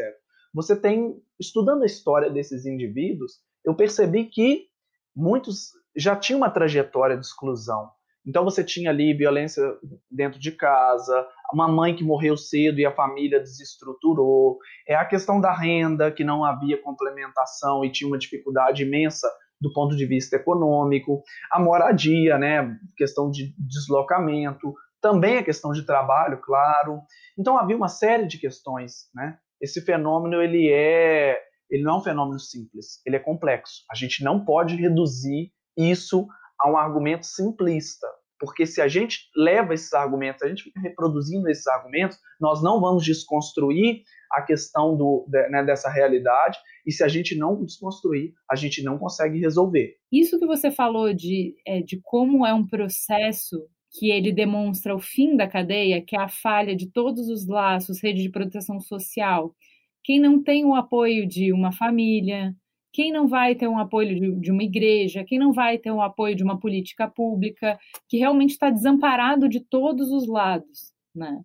Você 0.55 0.77
tem, 0.77 1.17
estudando 1.39 1.83
a 1.83 1.87
história 1.87 2.31
desses 2.31 2.65
indivíduos, 2.65 3.41
eu 3.65 3.75
percebi 3.75 4.27
que 4.27 4.67
muitos 5.15 5.71
já 5.97 6.15
tinham 6.15 6.39
uma 6.39 6.51
trajetória 6.51 7.17
de 7.17 7.27
exclusão. 7.27 7.91
Então 8.27 8.43
você 8.43 8.65
tinha 8.65 8.91
ali 8.91 9.13
violência 9.13 9.63
dentro 10.11 10.41
de 10.41 10.51
casa, 10.51 11.27
uma 11.53 11.69
mãe 11.69 11.95
que 11.95 12.03
morreu 12.03 12.37
cedo 12.37 12.81
e 12.81 12.87
a 12.87 12.95
família 12.95 13.39
desestruturou, 13.39 14.59
é 14.89 14.95
a 14.95 15.05
questão 15.05 15.41
da 15.41 15.53
renda, 15.53 16.11
que 16.11 16.25
não 16.25 16.45
havia 16.45 16.81
complementação 16.81 17.85
e 17.85 17.93
tinha 17.93 18.09
uma 18.09 18.19
dificuldade 18.19 18.83
imensa 18.83 19.31
do 19.61 19.73
ponto 19.73 19.97
de 19.97 20.05
vista 20.05 20.37
econômico, 20.37 21.23
a 21.51 21.59
moradia, 21.59 22.39
né, 22.39 22.77
questão 22.97 23.31
de 23.31 23.55
deslocamento, 23.59 24.75
também 25.05 25.37
a 25.37 25.45
questão 25.45 25.71
de 25.73 25.85
trabalho, 25.85 26.41
claro. 26.41 27.03
Então 27.39 27.59
havia 27.59 27.77
uma 27.77 27.89
série 27.89 28.27
de 28.27 28.39
questões, 28.39 29.11
né? 29.15 29.37
Esse 29.61 29.83
fenômeno 29.83 30.41
ele 30.41 30.73
é, 30.73 31.39
ele 31.71 31.83
não 31.83 31.97
é 31.97 31.99
um 31.99 32.03
fenômeno 32.03 32.41
simples, 32.41 33.03
ele 33.05 33.17
é 33.17 33.19
complexo. 33.19 33.85
A 33.93 33.95
gente 33.95 34.25
não 34.25 34.43
pode 34.43 34.75
reduzir 34.77 35.53
isso 35.77 36.27
a 36.59 36.71
um 36.71 36.79
argumento 36.79 37.27
simplista, 37.27 38.07
porque 38.41 38.65
se 38.65 38.81
a 38.81 38.89
gente 38.89 39.29
leva 39.37 39.75
esses 39.75 39.93
argumentos, 39.93 40.43
a 40.43 40.49
gente 40.49 40.63
fica 40.63 40.81
reproduzindo 40.81 41.51
esses 41.51 41.67
argumentos, 41.67 42.17
nós 42.41 42.63
não 42.63 42.81
vamos 42.81 43.05
desconstruir 43.05 44.05
a 44.33 44.41
questão 44.41 44.97
do, 44.97 45.27
né, 45.29 45.63
dessa 45.63 45.91
realidade, 45.91 46.59
e 46.87 46.91
se 46.91 47.05
a 47.05 47.09
gente 47.09 47.37
não 47.37 47.63
desconstruir, 47.63 48.33
a 48.51 48.57
gente 48.57 48.83
não 48.83 48.99
consegue 48.99 49.39
resolver. 49.39 49.97
Isso 50.11 50.39
que 50.39 50.47
você 50.47 50.71
falou 50.71 51.13
de, 51.13 51.55
é, 51.67 51.83
de 51.83 52.01
como 52.03 52.47
é 52.47 52.55
um 52.55 52.67
processo 52.67 53.69
que 53.95 54.11
ele 54.11 54.33
demonstra 54.33 54.95
o 54.95 54.99
fim 54.99 55.37
da 55.37 55.47
cadeia, 55.47 56.03
que 56.03 56.17
é 56.17 56.21
a 56.21 56.29
falha 56.29 56.75
de 56.75 56.91
todos 56.91 57.29
os 57.29 57.47
laços, 57.47 58.03
rede 58.03 58.23
de 58.23 58.29
proteção 58.29 58.81
social, 58.81 59.55
quem 60.03 60.19
não 60.21 60.43
tem 60.43 60.65
o 60.65 60.75
apoio 60.75 61.27
de 61.27 61.53
uma 61.53 61.73
família, 61.73 62.55
quem 62.93 63.13
não 63.13 63.27
vai 63.27 63.55
ter 63.55 63.69
um 63.69 63.79
apoio 63.79 64.41
de, 64.41 64.51
uma 64.51 64.63
igreja, 64.63 65.25
quem 65.25 65.39
não 65.39 65.53
vai 65.53 65.79
ter 65.79 65.91
o 65.91 65.97
um 65.97 66.03
apoio 66.03 66.35
de 66.35 66.45
uma 66.45 66.59
política 66.59 67.09
pública, 67.09 67.79
que 68.09 68.19
realmente 68.19 68.51
está 68.51 68.69
desamparado 68.69 69.49
de 69.49 69.61
todos 69.61 70.11
os 70.11 70.29
lados, 70.29 70.93
né? 71.15 71.41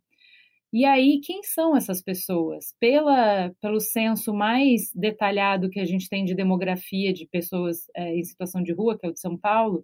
E 0.71 0.85
aí, 0.85 1.19
quem 1.23 1.41
são 1.41 1.75
essas 1.75 1.99
pessoas? 1.99 2.75
Pela, 2.79 3.51
pelo 3.59 3.79
censo 3.79 4.31
mais 4.31 4.91
detalhado 4.93 5.69
que 5.69 5.79
a 5.79 5.85
gente 5.85 6.07
tem 6.07 6.23
de 6.23 6.35
demografia 6.35 7.11
de 7.11 7.25
pessoas 7.25 7.85
é, 7.95 8.15
em 8.15 8.23
situação 8.23 8.61
de 8.61 8.71
rua, 8.71 8.95
que 8.95 9.05
é 9.07 9.09
o 9.09 9.13
de 9.13 9.19
São 9.19 9.35
Paulo, 9.35 9.83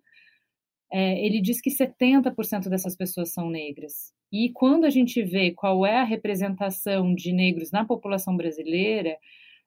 é, 0.92 1.26
ele 1.26 1.42
diz 1.42 1.62
que 1.62 1.70
70% 1.70 2.70
dessas 2.70 2.96
pessoas 2.96 3.34
são 3.34 3.50
negras. 3.50 4.14
E 4.32 4.52
quando 4.54 4.86
a 4.86 4.90
gente 4.90 5.22
vê 5.24 5.52
qual 5.52 5.86
é 5.86 5.98
a 5.98 6.04
representação 6.04 7.14
de 7.14 7.32
negros 7.32 7.72
na 7.72 7.86
população 7.86 8.36
brasileira, 8.36 9.18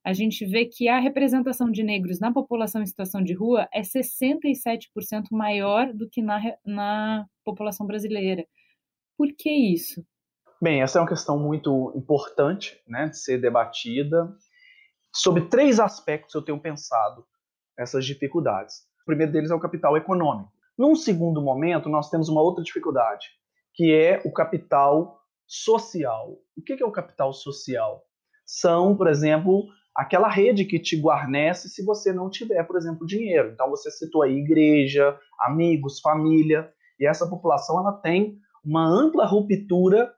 a 0.05 0.13
gente 0.13 0.47
vê 0.47 0.65
que 0.65 0.89
a 0.89 0.99
representação 0.99 1.71
de 1.71 1.83
negros 1.83 2.19
na 2.21 2.33
população 2.33 2.83
em 2.83 2.87
situação 2.87 3.23
de 3.23 3.35
rua 3.35 3.69
é 3.73 3.83
67% 3.83 4.89
maior 5.31 5.93
do 5.93 6.09
que 6.09 6.23
na, 6.23 6.41
na 6.65 7.27
população 7.45 7.87
brasileira. 7.87 8.47
Por 9.17 9.29
que 9.37 9.51
isso? 9.51 10.05
Bem, 10.61 10.83
essa 10.83 10.99
é 10.99 11.03
uma 11.03 11.09
questão 11.09 11.39
muito 11.39 11.93
importante 11.97 12.81
né, 12.87 13.09
de 13.09 13.19
ser 13.19 13.41
debatida. 13.41 14.35
Sobre 15.15 15.49
três 15.49 15.79
aspectos 15.79 16.35
eu 16.35 16.43
tenho 16.43 16.61
pensado 16.61 17.25
essas 17.77 18.05
dificuldades. 18.05 18.81
O 19.03 19.05
primeiro 19.07 19.33
deles 19.33 19.51
é 19.51 19.55
o 19.55 19.61
capital 19.61 19.97
econômico. 19.97 20.53
Num 20.79 20.95
segundo 20.95 21.43
momento, 21.43 21.89
nós 21.89 22.09
temos 22.09 22.29
uma 22.29 22.41
outra 22.41 22.63
dificuldade, 22.63 23.27
que 23.75 23.93
é 23.93 24.23
o 24.25 24.33
capital 24.33 25.19
social. 25.45 26.37
O 26.57 26.63
que 26.63 26.81
é 26.81 26.87
o 26.87 26.93
capital 26.93 27.33
social? 27.33 28.05
São, 28.47 28.97
por 28.97 29.09
exemplo, 29.09 29.67
aquela 29.95 30.29
rede 30.29 30.65
que 30.65 30.79
te 30.79 30.97
guarnece 31.01 31.69
se 31.69 31.85
você 31.85 32.13
não 32.13 32.31
tiver, 32.31 32.63
por 32.63 32.77
exemplo, 32.77 33.07
dinheiro. 33.07 33.51
Então 33.51 33.69
você 33.69 33.91
citou 33.91 34.23
aí 34.23 34.37
igreja, 34.37 35.19
amigos, 35.41 36.01
família, 36.01 36.73
e 37.01 37.07
essa 37.07 37.29
população 37.29 37.81
ela 37.81 37.93
tem 37.93 38.39
uma 38.65 38.87
ampla 38.87 39.27
ruptura 39.27 40.15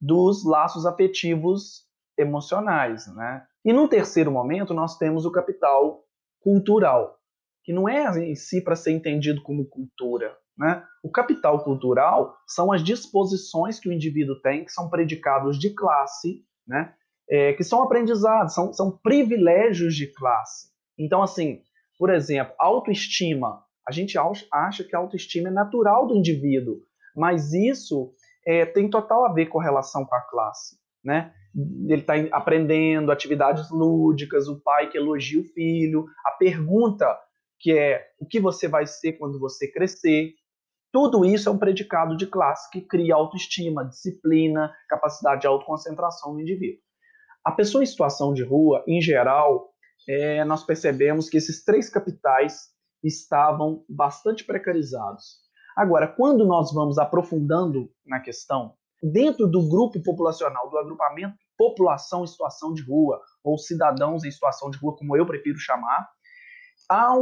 dos 0.00 0.44
laços 0.46 0.86
afetivos 0.86 1.86
emocionais, 2.16 3.06
né? 3.14 3.44
E 3.64 3.72
no 3.72 3.88
terceiro 3.88 4.30
momento 4.30 4.72
nós 4.72 4.96
temos 4.96 5.26
o 5.26 5.32
capital 5.32 6.04
cultural, 6.40 7.17
que 7.68 7.72
não 7.74 7.86
é 7.86 8.08
em 8.18 8.34
si 8.34 8.62
para 8.62 8.74
ser 8.74 8.92
entendido 8.92 9.42
como 9.42 9.68
cultura, 9.68 10.34
né? 10.56 10.82
O 11.04 11.10
capital 11.10 11.62
cultural 11.62 12.34
são 12.46 12.72
as 12.72 12.82
disposições 12.82 13.78
que 13.78 13.90
o 13.90 13.92
indivíduo 13.92 14.40
tem, 14.40 14.64
que 14.64 14.72
são 14.72 14.88
predicados 14.88 15.58
de 15.58 15.74
classe, 15.74 16.46
né? 16.66 16.94
é, 17.28 17.52
que 17.52 17.62
são 17.62 17.82
aprendizados, 17.82 18.54
são, 18.54 18.72
são 18.72 18.90
privilégios 18.90 19.94
de 19.94 20.06
classe. 20.06 20.68
Então, 20.98 21.22
assim, 21.22 21.60
por 21.98 22.08
exemplo, 22.08 22.54
autoestima. 22.58 23.62
A 23.86 23.92
gente 23.92 24.16
acha 24.50 24.82
que 24.82 24.96
a 24.96 24.98
autoestima 24.98 25.48
é 25.48 25.52
natural 25.52 26.06
do 26.06 26.16
indivíduo, 26.16 26.80
mas 27.14 27.52
isso 27.52 28.14
é, 28.46 28.64
tem 28.64 28.88
total 28.88 29.26
a 29.26 29.32
ver 29.34 29.50
com 29.50 29.58
relação 29.58 30.06
com 30.06 30.14
a 30.14 30.22
classe, 30.22 30.78
né? 31.04 31.34
Ele 31.54 32.00
está 32.00 32.14
aprendendo 32.32 33.12
atividades 33.12 33.70
lúdicas, 33.70 34.48
o 34.48 34.58
pai 34.58 34.88
que 34.88 34.96
elogia 34.96 35.38
o 35.38 35.44
filho, 35.44 36.06
a 36.24 36.30
pergunta 36.30 37.06
que 37.58 37.72
é 37.72 38.06
o 38.18 38.26
que 38.26 38.40
você 38.40 38.68
vai 38.68 38.86
ser 38.86 39.14
quando 39.14 39.38
você 39.38 39.70
crescer. 39.70 40.34
Tudo 40.92 41.24
isso 41.24 41.48
é 41.48 41.52
um 41.52 41.58
predicado 41.58 42.16
de 42.16 42.26
classe 42.26 42.70
que 42.70 42.80
cria 42.80 43.14
autoestima, 43.14 43.84
disciplina, 43.84 44.72
capacidade 44.88 45.42
de 45.42 45.46
autoconcentração 45.46 46.32
no 46.32 46.40
indivíduo. 46.40 46.80
A 47.44 47.52
pessoa 47.52 47.82
em 47.82 47.86
situação 47.86 48.32
de 48.32 48.42
rua, 48.42 48.84
em 48.86 49.00
geral, 49.00 49.70
é, 50.08 50.44
nós 50.44 50.64
percebemos 50.64 51.28
que 51.28 51.36
esses 51.36 51.64
três 51.64 51.90
capitais 51.90 52.68
estavam 53.02 53.84
bastante 53.88 54.44
precarizados. 54.44 55.38
Agora, 55.76 56.08
quando 56.08 56.44
nós 56.44 56.72
vamos 56.72 56.98
aprofundando 56.98 57.90
na 58.04 58.18
questão, 58.18 58.74
dentro 59.02 59.46
do 59.46 59.68
grupo 59.68 60.02
populacional, 60.02 60.68
do 60.68 60.78
agrupamento 60.78 61.36
população 61.56 62.22
em 62.22 62.26
situação 62.28 62.72
de 62.72 62.82
rua, 62.82 63.20
ou 63.42 63.58
cidadãos 63.58 64.24
em 64.24 64.30
situação 64.30 64.70
de 64.70 64.78
rua, 64.78 64.96
como 64.96 65.16
eu 65.16 65.26
prefiro 65.26 65.58
chamar, 65.58 66.08
há 66.90 67.14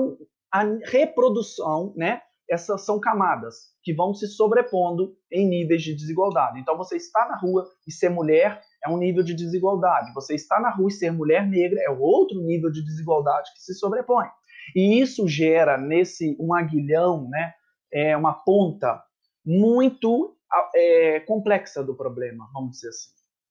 a 0.53 0.63
reprodução, 0.85 1.93
né? 1.97 2.21
Essas 2.49 2.85
são 2.85 3.01
camadas 3.01 3.57
que 3.83 3.93
vão 3.93 4.15
se 4.15 4.29
sobrepondo 4.29 5.17
em 5.33 5.49
níveis 5.49 5.83
de 5.83 5.95
desigualdade. 5.95 6.61
Então, 6.61 6.77
você 6.77 6.97
está 6.97 7.27
na 7.29 7.37
rua 7.37 7.69
e 7.87 7.93
ser 7.93 8.09
mulher 8.09 8.63
é 8.85 8.89
um 8.89 8.97
nível 8.97 9.25
de 9.25 9.35
desigualdade. 9.35 10.15
Você 10.15 10.35
está 10.35 10.61
na 10.61 10.71
rua 10.71 10.89
e 10.89 10.93
ser 10.93 11.11
mulher 11.11 11.47
negra 11.47 11.81
é 11.83 11.91
outro 11.91 12.41
nível 12.41 12.71
de 12.71 12.85
desigualdade 12.85 13.53
que 13.53 13.61
se 13.61 13.75
sobrepõe. 13.75 14.27
E 14.75 15.01
isso 15.01 15.29
gera 15.29 15.77
nesse 15.77 16.37
um 16.41 16.55
aguilhão, 16.55 17.29
né, 17.29 17.53
é 17.93 18.17
uma 18.17 18.33
ponta 18.33 19.03
muito 19.45 20.37
é, 20.75 21.21
complexa 21.21 21.83
do 21.83 21.95
problema, 21.95 22.49
vamos 22.53 22.73
dizer 22.73 22.89
assim, 22.89 23.11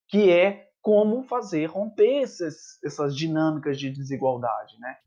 que 0.09 0.31
é 0.31 0.67
como 0.81 1.23
fazer 1.23 1.65
romper 1.65 2.21
esses, 2.21 2.83
essas 2.83 3.15
dinâmicas 3.15 3.79
de 3.79 3.89
desigualdade, 3.89 4.77
né? 4.79 4.97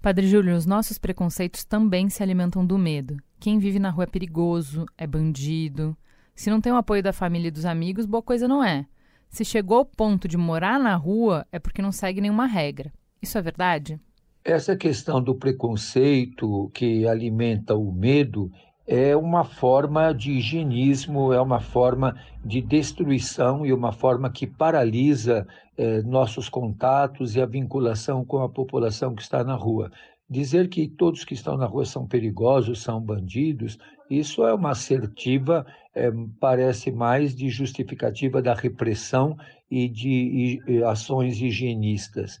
Padre 0.00 0.28
Júlio, 0.28 0.54
os 0.54 0.64
nossos 0.64 0.96
preconceitos 0.96 1.64
também 1.64 2.08
se 2.08 2.22
alimentam 2.22 2.64
do 2.64 2.78
medo. 2.78 3.16
Quem 3.40 3.58
vive 3.58 3.80
na 3.80 3.90
rua 3.90 4.04
é 4.04 4.06
perigoso, 4.06 4.86
é 4.96 5.06
bandido. 5.06 5.96
Se 6.36 6.48
não 6.50 6.60
tem 6.60 6.72
o 6.72 6.76
apoio 6.76 7.02
da 7.02 7.12
família 7.12 7.48
e 7.48 7.50
dos 7.50 7.64
amigos, 7.64 8.06
boa 8.06 8.22
coisa 8.22 8.46
não 8.46 8.62
é. 8.62 8.86
Se 9.28 9.44
chegou 9.44 9.78
ao 9.78 9.84
ponto 9.84 10.28
de 10.28 10.36
morar 10.36 10.78
na 10.78 10.94
rua, 10.94 11.44
é 11.50 11.58
porque 11.58 11.82
não 11.82 11.90
segue 11.90 12.20
nenhuma 12.20 12.46
regra. 12.46 12.92
Isso 13.20 13.36
é 13.36 13.42
verdade? 13.42 14.00
Essa 14.44 14.76
questão 14.76 15.20
do 15.20 15.34
preconceito 15.34 16.70
que 16.72 17.06
alimenta 17.06 17.74
o 17.74 17.92
medo 17.92 18.52
é 18.86 19.16
uma 19.16 19.44
forma 19.44 20.12
de 20.12 20.30
higienismo, 20.30 21.32
é 21.32 21.40
uma 21.40 21.60
forma 21.60 22.14
de 22.44 22.62
destruição 22.62 23.66
e 23.66 23.72
uma 23.72 23.90
forma 23.90 24.30
que 24.30 24.46
paralisa 24.46 25.46
eh, 25.78 26.02
nossos 26.02 26.48
contatos 26.48 27.36
e 27.36 27.40
a 27.40 27.46
vinculação 27.46 28.24
com 28.24 28.42
a 28.42 28.48
população 28.48 29.14
que 29.14 29.22
está 29.22 29.44
na 29.44 29.54
rua. 29.54 29.92
Dizer 30.28 30.68
que 30.68 30.88
todos 30.88 31.24
que 31.24 31.34
estão 31.34 31.56
na 31.56 31.66
rua 31.66 31.86
são 31.86 32.04
perigosos, 32.04 32.82
são 32.82 33.00
bandidos, 33.00 33.78
isso 34.10 34.44
é 34.44 34.52
uma 34.52 34.72
assertiva, 34.72 35.64
é, 35.94 36.10
parece 36.40 36.90
mais 36.90 37.32
de 37.34 37.48
justificativa 37.48 38.42
da 38.42 38.54
repressão 38.54 39.36
e 39.70 39.88
de 39.88 40.60
e, 40.66 40.82
ações 40.82 41.40
higienistas. 41.40 42.40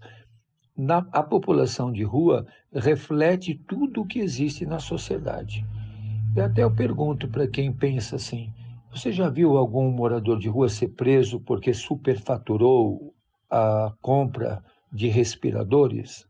Na, 0.76 1.06
a 1.12 1.22
população 1.22 1.92
de 1.92 2.02
rua 2.02 2.44
reflete 2.74 3.54
tudo 3.54 4.02
o 4.02 4.06
que 4.06 4.18
existe 4.18 4.66
na 4.66 4.80
sociedade. 4.80 5.64
E 6.36 6.40
até 6.40 6.64
eu 6.64 6.74
pergunto 6.74 7.28
para 7.28 7.46
quem 7.46 7.72
pensa 7.72 8.16
assim: 8.16 8.52
você 8.90 9.12
já 9.12 9.28
viu 9.28 9.56
algum 9.56 9.90
morador 9.90 10.38
de 10.38 10.48
rua 10.48 10.68
ser 10.68 10.88
preso 10.88 11.38
porque 11.40 11.72
superfaturou 11.72 13.14
a 13.50 13.92
compra 14.00 14.62
de 14.92 15.08
respiradores? 15.08 16.26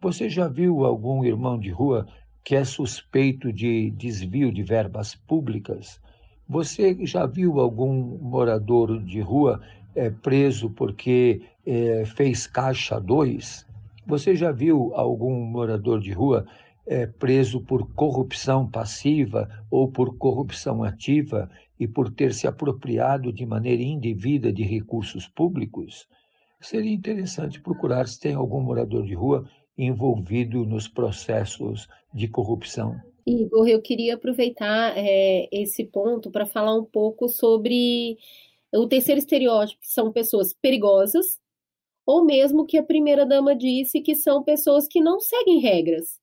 Você 0.00 0.28
já 0.28 0.48
viu 0.48 0.84
algum 0.84 1.24
irmão 1.24 1.58
de 1.58 1.70
rua 1.70 2.06
que 2.44 2.54
é 2.54 2.64
suspeito 2.64 3.52
de 3.52 3.90
desvio 3.92 4.52
de 4.52 4.62
verbas 4.62 5.14
públicas? 5.14 6.00
Você 6.48 6.98
já 7.06 7.24
viu 7.24 7.58
algum 7.58 8.18
morador 8.18 9.02
de 9.02 9.20
rua 9.20 9.60
é, 9.94 10.10
preso 10.10 10.68
porque 10.70 11.42
é, 11.66 12.04
fez 12.04 12.46
caixa 12.46 13.00
2? 13.00 13.66
Você 14.06 14.36
já 14.36 14.52
viu 14.52 14.92
algum 14.94 15.40
morador 15.40 16.00
de 16.00 16.12
rua 16.12 16.44
é, 16.86 17.06
preso 17.06 17.62
por 17.62 17.88
corrupção 17.94 18.68
passiva 18.70 19.48
ou 19.70 19.90
por 19.90 20.18
corrupção 20.18 20.84
ativa 20.84 21.50
e 21.80 21.88
por 21.88 22.10
ter 22.10 22.34
se 22.34 22.46
apropriado 22.46 23.32
de 23.32 23.46
maneira 23.46 23.82
indevida 23.82 24.52
de 24.52 24.62
recursos 24.62 25.26
públicos? 25.26 26.06
Seria 26.64 26.94
interessante 26.94 27.60
procurar 27.60 28.08
se 28.08 28.18
tem 28.18 28.32
algum 28.32 28.58
morador 28.58 29.04
de 29.04 29.12
rua 29.14 29.46
envolvido 29.76 30.64
nos 30.64 30.88
processos 30.88 31.86
de 32.12 32.26
corrupção. 32.26 32.96
Igor, 33.26 33.68
eu 33.68 33.82
queria 33.82 34.14
aproveitar 34.14 34.96
é, 34.96 35.46
esse 35.52 35.84
ponto 35.84 36.30
para 36.30 36.46
falar 36.46 36.74
um 36.74 36.84
pouco 36.84 37.28
sobre 37.28 38.16
o 38.72 38.86
terceiro 38.86 39.18
estereótipo, 39.18 39.82
que 39.82 39.88
são 39.88 40.10
pessoas 40.10 40.54
perigosas, 40.54 41.38
ou 42.06 42.24
mesmo 42.24 42.64
que 42.64 42.78
a 42.78 42.82
primeira 42.82 43.26
dama 43.26 43.54
disse 43.54 44.00
que 44.00 44.14
são 44.14 44.42
pessoas 44.42 44.88
que 44.88 45.02
não 45.02 45.20
seguem 45.20 45.60
regras. 45.60 46.18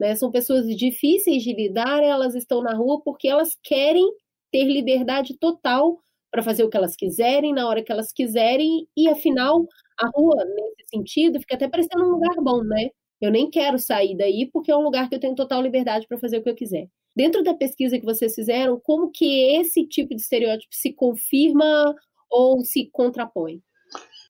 Né? 0.00 0.16
São 0.16 0.32
pessoas 0.32 0.66
difíceis 0.76 1.44
de 1.44 1.54
lidar, 1.54 2.02
elas 2.02 2.34
estão 2.34 2.60
na 2.60 2.74
rua 2.74 3.00
porque 3.04 3.28
elas 3.28 3.56
querem 3.62 4.12
ter 4.50 4.64
liberdade 4.64 5.38
total 5.38 6.02
para 6.30 6.42
fazer 6.42 6.64
o 6.64 6.70
que 6.70 6.76
elas 6.76 6.94
quiserem, 6.96 7.52
na 7.52 7.68
hora 7.68 7.82
que 7.82 7.90
elas 7.90 8.12
quiserem, 8.12 8.86
e 8.96 9.08
afinal, 9.08 9.66
a 9.98 10.06
rua, 10.14 10.44
nesse 10.44 10.88
sentido, 10.94 11.40
fica 11.40 11.54
até 11.54 11.68
parecendo 11.68 12.04
um 12.04 12.10
lugar 12.12 12.34
bom, 12.42 12.62
né? 12.62 12.88
Eu 13.20 13.30
nem 13.30 13.50
quero 13.50 13.78
sair 13.78 14.16
daí 14.16 14.48
porque 14.52 14.70
é 14.70 14.76
um 14.76 14.82
lugar 14.82 15.08
que 15.08 15.14
eu 15.14 15.20
tenho 15.20 15.34
total 15.34 15.60
liberdade 15.60 16.06
para 16.08 16.18
fazer 16.18 16.38
o 16.38 16.42
que 16.42 16.50
eu 16.50 16.54
quiser. 16.54 16.86
Dentro 17.14 17.42
da 17.42 17.52
pesquisa 17.54 17.98
que 17.98 18.04
vocês 18.04 18.34
fizeram, 18.34 18.80
como 18.82 19.10
que 19.10 19.56
esse 19.56 19.86
tipo 19.86 20.14
de 20.14 20.22
estereótipo 20.22 20.72
se 20.72 20.92
confirma 20.92 21.94
ou 22.30 22.60
se 22.60 22.88
contrapõe? 22.90 23.60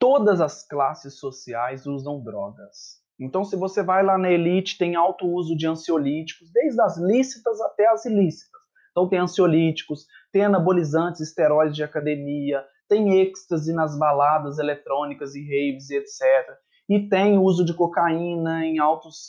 todas 0.00 0.40
as 0.40 0.66
classes 0.66 1.18
sociais 1.18 1.86
usam 1.86 2.20
drogas. 2.20 2.98
Então, 3.20 3.44
se 3.44 3.54
você 3.54 3.82
vai 3.82 4.02
lá 4.02 4.16
na 4.16 4.32
elite, 4.32 4.78
tem 4.78 4.96
alto 4.96 5.26
uso 5.26 5.54
de 5.54 5.66
ansiolíticos, 5.66 6.50
desde 6.50 6.80
as 6.80 6.96
lícitas 6.96 7.60
até 7.60 7.86
as 7.86 8.06
ilícitas. 8.06 8.58
Então, 8.90 9.06
tem 9.06 9.18
ansiolíticos, 9.18 10.06
tem 10.32 10.44
anabolizantes, 10.44 11.20
esteroides 11.20 11.76
de 11.76 11.82
academia, 11.82 12.64
tem 12.88 13.20
êxtase 13.20 13.72
nas 13.72 13.96
baladas 13.98 14.58
eletrônicas 14.58 15.34
e 15.34 15.42
raves 15.42 15.90
e 15.90 15.96
etc. 15.96 16.56
E 16.88 17.08
tem 17.08 17.38
uso 17.38 17.64
de 17.64 17.72
cocaína 17.72 18.66
em 18.66 18.78
altos 18.78 19.28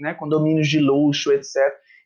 né, 0.00 0.14
condomínios 0.14 0.66
de 0.66 0.80
luxo, 0.80 1.30
etc. 1.30 1.56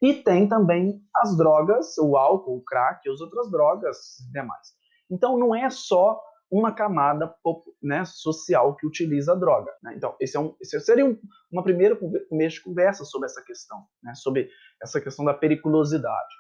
E 0.02 0.14
tem 0.14 0.48
também 0.48 1.00
as 1.14 1.36
drogas, 1.36 1.96
o 1.98 2.16
álcool, 2.16 2.56
o 2.56 2.64
crack 2.64 3.08
as 3.08 3.20
outras 3.20 3.50
drogas 3.50 3.96
demais. 4.32 4.74
Então, 5.10 5.38
não 5.38 5.54
é 5.54 5.70
só 5.70 6.20
uma 6.50 6.72
camada 6.72 7.34
né, 7.82 8.04
social 8.04 8.74
que 8.76 8.86
utiliza 8.86 9.32
a 9.32 9.36
droga. 9.36 9.72
Né? 9.82 9.94
Então, 9.96 10.14
esse, 10.20 10.36
é 10.36 10.40
um, 10.40 10.54
esse 10.60 10.78
seria 10.80 11.06
um, 11.06 11.18
uma 11.50 11.62
primeira 11.62 11.96
conversa 12.64 13.04
sobre 13.04 13.26
essa 13.26 13.42
questão, 13.42 13.84
né, 14.02 14.14
sobre 14.14 14.48
essa 14.82 15.00
questão 15.00 15.24
da 15.24 15.34
periculosidade. 15.34 16.34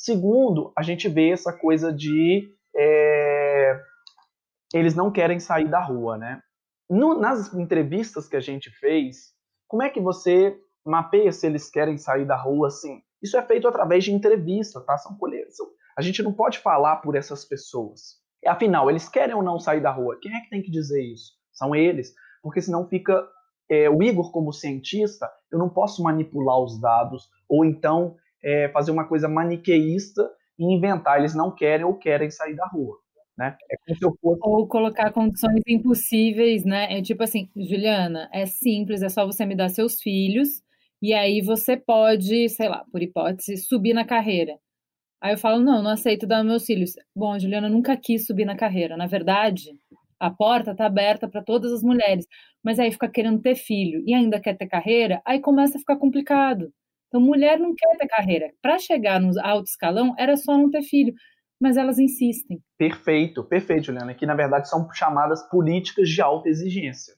Segundo, 0.00 0.72
a 0.74 0.82
gente 0.82 1.10
vê 1.10 1.28
essa 1.28 1.52
coisa 1.52 1.92
de 1.92 2.50
é, 2.74 3.78
eles 4.72 4.94
não 4.94 5.12
querem 5.12 5.38
sair 5.38 5.68
da 5.68 5.78
rua, 5.78 6.16
né? 6.16 6.40
No, 6.88 7.20
nas 7.20 7.52
entrevistas 7.52 8.26
que 8.26 8.34
a 8.34 8.40
gente 8.40 8.70
fez, 8.70 9.34
como 9.68 9.82
é 9.82 9.90
que 9.90 10.00
você 10.00 10.58
mapeia 10.86 11.30
se 11.32 11.46
eles 11.46 11.70
querem 11.70 11.98
sair 11.98 12.24
da 12.24 12.34
rua 12.34 12.68
assim? 12.68 13.02
Isso 13.22 13.36
é 13.36 13.42
feito 13.42 13.68
através 13.68 14.02
de 14.02 14.10
entrevista, 14.10 14.80
tá? 14.80 14.96
São 14.96 15.18
colheitas. 15.18 15.56
A 15.94 16.00
gente 16.00 16.22
não 16.22 16.32
pode 16.32 16.60
falar 16.60 16.96
por 17.02 17.14
essas 17.14 17.44
pessoas. 17.44 18.16
Afinal, 18.46 18.88
eles 18.88 19.06
querem 19.06 19.34
ou 19.34 19.42
não 19.42 19.60
sair 19.60 19.82
da 19.82 19.90
rua? 19.90 20.18
Quem 20.18 20.34
é 20.34 20.40
que 20.40 20.48
tem 20.48 20.62
que 20.62 20.70
dizer 20.70 21.02
isso? 21.02 21.34
São 21.52 21.74
eles. 21.74 22.14
Porque 22.42 22.62
senão 22.62 22.88
fica. 22.88 23.28
É, 23.68 23.90
o 23.90 24.02
Igor, 24.02 24.32
como 24.32 24.50
cientista, 24.50 25.30
eu 25.52 25.58
não 25.58 25.68
posso 25.68 26.02
manipular 26.02 26.58
os 26.58 26.80
dados 26.80 27.28
ou 27.46 27.66
então 27.66 28.16
é, 28.42 28.68
fazer 28.70 28.90
uma 28.90 29.06
coisa 29.06 29.28
maniqueísta 29.28 30.28
e 30.58 30.74
inventar. 30.74 31.18
Eles 31.18 31.34
não 31.34 31.54
querem 31.54 31.84
ou 31.84 31.96
querem 31.96 32.30
sair 32.30 32.54
da 32.56 32.66
rua. 32.66 32.96
Né? 33.36 33.56
É 33.70 33.94
fosse... 33.94 34.18
Ou 34.22 34.68
colocar 34.68 35.12
condições 35.12 35.62
impossíveis, 35.66 36.64
né? 36.64 36.98
É 36.98 37.02
tipo 37.02 37.22
assim, 37.22 37.48
Juliana, 37.56 38.28
é 38.32 38.44
simples, 38.44 39.02
é 39.02 39.08
só 39.08 39.24
você 39.24 39.46
me 39.46 39.56
dar 39.56 39.70
seus 39.70 40.00
filhos 40.00 40.62
e 41.02 41.14
aí 41.14 41.40
você 41.40 41.76
pode, 41.76 42.48
sei 42.50 42.68
lá, 42.68 42.84
por 42.92 43.02
hipótese, 43.02 43.56
subir 43.56 43.94
na 43.94 44.04
carreira. 44.04 44.58
Aí 45.22 45.34
eu 45.34 45.38
falo, 45.38 45.62
não, 45.62 45.82
não 45.82 45.90
aceito 45.90 46.26
dar 46.26 46.44
meus 46.44 46.64
filhos. 46.64 46.92
Bom, 47.16 47.32
a 47.32 47.38
Juliana 47.38 47.68
nunca 47.68 47.96
quis 47.96 48.26
subir 48.26 48.44
na 48.44 48.56
carreira. 48.56 48.96
Na 48.96 49.06
verdade, 49.06 49.70
a 50.18 50.30
porta 50.30 50.72
está 50.72 50.86
aberta 50.86 51.28
para 51.28 51.42
todas 51.42 51.72
as 51.72 51.82
mulheres. 51.82 52.26
Mas 52.62 52.78
aí 52.78 52.92
fica 52.92 53.08
querendo 53.08 53.40
ter 53.40 53.54
filho 53.54 54.02
e 54.06 54.12
ainda 54.14 54.40
quer 54.40 54.56
ter 54.56 54.66
carreira, 54.66 55.22
aí 55.24 55.40
começa 55.40 55.76
a 55.78 55.80
ficar 55.80 55.96
complicado. 55.96 56.72
Então, 57.10 57.20
mulher 57.20 57.58
não 57.58 57.74
quer 57.74 57.96
ter 57.98 58.06
carreira. 58.06 58.52
Para 58.62 58.78
chegar 58.78 59.20
no 59.20 59.32
alto 59.40 59.66
escalão, 59.66 60.14
era 60.16 60.36
só 60.36 60.56
não 60.56 60.70
ter 60.70 60.82
filho. 60.82 61.12
Mas 61.60 61.76
elas 61.76 61.98
insistem. 61.98 62.62
Perfeito, 62.78 63.44
perfeito, 63.44 63.86
Juliana. 63.86 64.14
Que 64.14 64.24
na 64.24 64.34
verdade 64.34 64.68
são 64.68 64.88
chamadas 64.92 65.42
políticas 65.50 66.08
de 66.08 66.22
alta 66.22 66.48
exigência, 66.48 67.14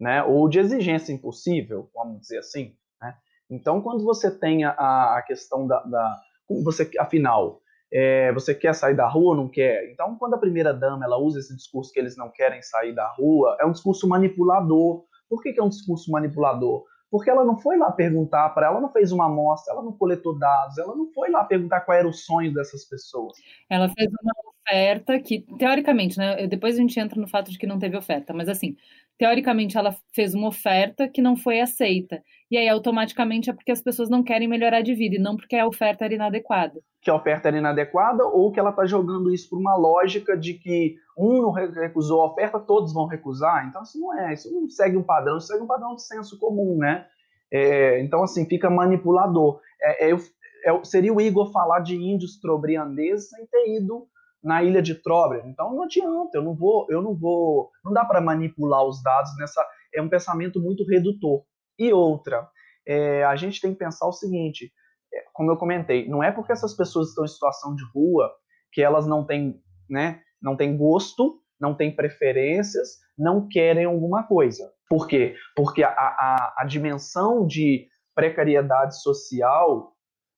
né? 0.00 0.22
Ou 0.22 0.48
de 0.48 0.60
exigência 0.60 1.12
impossível, 1.12 1.90
vamos 1.92 2.20
dizer 2.20 2.38
assim. 2.38 2.74
Né? 3.02 3.14
Então, 3.50 3.82
quando 3.82 4.02
você 4.04 4.30
tem 4.30 4.64
a, 4.64 4.70
a 4.70 5.22
questão 5.26 5.66
da, 5.66 5.82
da 5.82 6.20
você, 6.64 6.88
afinal, 6.98 7.60
é, 7.92 8.32
você 8.32 8.54
quer 8.54 8.74
sair 8.74 8.96
da 8.96 9.06
rua 9.06 9.36
não 9.36 9.48
quer? 9.48 9.90
Então, 9.90 10.16
quando 10.16 10.34
a 10.34 10.38
primeira 10.38 10.72
dama 10.72 11.04
ela 11.04 11.18
usa 11.18 11.40
esse 11.40 11.54
discurso 11.54 11.92
que 11.92 12.00
eles 12.00 12.16
não 12.16 12.30
querem 12.30 12.62
sair 12.62 12.94
da 12.94 13.06
rua, 13.08 13.56
é 13.60 13.66
um 13.66 13.72
discurso 13.72 14.08
manipulador. 14.08 15.04
Por 15.28 15.42
que, 15.42 15.52
que 15.52 15.60
é 15.60 15.62
um 15.62 15.68
discurso 15.68 16.10
manipulador? 16.10 16.84
Porque 17.12 17.28
ela 17.28 17.44
não 17.44 17.58
foi 17.58 17.76
lá 17.76 17.92
perguntar 17.92 18.48
para 18.54 18.68
ela, 18.68 18.80
não 18.80 18.90
fez 18.90 19.12
uma 19.12 19.26
amostra, 19.26 19.74
ela 19.74 19.82
não 19.82 19.92
coletou 19.92 20.38
dados, 20.38 20.78
ela 20.78 20.96
não 20.96 21.12
foi 21.12 21.30
lá 21.30 21.44
perguntar 21.44 21.82
qual 21.82 21.98
era 21.98 22.08
o 22.08 22.12
sonho 22.12 22.54
dessas 22.54 22.86
pessoas. 22.86 23.36
Ela 23.68 23.86
fez 23.90 24.10
uma 24.22 24.32
oferta 24.62 25.18
que, 25.18 25.44
teoricamente, 25.58 26.18
né? 26.18 26.46
Depois 26.46 26.76
a 26.76 26.80
gente 26.80 26.98
entra 26.98 27.20
no 27.20 27.28
fato 27.28 27.50
de 27.50 27.58
que 27.58 27.66
não 27.66 27.78
teve 27.78 27.96
oferta, 27.96 28.32
mas 28.32 28.48
assim, 28.48 28.76
teoricamente 29.18 29.76
ela 29.76 29.94
fez 30.12 30.34
uma 30.34 30.48
oferta 30.48 31.08
que 31.08 31.20
não 31.20 31.36
foi 31.36 31.60
aceita. 31.60 32.22
E 32.50 32.56
aí, 32.56 32.68
automaticamente, 32.68 33.50
é 33.50 33.52
porque 33.52 33.72
as 33.72 33.80
pessoas 33.80 34.08
não 34.08 34.22
querem 34.22 34.48
melhorar 34.48 34.82
de 34.82 34.94
vida 34.94 35.16
e 35.16 35.18
não 35.18 35.36
porque 35.36 35.56
a 35.56 35.66
oferta 35.66 36.04
era 36.04 36.14
inadequada. 36.14 36.80
Que 37.00 37.10
a 37.10 37.14
oferta 37.14 37.48
era 37.48 37.58
inadequada 37.58 38.24
ou 38.24 38.52
que 38.52 38.60
ela 38.60 38.70
está 38.70 38.84
jogando 38.84 39.32
isso 39.32 39.48
por 39.48 39.58
uma 39.58 39.76
lógica 39.76 40.36
de 40.36 40.54
que 40.54 40.96
um 41.16 41.40
não 41.42 41.50
recusou 41.50 42.22
a 42.22 42.26
oferta, 42.26 42.60
todos 42.60 42.92
vão 42.92 43.06
recusar. 43.06 43.66
Então, 43.68 43.82
isso 43.82 43.98
não 43.98 44.18
é, 44.18 44.32
isso 44.32 44.52
não 44.52 44.68
segue 44.68 44.96
um 44.96 45.02
padrão, 45.02 45.38
isso 45.38 45.48
segue 45.48 45.62
um 45.62 45.66
padrão 45.66 45.94
de 45.94 46.02
senso 46.02 46.38
comum, 46.38 46.76
né? 46.76 47.06
É, 47.50 48.00
então, 48.02 48.22
assim, 48.22 48.46
fica 48.46 48.70
manipulador. 48.70 49.60
É, 49.80 50.10
é, 50.10 50.12
é 50.12 50.84
seria 50.84 51.12
o 51.12 51.20
Igor 51.20 51.50
falar 51.52 51.80
de 51.80 51.96
índios 51.96 52.38
trobriandeses 52.40 53.28
sem 53.30 53.46
ter 53.46 53.76
ido 53.76 54.06
na 54.42 54.62
ilha 54.62 54.82
de 54.82 54.94
Trobriand. 54.94 55.48
Então 55.48 55.74
não 55.74 55.84
adianta, 55.84 56.36
eu 56.38 56.42
não 56.42 56.54
vou, 56.54 56.86
eu 56.90 57.00
não 57.00 57.14
vou, 57.14 57.70
não 57.84 57.92
dá 57.92 58.04
para 58.04 58.20
manipular 58.20 58.84
os 58.84 59.02
dados 59.02 59.30
nessa, 59.38 59.64
é 59.94 60.02
um 60.02 60.08
pensamento 60.08 60.60
muito 60.60 60.84
redutor. 60.84 61.44
E 61.78 61.92
outra, 61.92 62.48
é, 62.86 63.24
a 63.24 63.36
gente 63.36 63.60
tem 63.60 63.72
que 63.72 63.78
pensar 63.78 64.06
o 64.06 64.12
seguinte, 64.12 64.72
é, 65.12 65.24
como 65.32 65.50
eu 65.50 65.56
comentei, 65.56 66.08
não 66.08 66.22
é 66.22 66.32
porque 66.32 66.52
essas 66.52 66.74
pessoas 66.74 67.08
estão 67.08 67.24
em 67.24 67.28
situação 67.28 67.74
de 67.74 67.84
rua 67.94 68.30
que 68.72 68.82
elas 68.82 69.06
não 69.06 69.24
têm, 69.24 69.60
né, 69.88 70.20
não 70.40 70.56
têm 70.56 70.76
gosto, 70.76 71.40
não 71.60 71.74
têm 71.74 71.94
preferências, 71.94 72.98
não 73.16 73.46
querem 73.48 73.84
alguma 73.84 74.24
coisa. 74.24 74.72
Por 74.88 75.06
quê? 75.06 75.36
Porque 75.54 75.82
a, 75.84 75.90
a, 75.90 76.54
a 76.58 76.64
dimensão 76.64 77.46
de 77.46 77.86
precariedade 78.14 79.00
social 79.00 79.92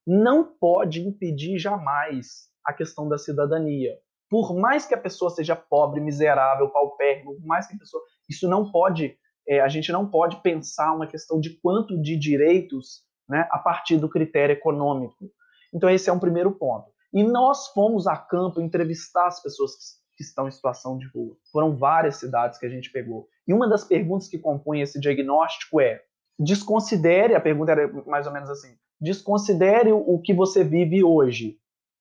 não 0.06 0.44
pode 0.44 1.00
impedir 1.00 1.58
jamais 1.58 2.53
a 2.64 2.72
questão 2.72 3.08
da 3.08 3.18
cidadania. 3.18 3.98
Por 4.30 4.54
mais 4.54 4.86
que 4.86 4.94
a 4.94 4.98
pessoa 4.98 5.30
seja 5.30 5.54
pobre, 5.54 6.00
miserável, 6.00 6.68
paupérrimo, 6.70 7.34
por 7.34 7.46
mais 7.46 7.66
que 7.66 7.74
a 7.74 7.78
pessoa. 7.78 8.02
Isso 8.28 8.48
não 8.48 8.70
pode. 8.70 9.16
É, 9.46 9.60
a 9.60 9.68
gente 9.68 9.92
não 9.92 10.08
pode 10.08 10.40
pensar 10.42 10.92
uma 10.94 11.06
questão 11.06 11.38
de 11.38 11.50
quanto 11.60 12.00
de 12.00 12.16
direitos 12.16 13.02
né, 13.28 13.46
a 13.50 13.58
partir 13.58 13.98
do 13.98 14.08
critério 14.08 14.54
econômico. 14.54 15.30
Então, 15.72 15.90
esse 15.90 16.08
é 16.08 16.12
um 16.12 16.18
primeiro 16.18 16.52
ponto. 16.52 16.90
E 17.12 17.22
nós 17.22 17.68
fomos 17.68 18.06
a 18.06 18.16
campo 18.16 18.60
entrevistar 18.60 19.26
as 19.26 19.42
pessoas 19.42 19.72
que, 19.72 20.16
que 20.16 20.22
estão 20.24 20.48
em 20.48 20.50
situação 20.50 20.96
de 20.98 21.06
rua. 21.08 21.36
Foram 21.52 21.76
várias 21.76 22.16
cidades 22.16 22.58
que 22.58 22.66
a 22.66 22.68
gente 22.68 22.90
pegou. 22.90 23.28
E 23.46 23.52
uma 23.52 23.68
das 23.68 23.84
perguntas 23.84 24.28
que 24.28 24.38
compõe 24.38 24.80
esse 24.80 24.98
diagnóstico 24.98 25.80
é: 25.80 26.02
desconsidere, 26.38 27.34
a 27.34 27.40
pergunta 27.40 27.72
era 27.72 27.92
mais 28.06 28.26
ou 28.26 28.32
menos 28.32 28.50
assim, 28.50 28.76
desconsidere 29.00 29.92
o 29.92 30.18
que 30.20 30.32
você 30.32 30.64
vive 30.64 31.04
hoje 31.04 31.58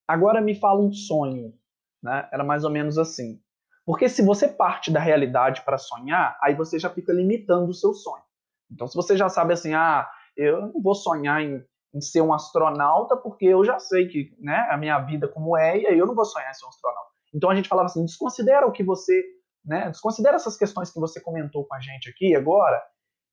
Agora 0.08 0.42
me 0.42 0.56
fala 0.56 0.82
um 0.82 0.92
sonho. 0.92 1.54
Né? 2.02 2.28
Era 2.32 2.44
mais 2.44 2.64
ou 2.64 2.70
menos 2.70 2.98
assim. 2.98 3.40
Porque 3.86 4.08
se 4.08 4.22
você 4.22 4.48
parte 4.48 4.92
da 4.92 5.00
realidade 5.00 5.62
para 5.64 5.78
sonhar, 5.78 6.38
aí 6.42 6.56
você 6.56 6.80
já 6.80 6.90
fica 6.90 7.14
limitando 7.14 7.70
o 7.70 7.74
seu 7.74 7.94
sonho. 7.94 8.24
Então, 8.72 8.88
se 8.88 8.96
você 8.96 9.16
já 9.16 9.30
sabe 9.30 9.54
assim, 9.54 9.74
ah, 9.74 10.10
eu 10.36 10.62
não 10.62 10.82
vou 10.82 10.96
sonhar 10.96 11.42
em, 11.42 11.64
em 11.94 12.02
ser 12.02 12.22
um 12.22 12.34
astronauta 12.34 13.16
porque 13.16 13.46
eu 13.46 13.64
já 13.64 13.80
sei 13.80 14.08
que 14.08 14.36
né, 14.40 14.68
a 14.70 14.78
minha 14.78 15.00
vida 15.00 15.28
como 15.28 15.56
é 15.58 15.80
e 15.80 15.88
aí 15.88 15.98
eu 15.98 16.08
não 16.08 16.16
vou 16.16 16.26
sonhar 16.26 16.50
em 16.50 16.54
ser 16.54 16.66
um 16.66 16.70
astronauta. 16.70 17.10
Então 17.34 17.50
a 17.50 17.56
gente 17.56 17.70
falava 17.70 17.88
assim, 17.88 18.06
desconsidera 18.06 18.66
o 18.66 18.72
que 18.72 18.84
você, 18.84 19.22
né, 19.66 19.90
desconsidera 19.90 20.36
essas 20.36 20.58
questões 20.58 20.92
que 20.92 21.00
você 21.00 21.20
comentou 21.20 21.66
com 21.66 21.76
a 21.76 21.80
gente 21.80 22.10
aqui 22.10 22.36
agora 22.36 22.82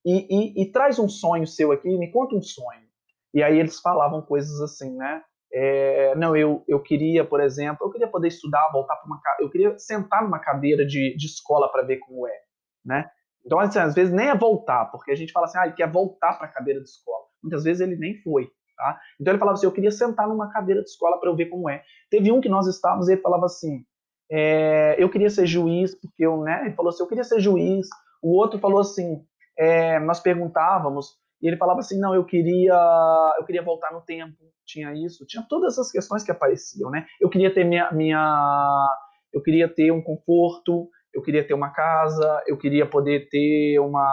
e, 0.05 0.27
e, 0.31 0.63
e 0.63 0.73
traz 0.73 0.99
um 0.99 1.09
sonho 1.09 1.47
seu 1.47 1.73
aqui, 1.73 1.89
me 1.97 2.11
conta 2.11 2.35
um 2.35 2.43
sonho. 2.43 2.89
E 3.33 3.43
aí 3.43 3.59
eles 3.59 3.79
falavam 3.81 4.21
coisas 4.21 4.61
assim, 4.61 4.97
né? 4.97 5.23
É, 5.53 6.15
não, 6.15 6.37
eu, 6.37 6.65
eu 6.69 6.81
queria, 6.81 7.25
por 7.25 7.41
exemplo, 7.41 7.87
eu 7.87 7.91
queria 7.91 8.07
poder 8.07 8.29
estudar, 8.29 8.71
voltar 8.73 8.97
para 8.97 9.07
uma 9.07 9.21
eu 9.41 9.51
queria 9.51 9.77
sentar 9.79 10.23
numa 10.23 10.39
cadeira 10.39 10.87
de, 10.87 11.17
de 11.17 11.27
escola 11.27 11.71
para 11.71 11.83
ver 11.83 11.99
como 11.99 12.27
é, 12.27 12.39
né? 12.85 13.11
Então, 13.45 13.59
assim, 13.59 13.79
às 13.79 13.95
vezes 13.95 14.13
nem 14.13 14.29
é 14.29 14.35
voltar, 14.37 14.87
porque 14.87 15.11
a 15.11 15.15
gente 15.15 15.33
fala 15.33 15.47
assim, 15.47 15.59
ah, 15.59 15.67
ele 15.67 15.75
quer 15.75 15.91
voltar 15.91 16.35
para 16.35 16.47
a 16.47 16.53
cadeira 16.53 16.81
de 16.81 16.89
escola. 16.89 17.25
Muitas 17.43 17.65
vezes 17.65 17.81
ele 17.81 17.97
nem 17.97 18.21
foi, 18.23 18.51
tá? 18.77 19.01
Então 19.19 19.33
ele 19.33 19.39
falava 19.39 19.57
assim, 19.57 19.67
eu 19.67 19.73
queria 19.73 19.91
sentar 19.91 20.29
numa 20.29 20.53
cadeira 20.53 20.83
de 20.83 20.89
escola 20.89 21.19
para 21.19 21.29
eu 21.29 21.37
ver 21.37 21.47
como 21.47 21.69
é. 21.69 21.83
Teve 22.11 22.31
um 22.31 22.41
que 22.41 22.49
nós 22.49 22.67
estávamos 22.67 23.09
e 23.09 23.13
ele 23.13 23.21
falava 23.23 23.47
assim, 23.47 23.85
é, 24.31 24.95
eu 24.99 25.09
queria 25.09 25.31
ser 25.31 25.47
juiz, 25.47 25.95
porque 25.95 26.25
eu, 26.25 26.43
né? 26.43 26.67
Ele 26.67 26.75
falou 26.75 26.91
assim, 26.91 27.03
eu 27.03 27.09
queria 27.09 27.25
ser 27.25 27.41
juiz. 27.41 27.89
O 28.23 28.37
outro 28.37 28.59
falou 28.61 28.81
assim, 28.81 29.25
é, 29.59 29.99
nós 29.99 30.21
perguntávamos 30.21 31.19
e 31.43 31.49
ele 31.49 31.57
falava 31.57 31.81
assim, 31.81 31.99
não, 31.99 32.15
eu 32.15 32.25
queria, 32.25 33.35
eu 33.39 33.45
queria 33.45 33.63
voltar 33.63 33.93
no 33.93 34.03
tempo 34.03 34.51
tinha 34.71 34.95
isso, 34.95 35.27
tinha 35.27 35.45
todas 35.49 35.73
essas 35.73 35.91
questões 35.91 36.23
que 36.23 36.31
apareciam, 36.31 36.91
né? 36.91 37.07
Eu 37.21 37.29
queria 37.29 37.53
ter 37.53 37.65
minha, 37.65 37.91
minha 37.91 38.89
eu 39.33 39.43
queria 39.43 39.69
ter 39.69 39.91
um 39.91 40.03
conforto, 40.03 40.89
eu 41.13 41.23
queria 41.23 41.47
ter 41.47 41.55
uma 41.55 41.71
casa, 41.71 42.43
eu 42.47 42.57
queria 42.57 42.89
poder 42.89 43.29
ter 43.29 43.79
uma 43.81 44.09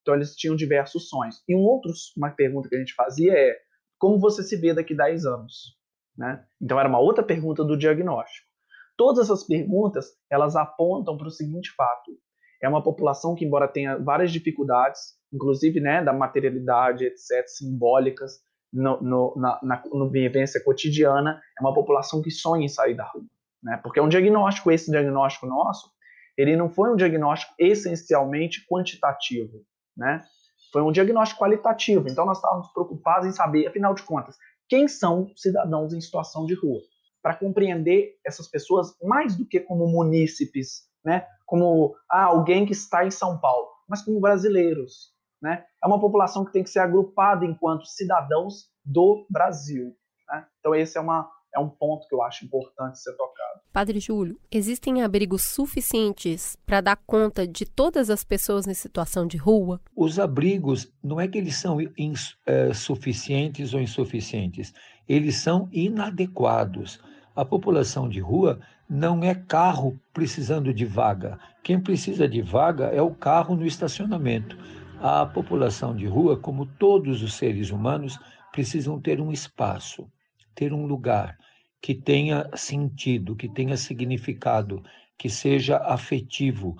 então 0.00 0.14
eles 0.14 0.36
tinham 0.36 0.54
diversos 0.54 1.08
sonhos. 1.08 1.42
E 1.48 1.54
um 1.56 1.60
outro, 1.60 1.90
uma 2.16 2.30
pergunta 2.30 2.68
que 2.68 2.76
a 2.76 2.78
gente 2.78 2.94
fazia 2.94 3.32
é 3.32 3.56
como 3.98 4.20
você 4.20 4.42
se 4.42 4.54
vê 4.56 4.74
daqui 4.74 4.92
a 4.92 5.04
10 5.04 5.24
anos, 5.24 5.78
né? 6.16 6.44
Então 6.60 6.78
era 6.78 6.88
uma 6.88 6.98
outra 6.98 7.24
pergunta 7.24 7.64
do 7.64 7.76
diagnóstico. 7.76 8.46
Todas 8.96 9.24
essas 9.24 9.44
perguntas, 9.44 10.06
elas 10.30 10.56
apontam 10.56 11.16
para 11.16 11.26
o 11.26 11.30
seguinte 11.30 11.72
fato. 11.74 12.12
É 12.64 12.68
uma 12.68 12.82
população 12.82 13.34
que, 13.34 13.44
embora 13.44 13.68
tenha 13.68 13.98
várias 13.98 14.32
dificuldades, 14.32 15.14
inclusive 15.32 15.80
né, 15.80 16.02
da 16.02 16.12
materialidade, 16.12 17.04
etc., 17.04 17.46
simbólicas, 17.46 18.40
no, 18.72 19.00
no, 19.02 19.34
na, 19.36 19.60
na 19.62 19.82
no 19.92 20.08
vivência 20.08 20.62
cotidiana, 20.62 21.40
é 21.58 21.62
uma 21.62 21.74
população 21.74 22.22
que 22.22 22.30
sonha 22.30 22.64
em 22.64 22.68
sair 22.68 22.94
da 22.94 23.04
rua. 23.04 23.24
Né? 23.62 23.78
Porque 23.82 24.00
é 24.00 24.02
um 24.02 24.08
diagnóstico, 24.08 24.70
esse 24.70 24.90
diagnóstico 24.90 25.46
nosso, 25.46 25.90
ele 26.36 26.56
não 26.56 26.70
foi 26.70 26.90
um 26.90 26.96
diagnóstico 26.96 27.52
essencialmente 27.58 28.66
quantitativo, 28.66 29.62
né? 29.96 30.22
Foi 30.72 30.82
um 30.82 30.90
diagnóstico 30.90 31.40
qualitativo. 31.40 32.08
Então 32.08 32.26
nós 32.26 32.38
estávamos 32.38 32.66
preocupados 32.72 33.28
em 33.28 33.32
saber, 33.32 33.68
afinal 33.68 33.94
de 33.94 34.02
contas, 34.02 34.36
quem 34.68 34.88
são 34.88 35.30
cidadãos 35.36 35.92
em 35.92 36.00
situação 36.00 36.46
de 36.46 36.54
rua, 36.54 36.80
para 37.22 37.36
compreender 37.36 38.18
essas 38.26 38.48
pessoas 38.48 38.96
mais 39.00 39.36
do 39.36 39.46
que 39.46 39.60
como 39.60 39.86
munícipes, 39.86 40.88
né? 41.04 41.26
Como 41.46 41.94
ah, 42.10 42.24
alguém 42.24 42.64
que 42.64 42.72
está 42.72 43.04
em 43.04 43.10
São 43.10 43.38
Paulo, 43.38 43.68
mas 43.88 44.02
como 44.02 44.20
brasileiros, 44.20 45.12
né? 45.42 45.64
É 45.82 45.86
uma 45.86 46.00
população 46.00 46.44
que 46.44 46.52
tem 46.52 46.62
que 46.62 46.70
ser 46.70 46.80
agrupada 46.80 47.44
enquanto 47.44 47.86
cidadãos 47.86 48.70
do 48.84 49.26
Brasil. 49.30 49.94
Né? 50.28 50.46
Então 50.58 50.74
esse 50.74 50.96
é 50.96 51.00
uma 51.00 51.30
é 51.54 51.58
um 51.58 51.68
ponto 51.68 52.06
que 52.08 52.14
eu 52.14 52.22
acho 52.22 52.44
importante 52.44 52.98
ser 52.98 53.12
tocado. 53.12 53.60
Padre 53.72 54.00
Júlio, 54.00 54.38
existem 54.50 55.02
abrigos 55.02 55.42
suficientes 55.42 56.56
para 56.66 56.80
dar 56.80 56.96
conta 56.96 57.46
de 57.46 57.64
todas 57.64 58.10
as 58.10 58.24
pessoas 58.24 58.66
em 58.66 58.74
situação 58.74 59.26
de 59.26 59.36
rua? 59.36 59.80
Os 59.96 60.18
abrigos, 60.18 60.92
não 61.02 61.20
é 61.20 61.28
que 61.28 61.38
eles 61.38 61.56
são 61.56 61.78
insuficientes 61.96 63.72
é, 63.72 63.76
ou 63.76 63.82
insuficientes, 63.82 64.74
eles 65.08 65.36
são 65.36 65.68
inadequados. 65.72 67.00
A 67.36 67.44
população 67.44 68.08
de 68.08 68.20
rua 68.20 68.60
não 68.88 69.24
é 69.24 69.34
carro 69.34 69.98
precisando 70.12 70.72
de 70.72 70.84
vaga. 70.84 71.36
Quem 71.64 71.80
precisa 71.80 72.28
de 72.28 72.40
vaga 72.40 72.86
é 72.86 73.02
o 73.02 73.12
carro 73.12 73.56
no 73.56 73.66
estacionamento. 73.66 74.56
A 75.00 75.26
população 75.26 75.96
de 75.96 76.06
rua, 76.06 76.36
como 76.36 76.64
todos 76.64 77.22
os 77.24 77.34
seres 77.34 77.70
humanos, 77.70 78.18
precisam 78.52 79.00
ter 79.00 79.20
um 79.20 79.32
espaço, 79.32 80.08
ter 80.54 80.72
um 80.72 80.86
lugar 80.86 81.36
que 81.82 81.92
tenha 81.92 82.48
sentido, 82.54 83.34
que 83.34 83.48
tenha 83.48 83.76
significado, 83.76 84.80
que 85.18 85.28
seja 85.28 85.78
afetivo, 85.78 86.76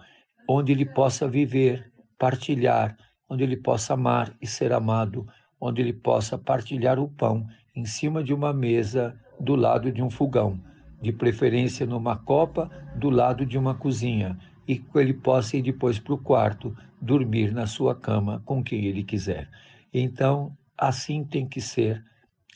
onde 0.49 0.71
ele 0.71 0.87
possa 0.87 1.27
viver, 1.27 1.93
partilhar, 2.17 2.97
onde 3.29 3.43
ele 3.43 3.57
possa 3.57 3.95
amar 3.95 4.33
e 4.41 4.47
ser 4.47 4.73
amado, 4.73 5.27
onde 5.61 5.83
ele 5.83 5.93
possa 5.93 6.39
partilhar 6.39 7.01
o 7.01 7.09
pão 7.09 7.45
em 7.75 7.85
cima 7.85 8.23
de 8.23 8.33
uma 8.33 8.53
mesa 8.53 9.19
do 9.39 9.57
lado 9.57 9.91
de 9.91 10.03
um 10.03 10.11
fogão, 10.11 10.61
de 11.01 11.13
preferência 11.13 11.87
numa 11.87 12.17
copa 12.17 12.71
do 12.97 13.11
lado 13.11 13.45
de 13.45 13.59
uma 13.59 13.75
cozinha, 13.75 14.39
e 14.67 14.79
que 14.79 14.99
ele 14.99 15.13
possa 15.13 15.57
ir 15.57 15.63
depois 15.63 15.99
para 15.99 16.15
o 16.15 16.19
quarto 16.19 16.75
dormir 17.01 17.53
na 17.53 17.67
sua 17.67 17.95
cama 17.95 18.43
com 18.47 18.63
quem 18.63 18.87
ele 18.87 19.05
quiser. 19.05 19.49
Então, 19.93 20.57
assim 20.77 21.23
tem 21.25 21.47
que 21.47 21.61
ser 21.61 22.03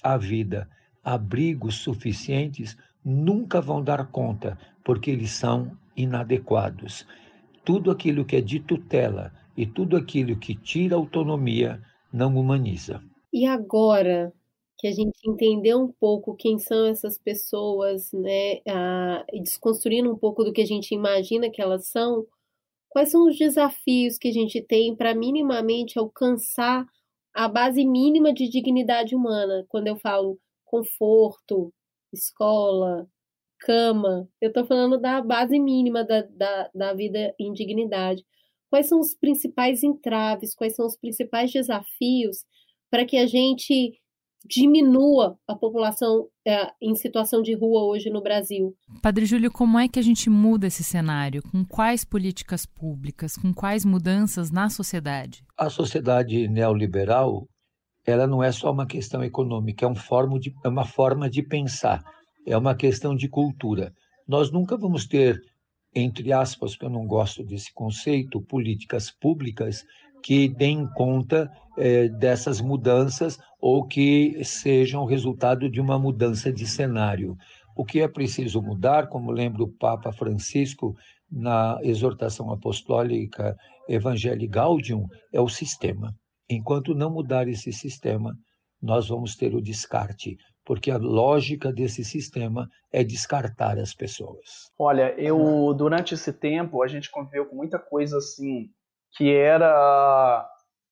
a 0.03 0.17
vida 0.17 0.69
abrigos 1.09 1.77
suficientes 1.77 2.77
nunca 3.03 3.63
vão 3.63 3.83
dar 3.83 4.07
conta, 4.09 4.59
porque 4.85 5.11
eles 5.11 5.31
são 5.31 5.73
inadequados. 5.97 7.07
Tudo 7.65 7.91
aquilo 7.91 8.27
que 8.27 8.37
é 8.37 8.41
de 8.43 8.61
tutela 8.61 9.33
e 9.57 9.65
tudo 9.65 9.97
aquilo 9.97 10.37
que 10.37 10.55
tira 10.55 10.97
autonomia 10.97 11.81
não 12.13 12.37
humaniza. 12.37 13.03
E 13.33 13.47
agora 13.47 14.33
que 14.79 14.87
a 14.87 14.93
gente 14.93 15.19
entendeu 15.27 15.81
um 15.81 15.93
pouco 15.93 16.37
quem 16.37 16.59
são 16.59 16.87
essas 16.87 17.19
pessoas, 17.19 18.13
né, 18.13 18.61
e 19.33 19.43
desconstruindo 19.43 20.11
um 20.13 20.17
pouco 20.17 20.45
do 20.45 20.53
que 20.53 20.63
a 20.63 20.67
gente 20.67 20.95
imagina 20.95 21.51
que 21.51 21.61
elas 21.61 21.89
são, 21.89 22.27
quais 22.89 23.11
são 23.11 23.27
os 23.27 23.37
desafios 23.37 24.19
que 24.19 24.29
a 24.29 24.33
gente 24.33 24.63
tem 24.63 24.95
para 24.97 25.15
minimamente 25.15 25.99
alcançar 25.99 26.87
a 27.35 27.49
base 27.49 27.85
mínima 27.85 28.33
de 28.33 28.49
dignidade 28.49 29.15
humana? 29.15 29.67
Quando 29.69 29.89
eu 29.89 29.97
falo 29.97 30.39
conforto, 30.65 31.73
escola, 32.13 33.09
cama. 33.59 34.29
Eu 34.41 34.49
estou 34.49 34.65
falando 34.67 34.99
da 34.99 35.21
base 35.21 35.59
mínima 35.59 36.05
da, 36.05 36.23
da, 36.23 36.71
da 36.75 36.95
vida 36.95 37.35
em 37.39 37.53
dignidade. 37.53 38.25
Quais 38.71 38.87
são 38.89 39.01
os 39.01 39.15
principais 39.15 39.83
entraves, 39.83 40.55
quais 40.55 40.75
são 40.75 40.87
os 40.87 40.97
principais 40.97 41.51
desafios 41.53 42.45
para 42.91 43.05
que 43.05 43.17
a 43.17 43.27
gente 43.27 43.99
diminua 44.49 45.37
a 45.47 45.55
população 45.55 46.27
é, 46.47 46.71
em 46.81 46.95
situação 46.95 47.43
de 47.43 47.55
rua 47.55 47.85
hoje 47.85 48.09
no 48.09 48.23
Brasil. 48.23 48.75
Padre 49.03 49.27
Júlio, 49.27 49.51
como 49.51 49.79
é 49.79 49.89
que 49.89 49.99
a 49.99 50.03
gente 50.03 50.31
muda 50.31 50.67
esse 50.67 50.83
cenário? 50.83 51.43
Com 51.43 51.65
quais 51.65 52.05
políticas 52.05 52.65
públicas? 52.65 53.37
Com 53.37 53.53
quais 53.53 53.85
mudanças 53.85 54.51
na 54.51 54.71
sociedade? 54.71 55.45
A 55.57 55.69
sociedade 55.69 56.49
neoliberal 56.49 57.47
ela 58.11 58.27
não 58.27 58.43
é 58.43 58.51
só 58.51 58.73
uma 58.73 58.87
questão 58.87 59.23
econômica, 59.23 59.85
é, 59.85 59.89
um 59.89 59.95
forma 59.95 60.39
de, 60.39 60.55
é 60.65 60.69
uma 60.69 60.87
forma 60.87 61.29
de 61.29 61.43
pensar, 61.43 62.03
é 62.47 62.57
uma 62.57 62.75
questão 62.75 63.15
de 63.15 63.29
cultura. 63.29 63.93
Nós 64.27 64.51
nunca 64.51 64.79
vamos 64.79 65.07
ter, 65.07 65.39
entre 65.95 66.33
aspas, 66.33 66.75
que 66.75 66.87
eu 66.87 66.89
não 66.89 67.07
gosto 67.07 67.45
desse 67.45 67.73
conceito, 67.75 68.41
políticas 68.41 69.11
públicas 69.11 69.85
que 70.23 70.49
deem 70.49 70.89
conta 70.95 71.51
é, 71.79 72.09
dessas 72.09 72.61
mudanças 72.61 73.39
ou 73.61 73.87
que 73.87 74.43
sejam 74.45 75.05
resultado 75.05 75.69
de 75.71 75.81
uma 75.81 75.99
mudança 75.99 76.53
de 76.53 76.67
cenário. 76.67 77.37
O 77.77 77.85
que 77.85 78.01
é 78.01 78.09
preciso 78.09 78.61
mudar, 78.61 79.09
como 79.09 79.31
lembra 79.31 79.63
o 79.63 79.73
Papa 79.73 80.13
Francisco 80.13 80.97
na 81.31 81.79
exortação 81.83 82.51
apostólica 82.51 83.57
Evangelii 83.89 84.49
Gaudium, 84.49 85.07
é 85.33 85.41
o 85.41 85.49
sistema. 85.49 86.15
Enquanto 86.51 86.95
não 86.95 87.11
mudar 87.11 87.47
esse 87.49 87.73
sistema, 87.73 88.35
nós 88.81 89.09
vamos 89.09 89.37
ter 89.37 89.55
o 89.55 89.61
descarte, 89.61 90.37
porque 90.65 90.91
a 90.91 90.97
lógica 90.97 91.73
desse 91.73 92.05
sistema 92.05 92.69
é 92.93 93.05
descartar 93.05 93.79
as 93.79 93.95
pessoas. 93.95 94.71
Olha, 94.79 95.15
eu 95.19 95.75
durante 95.75 96.15
esse 96.15 96.33
tempo 96.33 96.83
a 96.83 96.89
gente 96.89 97.11
conviveu 97.11 97.47
com 97.47 97.57
muita 97.57 97.79
coisa 97.79 98.19
assim 98.19 98.71
que 99.17 99.33
era 99.35 100.49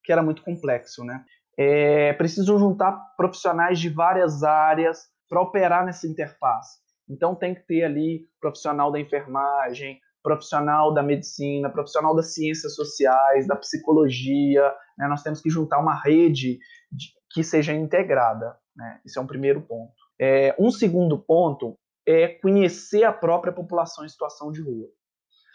que 0.06 0.12
era 0.12 0.22
muito 0.22 0.42
complexo, 0.42 1.04
né? 1.04 1.24
É 1.58 2.12
preciso 2.12 2.56
juntar 2.58 2.92
profissionais 3.16 3.80
de 3.80 3.88
várias 3.88 4.44
áreas 4.44 5.08
para 5.28 5.40
operar 5.40 5.84
nessa 5.84 6.06
interface. 6.06 6.78
Então 7.08 7.34
tem 7.34 7.54
que 7.54 7.66
ter 7.66 7.82
ali 7.82 8.26
profissional 8.40 8.92
da 8.92 9.00
enfermagem, 9.00 9.98
profissional 10.22 10.94
da 10.94 11.02
medicina, 11.02 11.70
profissional 11.70 12.14
das 12.14 12.34
ciências 12.34 12.74
sociais, 12.74 13.46
da 13.46 13.56
psicologia. 13.56 14.72
Né? 14.98 15.08
Nós 15.08 15.22
temos 15.22 15.40
que 15.40 15.50
juntar 15.50 15.78
uma 15.78 15.94
rede 16.00 16.58
de, 16.90 17.06
que 17.30 17.42
seja 17.42 17.72
integrada. 17.72 18.56
Né? 18.74 19.00
Esse 19.04 19.18
é 19.18 19.22
um 19.22 19.26
primeiro 19.26 19.62
ponto. 19.62 19.92
É, 20.20 20.54
um 20.58 20.70
segundo 20.70 21.18
ponto 21.18 21.78
é 22.06 22.28
conhecer 22.28 23.04
a 23.04 23.12
própria 23.12 23.52
população 23.52 24.04
em 24.04 24.08
situação 24.08 24.52
de 24.52 24.62
rua. 24.62 24.88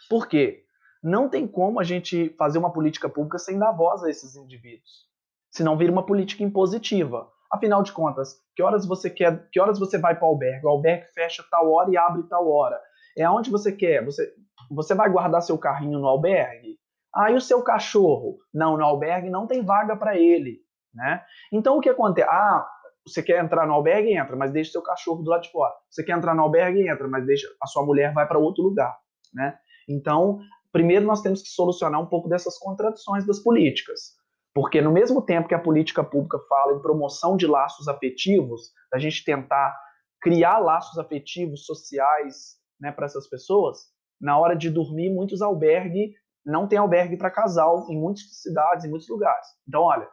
Por 0.08 0.28
quê? 0.28 0.64
Não 1.02 1.28
tem 1.28 1.46
como 1.48 1.80
a 1.80 1.84
gente 1.84 2.30
fazer 2.38 2.58
uma 2.58 2.72
política 2.72 3.08
pública 3.08 3.38
sem 3.38 3.58
dar 3.58 3.72
voz 3.72 4.04
a 4.04 4.10
esses 4.10 4.36
indivíduos. 4.36 5.10
Senão 5.50 5.76
vira 5.76 5.90
uma 5.90 6.06
política 6.06 6.44
impositiva. 6.44 7.28
Afinal 7.50 7.82
de 7.82 7.92
contas, 7.92 8.40
que 8.56 8.62
horas 8.62 8.86
você 8.86 9.10
quer, 9.10 9.48
que 9.50 9.60
horas 9.60 9.78
você 9.78 9.98
vai 9.98 10.14
para 10.14 10.24
o 10.24 10.28
albergue? 10.28 10.64
O 10.64 10.70
albergue 10.70 11.06
fecha 11.12 11.44
tal 11.50 11.70
hora 11.70 11.90
e 11.90 11.96
abre 11.96 12.22
tal 12.24 12.48
hora. 12.48 12.80
É 13.16 13.24
aonde 13.24 13.50
você 13.50 13.72
quer. 13.72 14.04
Você, 14.04 14.32
você 14.70 14.94
vai 14.94 15.10
guardar 15.10 15.42
seu 15.42 15.58
carrinho 15.58 15.98
no 15.98 16.06
albergue? 16.06 16.78
Ah, 17.14 17.30
e 17.30 17.34
o 17.34 17.40
seu 17.40 17.62
cachorro? 17.62 18.38
Não, 18.54 18.78
no 18.78 18.84
albergue 18.84 19.28
não 19.28 19.46
tem 19.46 19.62
vaga 19.62 19.94
para 19.96 20.16
ele, 20.16 20.60
né? 20.94 21.22
Então 21.52 21.76
o 21.76 21.80
que 21.80 21.90
acontece? 21.90 22.26
Ah, 22.30 22.66
você 23.06 23.22
quer 23.22 23.42
entrar 23.44 23.66
no 23.66 23.74
albergue? 23.74 24.16
Entra, 24.16 24.34
mas 24.34 24.50
deixa 24.50 24.72
seu 24.72 24.82
cachorro 24.82 25.22
do 25.22 25.28
lado 25.28 25.42
de 25.42 25.50
fora. 25.50 25.74
Você 25.90 26.02
quer 26.02 26.16
entrar 26.16 26.34
no 26.34 26.42
albergue? 26.42 26.88
Entra, 26.88 27.06
mas 27.06 27.26
deixa 27.26 27.46
a 27.60 27.66
sua 27.66 27.84
mulher 27.84 28.14
vai 28.14 28.26
para 28.26 28.38
outro 28.38 28.62
lugar, 28.62 28.96
né? 29.34 29.58
Então, 29.86 30.38
primeiro 30.72 31.06
nós 31.06 31.22
temos 31.22 31.42
que 31.42 31.48
solucionar 31.48 32.00
um 32.00 32.06
pouco 32.06 32.28
dessas 32.28 32.58
contradições 32.58 33.26
das 33.26 33.38
políticas. 33.38 34.20
Porque 34.54 34.80
no 34.82 34.92
mesmo 34.92 35.22
tempo 35.22 35.48
que 35.48 35.54
a 35.54 35.58
política 35.58 36.04
pública 36.04 36.38
fala 36.48 36.74
em 36.74 36.82
promoção 36.82 37.36
de 37.36 37.46
laços 37.46 37.88
afetivos, 37.88 38.70
a 38.92 38.98
gente 38.98 39.24
tentar 39.24 39.74
criar 40.20 40.58
laços 40.58 40.98
afetivos 40.98 41.64
sociais 41.64 42.56
né, 42.80 42.92
para 42.92 43.06
essas 43.06 43.26
pessoas, 43.28 43.78
na 44.20 44.38
hora 44.38 44.54
de 44.54 44.70
dormir, 44.70 45.10
muitos 45.10 45.42
albergues 45.42 46.10
não 46.44 46.66
tem 46.66 46.78
albergue 46.78 47.16
para 47.16 47.30
casal 47.30 47.86
em 47.88 47.98
muitas 47.98 48.24
cidades, 48.40 48.84
em 48.84 48.90
muitos 48.90 49.08
lugares. 49.08 49.46
Então, 49.66 49.82
olha, 49.82 50.08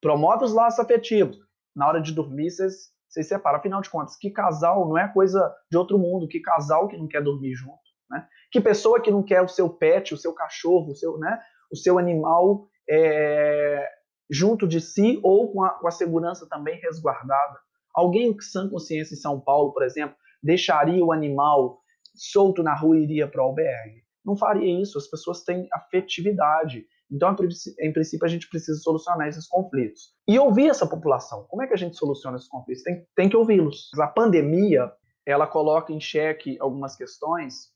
promove 0.00 0.44
os 0.44 0.52
laços 0.52 0.78
afetivos. 0.78 1.38
Na 1.74 1.88
hora 1.88 2.00
de 2.00 2.12
dormir, 2.12 2.50
vocês 2.50 3.28
separam. 3.28 3.58
Afinal 3.58 3.80
de 3.80 3.90
contas, 3.90 4.16
que 4.16 4.30
casal 4.30 4.88
não 4.88 4.98
é 4.98 5.08
coisa 5.08 5.54
de 5.70 5.76
outro 5.76 5.98
mundo, 5.98 6.28
que 6.28 6.40
casal 6.40 6.88
que 6.88 6.96
não 6.96 7.08
quer 7.08 7.22
dormir 7.22 7.54
junto, 7.54 7.80
né? 8.10 8.26
Que 8.50 8.60
pessoa 8.60 9.00
que 9.00 9.10
não 9.10 9.22
quer 9.22 9.40
o 9.42 9.48
seu 9.48 9.68
pet, 9.68 10.12
o 10.12 10.18
seu 10.18 10.32
cachorro, 10.32 10.90
o 10.90 10.94
seu, 10.94 11.16
né, 11.18 11.40
o 11.70 11.76
seu 11.76 11.98
animal 11.98 12.66
é, 12.88 13.88
junto 14.28 14.66
de 14.66 14.80
si 14.80 15.20
ou 15.22 15.52
com 15.52 15.62
a, 15.62 15.70
com 15.70 15.86
a 15.86 15.92
segurança 15.92 16.46
também 16.48 16.80
resguardada. 16.80 17.58
Alguém 17.94 18.36
que 18.36 18.44
sã 18.44 18.68
consciência 18.68 19.14
em 19.14 19.18
São 19.18 19.40
Paulo, 19.40 19.72
por 19.72 19.82
exemplo, 19.82 20.16
deixaria 20.42 21.04
o 21.04 21.12
animal 21.12 21.80
solto 22.14 22.62
na 22.62 22.74
rua 22.74 22.98
e 22.98 23.02
iria 23.02 23.28
para 23.28 23.42
o 23.42 23.46
albergue. 23.46 24.02
não 24.24 24.36
faria 24.36 24.80
isso. 24.80 24.98
As 24.98 25.06
pessoas 25.06 25.42
têm 25.42 25.68
afetividade. 25.72 26.86
Então, 27.10 27.34
em 27.80 27.92
princípio, 27.92 28.24
a 28.24 28.28
gente 28.28 28.48
precisa 28.48 28.78
solucionar 28.80 29.26
esses 29.26 29.48
conflitos. 29.48 30.14
E 30.28 30.38
ouvir 30.38 30.68
essa 30.68 30.86
população. 30.86 31.44
Como 31.48 31.62
é 31.62 31.66
que 31.66 31.74
a 31.74 31.76
gente 31.76 31.96
soluciona 31.96 32.36
esses 32.36 32.48
conflitos? 32.48 32.84
Tem, 32.84 33.04
tem 33.16 33.28
que 33.28 33.36
ouvi-los. 33.36 33.90
A 33.98 34.06
pandemia, 34.06 34.92
ela 35.26 35.46
coloca 35.46 35.92
em 35.92 36.00
xeque 36.00 36.56
algumas 36.60 36.94
questões 36.94 37.69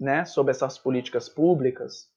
né, 0.00 0.24
sobre 0.24 0.52
essas 0.52 0.78
políticas 0.78 1.28
públicas, 1.28 2.08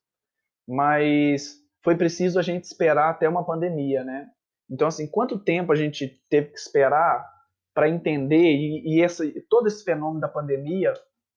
mas 0.68 1.58
foi 1.84 1.98
preciso 1.98 2.40
a 2.40 2.42
gente 2.42 2.64
esperar 2.64 3.10
até 3.10 3.28
uma 3.28 3.46
pandemia, 3.46 4.04
né? 4.04 4.28
Então, 4.70 4.88
assim, 4.88 5.06
quanto 5.06 5.38
tempo 5.38 5.72
a 5.74 5.76
gente 5.76 6.24
teve 6.30 6.48
que 6.52 6.58
esperar 6.58 7.30
para 7.74 7.90
entender, 7.90 8.38
e, 8.38 8.96
e 8.96 9.02
esse, 9.02 9.46
todo 9.50 9.68
esse 9.68 9.84
fenômeno 9.84 10.22
da 10.22 10.30
pandemia, 10.30 10.94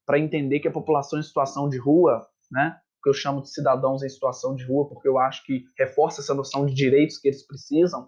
para 0.06 0.18
entender 0.18 0.60
que 0.60 0.68
a 0.68 0.72
população 0.72 1.18
em 1.18 1.22
situação 1.22 1.68
de 1.68 1.78
rua, 1.78 2.24
né, 2.50 2.78
que 3.02 3.10
eu 3.10 3.14
chamo 3.14 3.42
de 3.42 3.50
cidadãos 3.50 4.02
em 4.02 4.08
situação 4.08 4.54
de 4.54 4.64
rua, 4.64 4.88
porque 4.88 5.08
eu 5.08 5.18
acho 5.18 5.44
que 5.44 5.64
reforça 5.76 6.20
essa 6.20 6.34
noção 6.34 6.64
de 6.64 6.74
direitos 6.74 7.18
que 7.18 7.28
eles 7.28 7.44
precisam, 7.44 8.06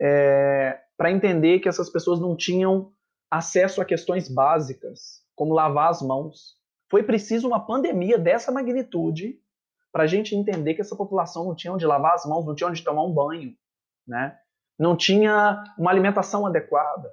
é, 0.00 0.80
para 0.96 1.12
entender 1.12 1.60
que 1.60 1.68
essas 1.68 1.88
pessoas 1.88 2.18
não 2.18 2.36
tinham 2.36 2.92
acesso 3.30 3.80
a 3.80 3.84
questões 3.84 4.28
básicas, 4.28 5.22
como 5.34 5.54
lavar 5.54 5.90
as 5.90 6.02
mãos. 6.02 6.60
Foi 6.92 7.02
preciso 7.02 7.48
uma 7.48 7.58
pandemia 7.58 8.18
dessa 8.18 8.52
magnitude 8.52 9.40
para 9.90 10.02
a 10.02 10.06
gente 10.06 10.36
entender 10.36 10.74
que 10.74 10.82
essa 10.82 10.94
população 10.94 11.42
não 11.42 11.54
tinha 11.54 11.72
onde 11.72 11.86
lavar 11.86 12.12
as 12.12 12.26
mãos, 12.26 12.44
não 12.44 12.54
tinha 12.54 12.68
onde 12.68 12.84
tomar 12.84 13.02
um 13.02 13.14
banho, 13.14 13.54
né? 14.06 14.36
não 14.78 14.94
tinha 14.94 15.64
uma 15.78 15.90
alimentação 15.90 16.46
adequada, 16.46 17.10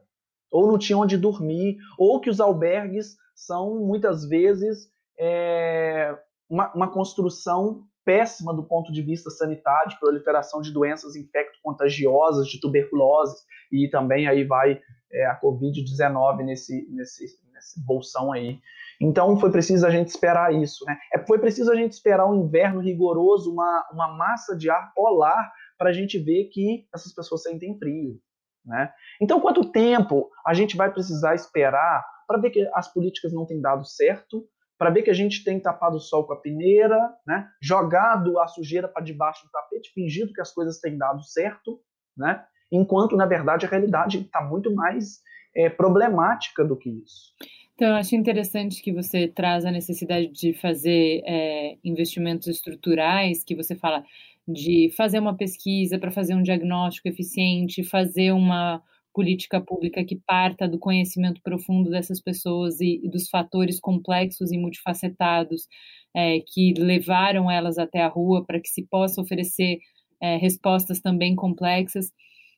ou 0.52 0.68
não 0.68 0.78
tinha 0.78 0.98
onde 0.98 1.16
dormir, 1.16 1.78
ou 1.98 2.20
que 2.20 2.30
os 2.30 2.42
albergues 2.42 3.16
são 3.34 3.80
muitas 3.80 4.28
vezes 4.28 4.92
é, 5.18 6.14
uma, 6.50 6.74
uma, 6.74 6.92
construção 6.92 7.86
péssima 8.04 8.54
do 8.54 8.64
ponto 8.64 8.92
de 8.92 9.02
vista 9.02 9.30
sanitário, 9.30 9.92
de 9.92 10.00
proliferação 10.02 10.60
de 10.60 10.74
doenças 10.74 11.16
infecto-contagiosas, 11.16 12.50
de 12.50 12.60
tuberculose, 12.60 13.46
e 13.72 13.88
também 13.88 14.28
aí 14.28 14.44
vai 14.44 14.82
é, 15.10 15.26
a 15.26 15.40
Covid-19 15.40 16.44
nesse, 16.44 16.86
nesse, 16.92 17.24
nesse 17.54 17.86
bolsão 17.86 18.34
aí. 18.34 18.60
Então 19.02 19.40
foi 19.40 19.52
preciso 19.52 19.86
a 19.88 19.90
gente 19.90 20.10
esperar 20.10 20.54
isso. 20.54 20.84
Né? 20.86 20.98
É, 21.14 21.20
foi 21.20 21.40
preciso 21.40 21.72
a 21.72 21.76
gente 21.76 21.94
esperar 21.94 22.26
um 22.26 22.36
inverno 22.36 22.82
rigoroso, 22.82 23.52
uma, 23.52 23.88
uma 23.94 24.08
massa 24.10 24.56
de 24.56 24.70
ar 24.70 24.94
polar, 24.94 25.52
para 25.78 25.90
a 25.90 25.94
gente 25.94 26.20
ver 26.20 26.50
que 26.52 26.86
essas 26.94 27.14
pessoas 27.14 27.44
sentem 27.44 27.78
frio. 27.78 28.20
Né? 28.66 28.92
Então, 29.22 29.40
quanto 29.40 29.72
tempo 29.72 30.30
a 30.46 30.54
gente 30.54 30.76
vai 30.76 30.92
precisar 30.92 31.34
esperar 31.34 32.06
para 32.28 32.38
ver 32.38 32.52
que 32.52 32.70
as 32.74 32.92
políticas 32.94 33.34
não 33.34 33.46
têm 33.46 33.62
dado 33.62 33.86
certo, 33.86 34.46
para 34.78 34.90
ver 34.90 35.02
que 35.02 35.10
a 35.10 35.14
gente 35.14 35.44
tem 35.44 35.60
tapado 35.60 35.98
o 35.98 36.00
sol 36.00 36.26
com 36.26 36.34
a 36.34 36.40
peneira, 36.40 37.14
né? 37.26 37.50
jogado 37.62 38.40
a 38.40 38.48
sujeira 38.48 38.88
para 38.88 39.04
debaixo 39.04 39.46
do 39.46 39.52
tapete, 39.52 39.92
fingido 39.94 40.34
que 40.34 40.42
as 40.42 40.54
coisas 40.54 40.80
têm 40.80 40.98
dado 40.98 41.24
certo, 41.24 41.82
né? 42.16 42.46
enquanto, 42.72 43.18
na 43.18 43.26
verdade, 43.26 43.66
a 43.66 43.70
realidade 43.70 44.20
está 44.20 44.42
muito 44.42 44.74
mais 44.74 45.20
é, 45.56 45.70
problemática 45.70 46.64
do 46.64 46.78
que 46.78 46.90
isso. 46.90 47.34
Então, 47.80 47.92
eu 47.92 47.96
acho 47.96 48.14
interessante 48.14 48.82
que 48.82 48.92
você 48.92 49.26
traz 49.26 49.64
a 49.64 49.72
necessidade 49.72 50.28
de 50.28 50.52
fazer 50.52 51.24
é, 51.26 51.78
investimentos 51.82 52.46
estruturais, 52.48 53.42
que 53.42 53.56
você 53.56 53.74
fala 53.74 54.04
de 54.46 54.92
fazer 54.98 55.18
uma 55.18 55.34
pesquisa 55.34 55.98
para 55.98 56.12
fazer 56.12 56.36
um 56.36 56.44
diagnóstico 56.44 57.08
eficiente, 57.08 57.82
fazer 57.82 58.34
uma 58.34 58.84
política 59.14 59.62
pública 59.62 60.04
que 60.04 60.18
parta 60.18 60.68
do 60.68 60.78
conhecimento 60.78 61.42
profundo 61.42 61.90
dessas 61.90 62.20
pessoas 62.22 62.82
e, 62.82 63.00
e 63.02 63.10
dos 63.10 63.30
fatores 63.30 63.80
complexos 63.80 64.52
e 64.52 64.58
multifacetados 64.58 65.66
é, 66.14 66.42
que 66.42 66.74
levaram 66.78 67.50
elas 67.50 67.78
até 67.78 68.02
a 68.02 68.10
rua 68.10 68.44
para 68.46 68.60
que 68.60 68.68
se 68.68 68.84
possa 68.88 69.22
oferecer 69.22 69.80
é, 70.22 70.36
respostas 70.36 71.00
também 71.00 71.34
complexas. 71.34 72.12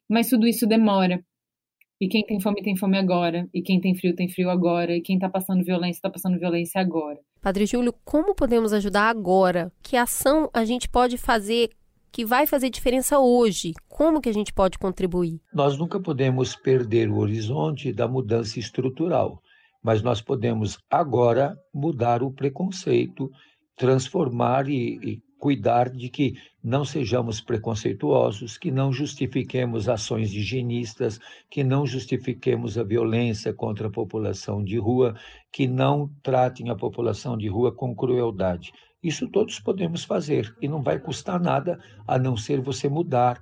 Mas 0.09 0.29
tudo 0.29 0.47
isso 0.47 0.65
demora. 0.65 1.23
E 2.01 2.07
quem 2.07 2.25
tem 2.25 2.41
fome 2.41 2.63
tem 2.63 2.75
fome 2.75 2.97
agora, 2.97 3.47
e 3.53 3.61
quem 3.61 3.79
tem 3.79 3.93
frio 3.95 4.15
tem 4.15 4.27
frio 4.27 4.49
agora, 4.49 4.97
e 4.97 5.01
quem 5.01 5.17
está 5.17 5.29
passando 5.29 5.63
violência 5.63 5.99
está 5.99 6.09
passando 6.09 6.39
violência 6.39 6.81
agora. 6.81 7.19
Padre 7.39 7.67
Júlio, 7.67 7.93
como 8.03 8.33
podemos 8.33 8.73
ajudar 8.73 9.07
agora? 9.07 9.71
Que 9.83 9.95
ação 9.95 10.49
a 10.51 10.65
gente 10.65 10.89
pode 10.89 11.15
fazer 11.15 11.69
que 12.11 12.25
vai 12.25 12.47
fazer 12.47 12.71
diferença 12.71 13.19
hoje? 13.19 13.73
Como 13.87 14.19
que 14.19 14.29
a 14.29 14.33
gente 14.33 14.51
pode 14.51 14.79
contribuir? 14.79 15.39
Nós 15.53 15.77
nunca 15.77 15.99
podemos 15.99 16.55
perder 16.55 17.07
o 17.07 17.19
horizonte 17.19 17.93
da 17.93 18.07
mudança 18.07 18.57
estrutural, 18.57 19.39
mas 19.83 20.01
nós 20.01 20.19
podemos 20.21 20.79
agora 20.89 21.55
mudar 21.71 22.23
o 22.23 22.33
preconceito, 22.33 23.29
transformar 23.77 24.67
e, 24.67 24.97
e 25.03 25.21
cuidar 25.41 25.89
de 25.89 26.07
que 26.07 26.35
não 26.63 26.85
sejamos 26.85 27.41
preconceituosos, 27.41 28.59
que 28.59 28.69
não 28.69 28.93
justifiquemos 28.93 29.89
ações 29.89 30.31
higienistas, 30.31 31.19
que 31.49 31.63
não 31.63 31.83
justifiquemos 31.83 32.77
a 32.77 32.83
violência 32.83 33.51
contra 33.51 33.87
a 33.87 33.91
população 33.91 34.63
de 34.63 34.77
rua, 34.77 35.15
que 35.51 35.67
não 35.67 36.07
tratem 36.21 36.69
a 36.69 36.75
população 36.75 37.35
de 37.35 37.47
rua 37.47 37.71
com 37.73 37.95
crueldade. 37.95 38.71
Isso 39.01 39.27
todos 39.27 39.59
podemos 39.59 40.03
fazer 40.03 40.55
e 40.61 40.67
não 40.67 40.83
vai 40.83 40.99
custar 40.99 41.41
nada 41.41 41.79
a 42.07 42.19
não 42.19 42.37
ser 42.37 42.61
você 42.61 42.87
mudar 42.87 43.41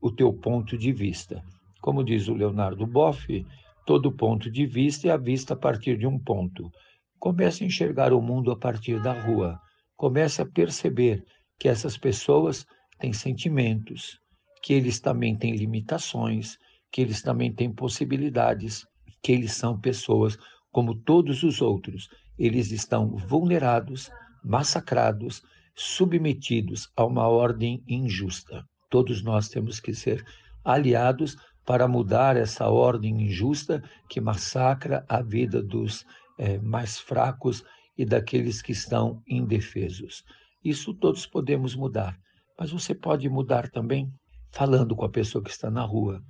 o 0.00 0.10
teu 0.10 0.32
ponto 0.32 0.78
de 0.78 0.90
vista. 0.92 1.44
Como 1.82 2.02
diz 2.02 2.26
o 2.28 2.32
Leonardo 2.32 2.86
Boff, 2.86 3.44
todo 3.84 4.10
ponto 4.10 4.50
de 4.50 4.64
vista 4.64 5.08
é 5.08 5.10
a 5.10 5.18
vista 5.18 5.52
a 5.52 5.56
partir 5.58 5.98
de 5.98 6.06
um 6.06 6.18
ponto. 6.18 6.72
Comece 7.18 7.64
a 7.64 7.66
enxergar 7.66 8.14
o 8.14 8.22
mundo 8.22 8.50
a 8.50 8.56
partir 8.56 9.02
da 9.02 9.12
rua. 9.12 9.60
Comece 9.98 10.40
a 10.40 10.46
perceber 10.46 11.24
que 11.58 11.68
essas 11.68 11.98
pessoas 11.98 12.64
têm 13.00 13.12
sentimentos, 13.12 14.20
que 14.62 14.72
eles 14.72 15.00
também 15.00 15.36
têm 15.36 15.56
limitações, 15.56 16.56
que 16.92 17.00
eles 17.00 17.20
também 17.20 17.52
têm 17.52 17.72
possibilidades, 17.72 18.86
que 19.20 19.32
eles 19.32 19.54
são 19.54 19.76
pessoas 19.76 20.38
como 20.70 20.94
todos 20.94 21.42
os 21.42 21.60
outros. 21.60 22.08
Eles 22.38 22.70
estão 22.70 23.16
vulnerados 23.16 24.08
massacrados, 24.44 25.42
submetidos 25.74 26.88
a 26.96 27.04
uma 27.04 27.26
ordem 27.26 27.82
injusta. 27.88 28.64
Todos 28.88 29.20
nós 29.20 29.48
temos 29.48 29.80
que 29.80 29.92
ser 29.92 30.24
aliados 30.64 31.36
para 31.66 31.88
mudar 31.88 32.36
essa 32.36 32.68
ordem 32.68 33.26
injusta 33.26 33.82
que 34.08 34.20
massacra 34.20 35.04
a 35.08 35.20
vida 35.22 35.60
dos 35.60 36.06
é, 36.38 36.56
mais 36.58 37.00
fracos 37.00 37.64
e 37.98 38.06
daqueles 38.06 38.62
que 38.62 38.70
estão 38.70 39.20
indefesos. 39.26 40.24
Isso 40.64 40.94
todos 40.94 41.26
podemos 41.26 41.74
mudar, 41.74 42.16
mas 42.58 42.70
você 42.70 42.94
pode 42.94 43.28
mudar 43.28 43.68
também 43.68 44.08
falando 44.52 44.94
com 44.94 45.04
a 45.04 45.10
pessoa 45.10 45.42
que 45.42 45.50
está 45.50 45.70
na 45.70 45.82
rua, 45.82 46.22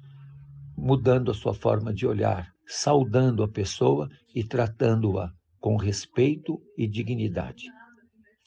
mudando 0.77 1.31
a 1.31 1.35
sua 1.35 1.53
forma 1.53 1.93
de 1.93 2.07
olhar, 2.07 2.51
saudando 2.67 3.43
a 3.43 3.49
pessoa 3.49 4.09
e 4.35 4.43
tratando-a 4.43 5.31
com 5.61 5.77
respeito 5.77 6.61
e 6.77 6.87
dignidade. 6.87 7.67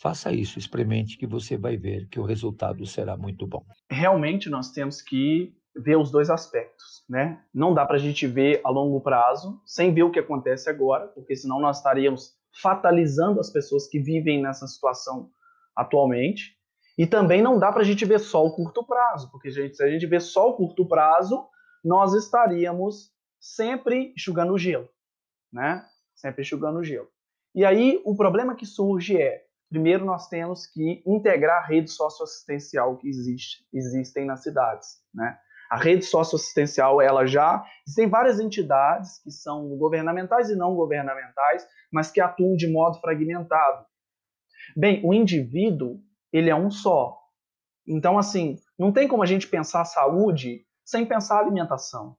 Faça 0.01 0.31
isso, 0.31 0.57
experimente 0.57 1.17
que 1.17 1.27
você 1.27 1.55
vai 1.55 1.77
ver 1.77 2.07
que 2.09 2.19
o 2.19 2.23
resultado 2.23 2.85
será 2.87 3.15
muito 3.15 3.45
bom. 3.45 3.63
Realmente 3.89 4.49
nós 4.49 4.71
temos 4.71 4.99
que 4.99 5.53
ver 5.75 5.95
os 5.95 6.11
dois 6.11 6.29
aspectos, 6.29 7.03
né? 7.07 7.41
Não 7.53 7.73
dá 7.73 7.85
para 7.85 7.97
a 7.97 7.99
gente 7.99 8.25
ver 8.25 8.61
a 8.63 8.69
longo 8.69 8.99
prazo 8.99 9.61
sem 9.65 9.93
ver 9.93 10.03
o 10.03 10.11
que 10.11 10.19
acontece 10.19 10.69
agora, 10.69 11.07
porque 11.07 11.35
senão 11.35 11.59
nós 11.59 11.77
estaríamos 11.77 12.33
fatalizando 12.53 13.39
as 13.39 13.49
pessoas 13.49 13.87
que 13.87 13.99
vivem 13.99 14.41
nessa 14.41 14.67
situação 14.67 15.29
atualmente. 15.75 16.57
E 16.97 17.07
também 17.07 17.41
não 17.41 17.57
dá 17.57 17.71
para 17.71 17.81
a 17.81 17.85
gente 17.85 18.05
ver 18.05 18.19
só 18.19 18.45
o 18.45 18.53
curto 18.53 18.85
prazo, 18.85 19.31
porque 19.31 19.49
gente, 19.49 19.77
se 19.77 19.83
a 19.83 19.89
gente 19.89 20.05
ver 20.05 20.21
só 20.21 20.49
o 20.49 20.53
curto 20.55 20.85
prazo, 20.87 21.47
nós 21.83 22.13
estaríamos 22.13 23.11
sempre 23.39 24.13
enxugando 24.15 24.53
o 24.53 24.57
gelo, 24.57 24.89
né? 25.51 25.85
Sempre 26.13 26.41
enxugando 26.41 26.79
o 26.79 26.83
gelo. 26.83 27.07
E 27.55 27.65
aí 27.65 28.01
o 28.05 28.15
problema 28.15 28.55
que 28.55 28.65
surge 28.65 29.19
é 29.19 29.45
primeiro 29.71 30.03
nós 30.03 30.27
temos 30.27 30.67
que 30.67 31.01
integrar 31.07 31.63
a 31.63 31.65
rede 31.65 31.89
socioassistencial 31.89 32.97
que 32.97 33.07
existe, 33.07 33.65
existem 33.73 34.25
nas 34.25 34.43
cidades, 34.43 35.01
né? 35.13 35.39
A 35.71 35.77
rede 35.77 36.03
socioassistencial, 36.03 37.01
ela 37.01 37.25
já 37.25 37.65
existem 37.87 38.09
várias 38.09 38.41
entidades 38.41 39.23
que 39.23 39.31
são 39.31 39.69
governamentais 39.77 40.49
e 40.49 40.55
não 40.55 40.75
governamentais, 40.75 41.65
mas 41.89 42.11
que 42.11 42.19
atuam 42.19 42.57
de 42.57 42.69
modo 42.69 42.99
fragmentado. 42.99 43.85
Bem, 44.75 45.01
o 45.01 45.13
indivíduo, 45.13 46.01
ele 46.33 46.49
é 46.49 46.55
um 46.55 46.69
só. 46.69 47.17
Então, 47.87 48.17
assim, 48.17 48.57
não 48.77 48.91
tem 48.91 49.07
como 49.07 49.23
a 49.23 49.25
gente 49.25 49.47
pensar 49.47 49.85
saúde 49.85 50.65
sem 50.83 51.05
pensar 51.05 51.39
alimentação. 51.39 52.17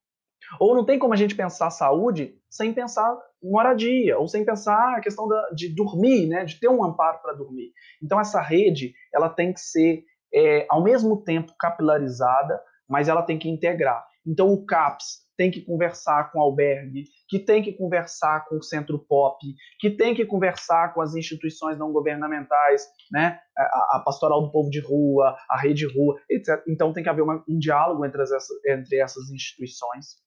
Ou 0.59 0.75
não 0.75 0.87
tem 0.87 0.99
como 0.99 1.13
a 1.13 1.17
gente 1.17 1.35
pensar 1.35 1.69
saúde 1.69 2.35
sem 2.49 2.73
pensar 2.73 3.15
moradia, 3.43 4.19
ou 4.19 4.29
sem 4.29 4.47
pensar 4.47 4.97
a 4.97 5.01
questão 5.03 5.29
da, 5.29 5.51
de 5.51 5.69
dormir, 5.69 6.27
né, 6.27 6.45
de 6.47 6.59
ter 6.59 6.69
um 6.69 6.83
amparo 6.83 7.21
para 7.21 7.35
dormir. 7.35 7.73
Então 8.03 8.19
essa 8.19 8.41
rede 8.41 8.95
ela 9.13 9.29
tem 9.29 9.53
que 9.53 9.61
ser 9.61 10.05
é, 10.33 10.67
ao 10.71 10.83
mesmo 10.83 11.23
tempo 11.23 11.53
capilarizada, 11.59 12.59
mas 12.93 13.09
ela 13.09 13.23
tem 13.23 13.39
que 13.39 13.49
integrar. 13.49 14.05
Então 14.27 14.53
o 14.53 14.67
CAPS 14.67 15.23
tem 15.35 15.51
que 15.51 15.63
conversar 15.63 16.31
com 16.31 16.39
o 16.39 16.43
albergue, 16.43 17.05
que 17.27 17.39
tem 17.39 17.63
que 17.63 17.73
conversar 17.73 18.45
com 18.47 18.59
o 18.59 18.63
centro 18.63 18.99
pop, 18.99 19.39
que 19.81 19.91
tem 19.91 20.15
que 20.15 20.27
conversar 20.27 20.93
com 20.93 21.01
as 21.01 21.15
instituições 21.15 21.79
não 21.79 21.91
governamentais, 21.91 22.87
né? 23.11 23.41
a, 23.57 23.97
a 23.97 24.03
pastoral 24.05 24.43
do 24.43 24.53
povo 24.53 24.69
de 24.69 24.79
rua, 24.79 25.35
a 25.49 25.59
rede 25.59 25.87
rua, 25.87 26.21
etc. 26.31 26.63
Então 26.69 26.93
tem 26.93 27.03
que 27.03 27.09
haver 27.09 27.23
uma, 27.23 27.43
um 27.49 27.59
diálogo 27.59 28.05
entre, 28.05 28.21
as, 28.21 28.31
entre 28.69 29.01
essas 29.01 29.31
instituições. 29.31 30.19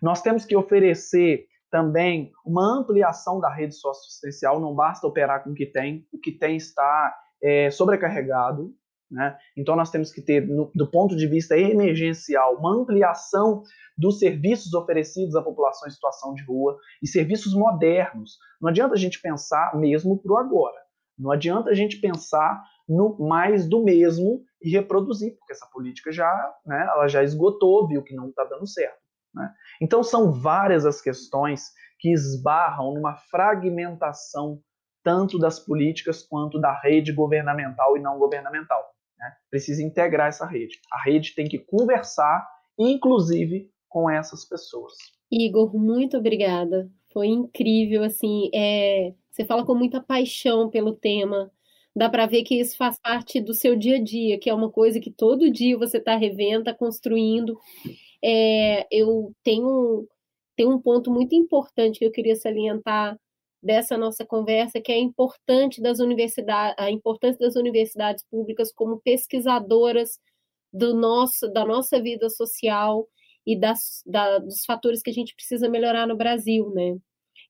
Nós 0.00 0.22
temos 0.22 0.44
que 0.44 0.56
oferecer 0.56 1.44
também 1.68 2.30
uma 2.46 2.78
ampliação 2.78 3.40
da 3.40 3.52
rede 3.52 3.74
socioassistencial, 3.74 4.60
não 4.60 4.74
basta 4.74 5.06
operar 5.06 5.42
com 5.42 5.50
o 5.50 5.54
que 5.54 5.66
tem, 5.66 6.06
o 6.12 6.20
que 6.20 6.30
tem 6.30 6.56
está 6.56 7.14
é, 7.42 7.68
sobrecarregado, 7.70 8.72
né? 9.12 9.36
Então, 9.54 9.76
nós 9.76 9.90
temos 9.90 10.10
que 10.10 10.22
ter, 10.22 10.46
no, 10.48 10.70
do 10.74 10.90
ponto 10.90 11.14
de 11.14 11.26
vista 11.26 11.56
emergencial, 11.56 12.56
uma 12.56 12.74
ampliação 12.74 13.62
dos 13.96 14.18
serviços 14.18 14.72
oferecidos 14.72 15.36
à 15.36 15.42
população 15.42 15.86
em 15.86 15.90
situação 15.90 16.32
de 16.32 16.42
rua 16.44 16.78
e 17.02 17.06
serviços 17.06 17.54
modernos. 17.54 18.38
Não 18.58 18.70
adianta 18.70 18.94
a 18.94 18.98
gente 18.98 19.20
pensar 19.20 19.76
mesmo 19.76 20.18
para 20.18 20.32
o 20.32 20.38
agora. 20.38 20.80
Não 21.18 21.30
adianta 21.30 21.68
a 21.68 21.74
gente 21.74 22.00
pensar 22.00 22.64
no 22.88 23.18
mais 23.18 23.68
do 23.68 23.84
mesmo 23.84 24.42
e 24.62 24.70
reproduzir, 24.70 25.36
porque 25.36 25.52
essa 25.52 25.68
política 25.70 26.10
já, 26.10 26.54
né, 26.64 26.88
ela 26.94 27.06
já 27.06 27.22
esgotou, 27.22 27.86
viu 27.86 28.02
que 28.02 28.14
não 28.14 28.30
está 28.30 28.44
dando 28.44 28.66
certo. 28.66 28.98
Né? 29.34 29.52
Então, 29.80 30.02
são 30.02 30.32
várias 30.32 30.86
as 30.86 31.02
questões 31.02 31.70
que 31.98 32.10
esbarram 32.10 32.94
numa 32.94 33.14
fragmentação 33.14 34.60
tanto 35.04 35.38
das 35.38 35.58
políticas 35.58 36.22
quanto 36.22 36.58
da 36.60 36.72
rede 36.80 37.12
governamental 37.12 37.96
e 37.96 38.00
não 38.00 38.18
governamental. 38.18 38.91
Né? 39.22 39.32
Precisa 39.48 39.80
integrar 39.82 40.28
essa 40.28 40.44
rede. 40.44 40.80
A 40.92 41.00
rede 41.04 41.32
tem 41.34 41.48
que 41.48 41.58
conversar, 41.58 42.44
inclusive, 42.76 43.70
com 43.88 44.10
essas 44.10 44.44
pessoas. 44.44 44.92
Igor, 45.30 45.72
muito 45.74 46.18
obrigada. 46.18 46.90
Foi 47.12 47.28
incrível, 47.28 48.02
assim, 48.02 48.50
é... 48.52 49.14
você 49.30 49.44
fala 49.44 49.64
com 49.64 49.74
muita 49.74 50.02
paixão 50.02 50.68
pelo 50.68 50.92
tema. 50.92 51.52
Dá 51.94 52.08
para 52.08 52.26
ver 52.26 52.42
que 52.42 52.58
isso 52.58 52.76
faz 52.76 52.98
parte 53.00 53.40
do 53.40 53.54
seu 53.54 53.76
dia 53.76 53.96
a 53.96 54.02
dia, 54.02 54.38
que 54.38 54.50
é 54.50 54.54
uma 54.54 54.70
coisa 54.70 54.98
que 54.98 55.10
todo 55.10 55.52
dia 55.52 55.78
você 55.78 55.98
está 55.98 56.16
revendo, 56.16 56.60
está 56.60 56.74
construindo. 56.74 57.56
É... 58.24 58.86
eu 58.90 59.32
tenho, 59.44 60.08
tenho 60.56 60.70
um 60.70 60.80
ponto 60.80 61.12
muito 61.12 61.34
importante 61.34 62.00
que 62.00 62.06
eu 62.06 62.10
queria 62.10 62.34
salientar 62.34 63.16
dessa 63.62 63.96
nossa 63.96 64.24
conversa, 64.26 64.80
que 64.80 64.90
é 64.90 64.98
importante 64.98 65.80
das 65.80 66.00
universidades, 66.00 66.74
a 66.78 66.90
importância 66.90 67.38
das 67.38 67.54
universidades 67.56 68.24
públicas 68.28 68.72
como 68.72 69.00
pesquisadoras 69.00 70.18
do 70.72 70.94
nosso, 70.94 71.48
da 71.48 71.64
nossa 71.64 72.00
vida 72.02 72.28
social 72.28 73.06
e 73.46 73.58
das, 73.58 74.02
da, 74.06 74.38
dos 74.38 74.64
fatores 74.64 75.02
que 75.02 75.10
a 75.10 75.12
gente 75.12 75.34
precisa 75.34 75.68
melhorar 75.68 76.06
no 76.06 76.16
Brasil, 76.16 76.70
né? 76.70 76.96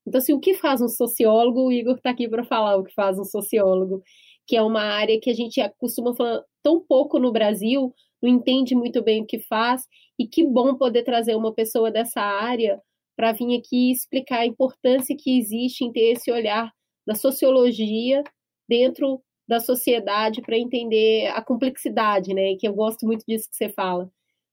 Então, 0.05 0.19
assim, 0.19 0.33
o 0.33 0.39
que 0.39 0.53
faz 0.53 0.81
um 0.81 0.87
sociólogo? 0.87 1.67
O 1.67 1.71
Igor 1.71 1.95
está 1.95 2.09
aqui 2.11 2.27
para 2.27 2.43
falar 2.43 2.75
o 2.77 2.83
que 2.83 2.93
faz 2.93 3.17
um 3.17 3.23
sociólogo, 3.23 4.03
que 4.45 4.55
é 4.55 4.61
uma 4.61 4.81
área 4.81 5.19
que 5.19 5.29
a 5.29 5.33
gente 5.33 5.61
costuma 5.77 6.13
falar 6.15 6.43
tão 6.61 6.81
pouco 6.81 7.19
no 7.19 7.31
Brasil, 7.31 7.93
não 8.21 8.29
entende 8.29 8.75
muito 8.75 9.01
bem 9.01 9.23
o 9.23 9.25
que 9.25 9.39
faz, 9.39 9.87
e 10.19 10.27
que 10.27 10.45
bom 10.45 10.75
poder 10.75 11.03
trazer 11.03 11.35
uma 11.35 11.53
pessoa 11.53 11.91
dessa 11.91 12.21
área 12.21 12.81
para 13.15 13.31
vir 13.31 13.57
aqui 13.57 13.91
explicar 13.91 14.39
a 14.39 14.45
importância 14.45 15.15
que 15.17 15.37
existe 15.37 15.83
em 15.83 15.91
ter 15.91 16.13
esse 16.13 16.31
olhar 16.31 16.71
da 17.05 17.15
sociologia 17.15 18.23
dentro 18.67 19.21
da 19.47 19.59
sociedade 19.59 20.41
para 20.41 20.57
entender 20.57 21.27
a 21.27 21.41
complexidade, 21.41 22.33
né? 22.33 22.55
Que 22.55 22.67
eu 22.67 22.73
gosto 22.73 23.05
muito 23.05 23.25
disso 23.27 23.49
que 23.49 23.55
você 23.55 23.69
fala. 23.69 24.09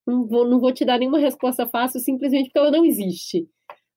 Não 0.06 0.26
vou, 0.26 0.46
não 0.48 0.58
vou 0.60 0.72
te 0.72 0.84
dar 0.84 0.98
nenhuma 0.98 1.18
resposta 1.18 1.66
fácil, 1.68 2.00
simplesmente 2.00 2.46
porque 2.46 2.58
ela 2.58 2.70
não 2.70 2.84
existe, 2.84 3.48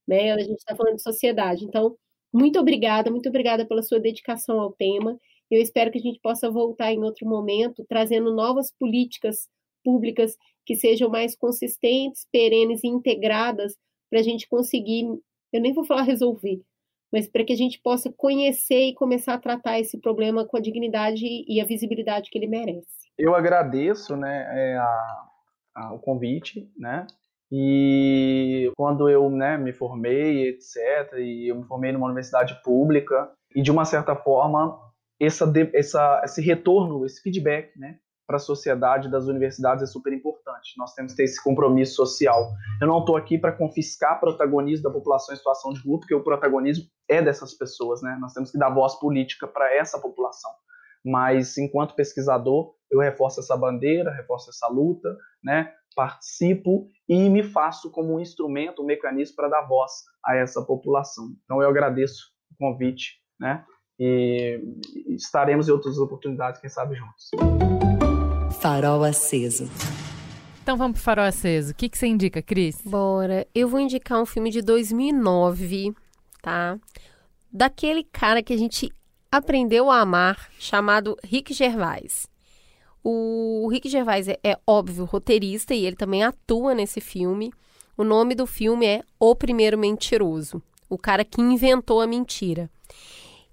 né? 0.06 0.32
A 0.32 0.38
gente 0.38 0.58
está 0.58 0.76
falando 0.76 0.96
de 0.96 1.02
sociedade. 1.02 1.64
Então, 1.64 1.96
muito 2.32 2.58
obrigada, 2.58 3.10
muito 3.10 3.28
obrigada 3.28 3.66
pela 3.66 3.82
sua 3.82 4.00
dedicação 4.00 4.60
ao 4.60 4.72
tema. 4.72 5.18
Eu 5.50 5.60
espero 5.60 5.90
que 5.90 5.98
a 5.98 6.02
gente 6.02 6.20
possa 6.20 6.50
voltar 6.50 6.92
em 6.92 7.02
outro 7.02 7.26
momento, 7.28 7.84
trazendo 7.88 8.34
novas 8.34 8.72
políticas 8.78 9.48
públicas 9.84 10.36
que 10.64 10.74
sejam 10.74 11.10
mais 11.10 11.36
consistentes, 11.36 12.26
perenes 12.32 12.82
e 12.82 12.88
integradas 12.88 13.76
para 14.10 14.20
a 14.20 14.22
gente 14.22 14.48
conseguir, 14.48 15.04
eu 15.52 15.60
nem 15.60 15.72
vou 15.72 15.84
falar 15.84 16.02
resolver, 16.02 16.60
mas 17.12 17.28
para 17.28 17.44
que 17.44 17.52
a 17.52 17.56
gente 17.56 17.80
possa 17.80 18.12
conhecer 18.16 18.88
e 18.88 18.94
começar 18.94 19.34
a 19.34 19.40
tratar 19.40 19.78
esse 19.78 20.00
problema 20.00 20.44
com 20.46 20.56
a 20.56 20.60
dignidade 20.60 21.24
e 21.24 21.60
a 21.60 21.64
visibilidade 21.64 22.30
que 22.30 22.38
ele 22.38 22.48
merece. 22.48 23.08
Eu 23.18 23.34
agradeço, 23.34 24.16
né, 24.16 24.46
é, 24.50 24.76
a, 24.76 25.26
a, 25.76 25.94
o 25.94 25.98
convite, 25.98 26.68
né, 26.76 27.06
e 27.52 28.72
quando 28.76 29.08
eu 29.08 29.30
né, 29.30 29.56
me 29.56 29.72
formei, 29.72 30.48
etc., 30.48 31.18
e 31.18 31.48
eu 31.48 31.56
me 31.56 31.64
formei 31.64 31.92
numa 31.92 32.06
universidade 32.06 32.60
pública, 32.64 33.30
e 33.54 33.62
de 33.62 33.70
uma 33.70 33.84
certa 33.84 34.16
forma, 34.16 34.76
essa, 35.20 35.52
essa, 35.72 36.22
esse 36.24 36.42
retorno, 36.42 37.06
esse 37.06 37.22
feedback, 37.22 37.78
né, 37.78 37.98
para 38.26 38.36
a 38.36 38.40
sociedade 38.40 39.08
das 39.10 39.26
universidades 39.26 39.84
é 39.84 39.86
super 39.86 40.12
importante. 40.12 40.43
Nós 40.76 40.94
temos 40.94 41.12
que 41.12 41.18
ter 41.18 41.24
esse 41.24 41.42
compromisso 41.42 41.94
social. 41.94 42.52
Eu 42.80 42.86
não 42.86 43.00
estou 43.00 43.16
aqui 43.16 43.38
para 43.38 43.52
confiscar 43.52 44.20
protagonismo 44.20 44.84
da 44.84 44.90
população 44.90 45.34
em 45.34 45.38
situação 45.38 45.72
de 45.72 45.80
rua, 45.80 45.98
porque 45.98 46.14
o 46.14 46.22
protagonismo 46.22 46.84
é 47.08 47.22
dessas 47.22 47.54
pessoas, 47.54 48.02
né? 48.02 48.16
Nós 48.20 48.32
temos 48.32 48.50
que 48.50 48.58
dar 48.58 48.70
voz 48.70 48.94
política 48.98 49.46
para 49.46 49.74
essa 49.74 50.00
população. 50.00 50.50
Mas, 51.04 51.58
enquanto 51.58 51.94
pesquisador, 51.94 52.72
eu 52.90 53.00
reforço 53.00 53.40
essa 53.40 53.56
bandeira, 53.56 54.10
reforço 54.10 54.50
essa 54.50 54.68
luta, 54.68 55.16
né? 55.42 55.70
participo 55.94 56.88
e 57.08 57.28
me 57.28 57.42
faço 57.42 57.90
como 57.90 58.14
um 58.14 58.20
instrumento, 58.20 58.82
um 58.82 58.86
mecanismo 58.86 59.36
para 59.36 59.48
dar 59.48 59.62
voz 59.62 59.92
a 60.24 60.34
essa 60.34 60.62
população. 60.62 61.26
Então, 61.44 61.62
eu 61.62 61.68
agradeço 61.68 62.32
o 62.50 62.56
convite, 62.58 63.20
né? 63.38 63.64
e 63.98 64.60
estaremos 65.08 65.68
em 65.68 65.72
outras 65.72 65.98
oportunidades, 65.98 66.60
quem 66.60 66.70
sabe 66.70 66.96
juntos. 66.96 67.30
Farol 68.60 69.04
Aceso. 69.04 69.68
Então 70.64 70.78
vamos 70.78 70.94
pro 70.94 71.04
Farol 71.04 71.26
Aceso. 71.26 71.72
O 71.72 71.74
que, 71.74 71.90
que 71.90 71.98
você 71.98 72.06
indica, 72.06 72.40
Cris? 72.40 72.80
Bora. 72.86 73.46
Eu 73.54 73.68
vou 73.68 73.78
indicar 73.78 74.18
um 74.18 74.24
filme 74.24 74.50
de 74.50 74.62
2009, 74.62 75.94
tá? 76.40 76.78
Daquele 77.52 78.02
cara 78.02 78.42
que 78.42 78.54
a 78.54 78.56
gente 78.56 78.90
aprendeu 79.30 79.90
a 79.90 80.00
amar, 80.00 80.48
chamado 80.58 81.18
Rick 81.22 81.52
Gervais. 81.52 82.26
O 83.02 83.68
Rick 83.70 83.90
Gervais 83.90 84.26
é, 84.26 84.38
é 84.42 84.58
óbvio 84.66 85.04
roteirista 85.04 85.74
e 85.74 85.84
ele 85.84 85.96
também 85.96 86.24
atua 86.24 86.74
nesse 86.74 86.98
filme. 86.98 87.52
O 87.94 88.02
nome 88.02 88.34
do 88.34 88.46
filme 88.46 88.86
é 88.86 89.02
O 89.20 89.36
Primeiro 89.36 89.76
Mentiroso, 89.76 90.62
o 90.88 90.96
cara 90.96 91.26
que 91.26 91.42
inventou 91.42 92.00
a 92.00 92.06
mentira. 92.06 92.70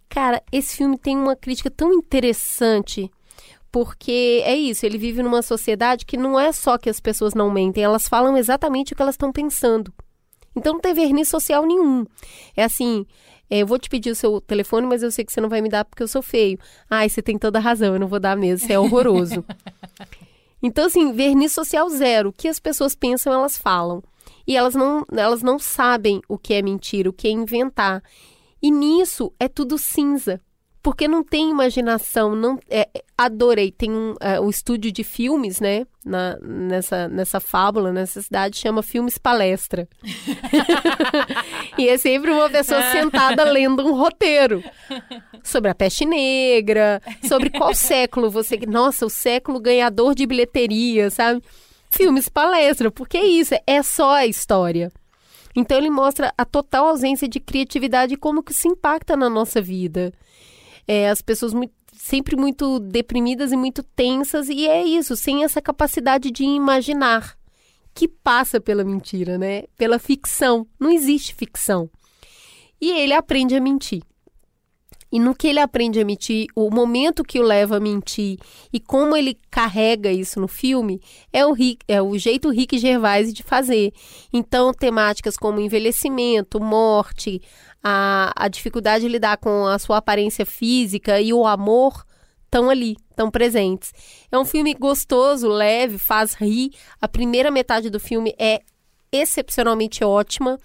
Cara, 0.08 0.42
esse 0.50 0.78
filme 0.78 0.98
tem 0.98 1.18
uma 1.18 1.36
crítica 1.36 1.70
tão 1.70 1.92
interessante 1.92 3.12
porque 3.72 4.42
é 4.44 4.56
isso, 4.56 4.86
ele 4.86 4.98
vive 4.98 5.24
numa 5.24 5.42
sociedade 5.42 6.06
que 6.06 6.18
não 6.18 6.40
é 6.40 6.52
só 6.52 6.78
que 6.78 6.90
as 6.90 7.00
pessoas 7.00 7.34
não 7.34 7.50
mentem, 7.50 7.84
elas 7.84 8.08
falam 8.08 8.36
exatamente 8.36 8.94
o 8.94 8.96
que 8.96 9.02
elas 9.02 9.16
estão 9.16 9.32
pensando. 9.32 9.94
Então 10.56 10.74
não 10.74 10.82
tem 10.82 10.94
verniz 10.94 11.30
social 11.30 11.66
nenhum. 11.66 12.06
É 12.56 12.64
assim, 12.64 13.06
é, 13.50 13.60
eu 13.60 13.68
vou 13.68 13.80
te 13.80 13.90
pedir 13.90 14.12
o 14.12 14.16
seu 14.16 14.42
telefone, 14.42 14.86
mas 14.86 15.02
eu 15.02 15.12
sei 15.12 15.24
que 15.24 15.32
você 15.32 15.40
não 15.40 15.48
vai 15.48 15.62
me 15.62 15.70
dar 15.70 15.86
porque 15.86 16.04
eu 16.04 16.08
sou 16.08 16.22
feio. 16.22 16.60
Ai, 16.90 17.08
você 17.08 17.22
tem 17.22 17.38
toda 17.38 17.60
a 17.60 17.62
razão, 17.62 17.94
eu 17.94 18.00
não 18.00 18.08
vou 18.08 18.20
dar 18.20 18.36
mesmo, 18.36 18.68
você 18.68 18.74
é 18.74 18.80
horroroso. 18.80 19.46
então, 20.62 20.86
assim, 20.86 21.14
verniz 21.14 21.54
social 21.54 21.90
zero. 21.90 22.30
O 22.30 22.34
que 22.34 22.50
as 22.50 22.60
pessoas 22.60 22.94
pensam, 22.94 23.32
elas 23.32 23.58
falam. 23.58 24.04
E 24.46 24.58
elas 24.58 24.76
não, 24.76 25.06
elas 25.12 25.42
não 25.42 25.58
sabem 25.58 26.22
o 26.28 26.38
que 26.38 26.54
é 26.54 26.62
mentira, 26.62 27.10
o 27.10 27.14
que 27.14 27.28
é 27.28 27.32
inventar. 27.32 28.04
E 28.62 28.70
nisso 28.70 29.34
é 29.40 29.48
tudo 29.48 29.78
cinza 29.78 30.42
porque 30.84 31.08
não 31.08 31.24
tem 31.24 31.52
imaginação, 31.52 32.36
não 32.36 32.60
é, 32.70 32.90
adorei. 33.16 33.72
Tem 33.72 33.92
um, 33.92 34.16
é, 34.20 34.40
um 34.40 34.50
estúdio 34.50 34.92
de 34.92 35.04
filmes, 35.04 35.60
né? 35.60 35.86
Na, 36.04 36.36
nessa, 36.40 37.08
nessa 37.08 37.40
fábula, 37.40 37.94
nessa 37.94 38.20
cidade, 38.22 38.58
chama 38.58 38.82
Filmes 38.82 39.20
Palestra. 39.20 39.88
e 41.78 41.88
é 41.88 41.98
sempre 41.98 42.32
uma 42.32 42.50
pessoa 42.50 42.82
sentada 42.92 43.44
lendo 43.44 43.86
um 43.86 43.94
roteiro 43.94 44.64
sobre 45.44 45.70
a 45.70 45.76
peste 45.76 46.04
negra, 46.04 47.00
sobre 47.28 47.52
qual 47.52 47.76
século 47.76 48.32
você. 48.32 48.58
Nossa, 48.68 49.06
o 49.06 49.10
século 49.10 49.60
ganhador 49.60 50.16
de 50.16 50.26
bilheteria, 50.26 51.12
sabe? 51.12 51.44
Filmes 51.92 52.28
Palestra, 52.28 52.90
porque 52.90 53.18
é 53.18 53.26
isso, 53.26 53.54
é 53.68 53.84
só 53.84 54.16
a 54.16 54.26
história. 54.26 54.92
Então 55.56 55.78
ele 55.78 55.90
mostra 55.90 56.34
a 56.36 56.46
total 56.46 56.88
ausência 56.88 57.28
de 57.28 57.40
criatividade 57.40 58.16
e 58.16 58.18
como 58.18 58.42
que 58.42 58.54
isso 58.54 58.68
impacta 58.68 59.16
na 59.16 59.30
nossa 59.30 59.62
vida 59.62 60.12
é, 60.88 61.10
as 61.10 61.22
pessoas 61.22 61.54
muito, 61.54 61.74
sempre 61.94 62.36
muito 62.36 62.80
deprimidas 62.80 63.52
e 63.52 63.58
muito 63.58 63.84
tensas, 63.84 64.50
e 64.50 64.68
é 64.68 64.84
isso, 64.84 65.16
sem 65.16 65.44
essa 65.44 65.62
capacidade 65.62 66.32
de 66.32 66.44
imaginar, 66.44 67.38
que 67.94 68.08
passa 68.08 68.60
pela 68.60 68.84
mentira, 68.84 69.38
né? 69.38 69.64
Pela 69.78 70.00
ficção. 70.00 70.66
Não 70.80 70.90
existe 70.90 71.36
ficção. 71.36 71.90
E 72.80 72.90
ele 72.92 73.14
aprende 73.14 73.56
a 73.56 73.62
mentir. 73.62 74.02
E 75.12 75.20
no 75.20 75.36
que 75.36 75.48
ele 75.48 75.60
aprende 75.60 76.00
a 76.00 76.06
mentir, 76.06 76.48
o 76.56 76.70
momento 76.70 77.24
que 77.24 77.40
o 77.40 77.44
leva 77.44 77.78
a 77.78 77.80
mentir 77.80 78.40
e 78.72 78.80
como 78.80 79.16
ele 79.16 79.38
carrega 79.50 80.12
isso 80.12 80.40
no 80.40 80.48
filme, 80.48 81.02
é 81.34 81.46
o, 81.46 81.52
Rick, 81.52 81.84
é 81.88 82.02
o 82.02 82.18
jeito 82.18 82.50
Rick 82.50 82.78
Gervais 82.78 83.34
de 83.34 83.44
fazer. 83.44 83.92
Então, 84.32 84.74
temáticas 84.74 85.36
como 85.36 85.60
envelhecimento, 85.60 86.60
morte, 86.62 87.42
a, 87.84 88.32
a 88.36 88.48
dificuldade 88.48 89.04
de 89.04 89.12
lidar 89.12 89.38
com 89.38 89.68
a 89.68 89.78
sua 89.78 89.98
aparência 89.98 90.46
física 90.46 91.20
e 91.20 91.34
o 91.34 91.46
amor 91.46 92.06
estão 92.46 92.70
ali, 92.70 92.96
estão 93.10 93.30
presentes. 93.30 93.94
É 94.32 94.38
um 94.38 94.46
filme 94.46 94.74
gostoso, 94.74 95.48
leve, 95.48 95.98
faz 95.98 96.34
rir. 96.34 96.72
A 97.02 97.08
primeira 97.08 97.52
metade 97.52 97.90
do 97.90 98.00
filme 98.00 98.34
é 98.38 98.62
excepcionalmente 99.12 100.04
ótima 100.04 100.58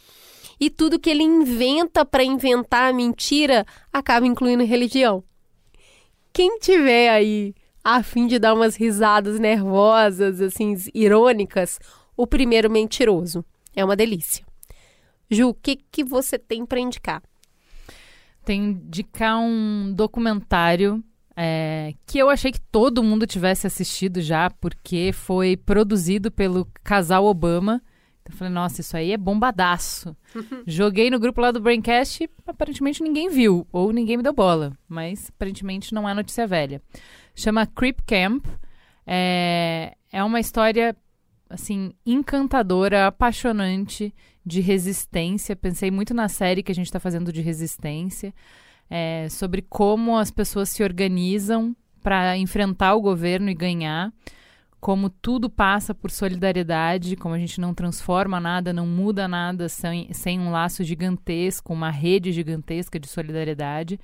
e 0.58 0.70
tudo 0.70 0.98
que 0.98 1.10
ele 1.10 1.22
inventa 1.22 2.04
para 2.04 2.24
inventar 2.24 2.90
a 2.90 2.92
mentira 2.92 3.66
acaba 3.92 4.26
incluindo 4.26 4.64
religião. 4.64 5.22
Quem 6.32 6.58
tiver 6.58 7.10
aí 7.10 7.54
a 7.82 8.02
fim 8.02 8.26
de 8.26 8.38
dar 8.38 8.52
umas 8.52 8.74
risadas 8.74 9.38
nervosas, 9.38 10.40
assim, 10.40 10.74
irônicas, 10.92 11.78
o 12.16 12.26
primeiro 12.26 12.68
mentiroso. 12.70 13.44
É 13.74 13.84
uma 13.84 13.94
delícia. 13.94 14.44
Ju, 15.30 15.50
o 15.50 15.54
que, 15.54 15.76
que 15.76 16.02
você 16.02 16.38
tem 16.38 16.64
para 16.66 16.80
indicar? 16.80 17.22
Tem 18.44 18.70
indicar 18.70 19.38
um 19.38 19.92
documentário 19.94 21.02
é, 21.36 21.92
que 22.06 22.18
eu 22.18 22.30
achei 22.30 22.50
que 22.50 22.60
todo 22.60 23.02
mundo 23.02 23.26
tivesse 23.26 23.66
assistido 23.66 24.20
já, 24.20 24.50
porque 24.50 25.12
foi 25.12 25.56
produzido 25.56 26.30
pelo 26.30 26.66
casal 26.82 27.26
Obama 27.26 27.82
eu 28.28 28.34
falei, 28.36 28.52
nossa, 28.52 28.80
isso 28.80 28.96
aí 28.96 29.12
é 29.12 29.16
bombadaço. 29.16 30.16
Joguei 30.66 31.10
no 31.10 31.18
grupo 31.18 31.40
lá 31.40 31.50
do 31.50 31.60
Braincast 31.60 32.24
e 32.24 32.30
aparentemente 32.46 33.02
ninguém 33.02 33.28
viu, 33.28 33.66
ou 33.72 33.92
ninguém 33.92 34.16
me 34.16 34.22
deu 34.22 34.32
bola. 34.32 34.76
Mas 34.88 35.28
aparentemente 35.28 35.94
não 35.94 36.08
é 36.08 36.12
notícia 36.12 36.46
velha. 36.46 36.82
Chama 37.34 37.66
Creep 37.66 38.00
Camp. 38.06 38.44
É, 39.06 39.96
é 40.10 40.24
uma 40.24 40.40
história, 40.40 40.96
assim, 41.48 41.92
encantadora, 42.04 43.06
apaixonante, 43.06 44.12
de 44.44 44.60
resistência. 44.60 45.54
Pensei 45.54 45.90
muito 45.90 46.12
na 46.12 46.28
série 46.28 46.62
que 46.62 46.72
a 46.72 46.74
gente 46.74 46.86
está 46.86 46.98
fazendo 46.98 47.32
de 47.32 47.40
resistência. 47.40 48.34
É, 48.90 49.28
sobre 49.28 49.62
como 49.62 50.16
as 50.16 50.30
pessoas 50.30 50.68
se 50.68 50.82
organizam 50.82 51.76
para 52.02 52.36
enfrentar 52.36 52.94
o 52.94 53.00
governo 53.00 53.50
e 53.50 53.54
ganhar 53.54 54.12
como 54.86 55.10
tudo 55.10 55.50
passa 55.50 55.92
por 55.92 56.12
solidariedade, 56.12 57.16
como 57.16 57.34
a 57.34 57.38
gente 57.40 57.60
não 57.60 57.74
transforma 57.74 58.38
nada, 58.38 58.72
não 58.72 58.86
muda 58.86 59.26
nada 59.26 59.68
sem, 59.68 60.12
sem 60.12 60.38
um 60.38 60.52
laço 60.52 60.84
gigantesco, 60.84 61.72
uma 61.72 61.90
rede 61.90 62.30
gigantesca 62.30 62.96
de 62.96 63.08
solidariedade. 63.08 63.98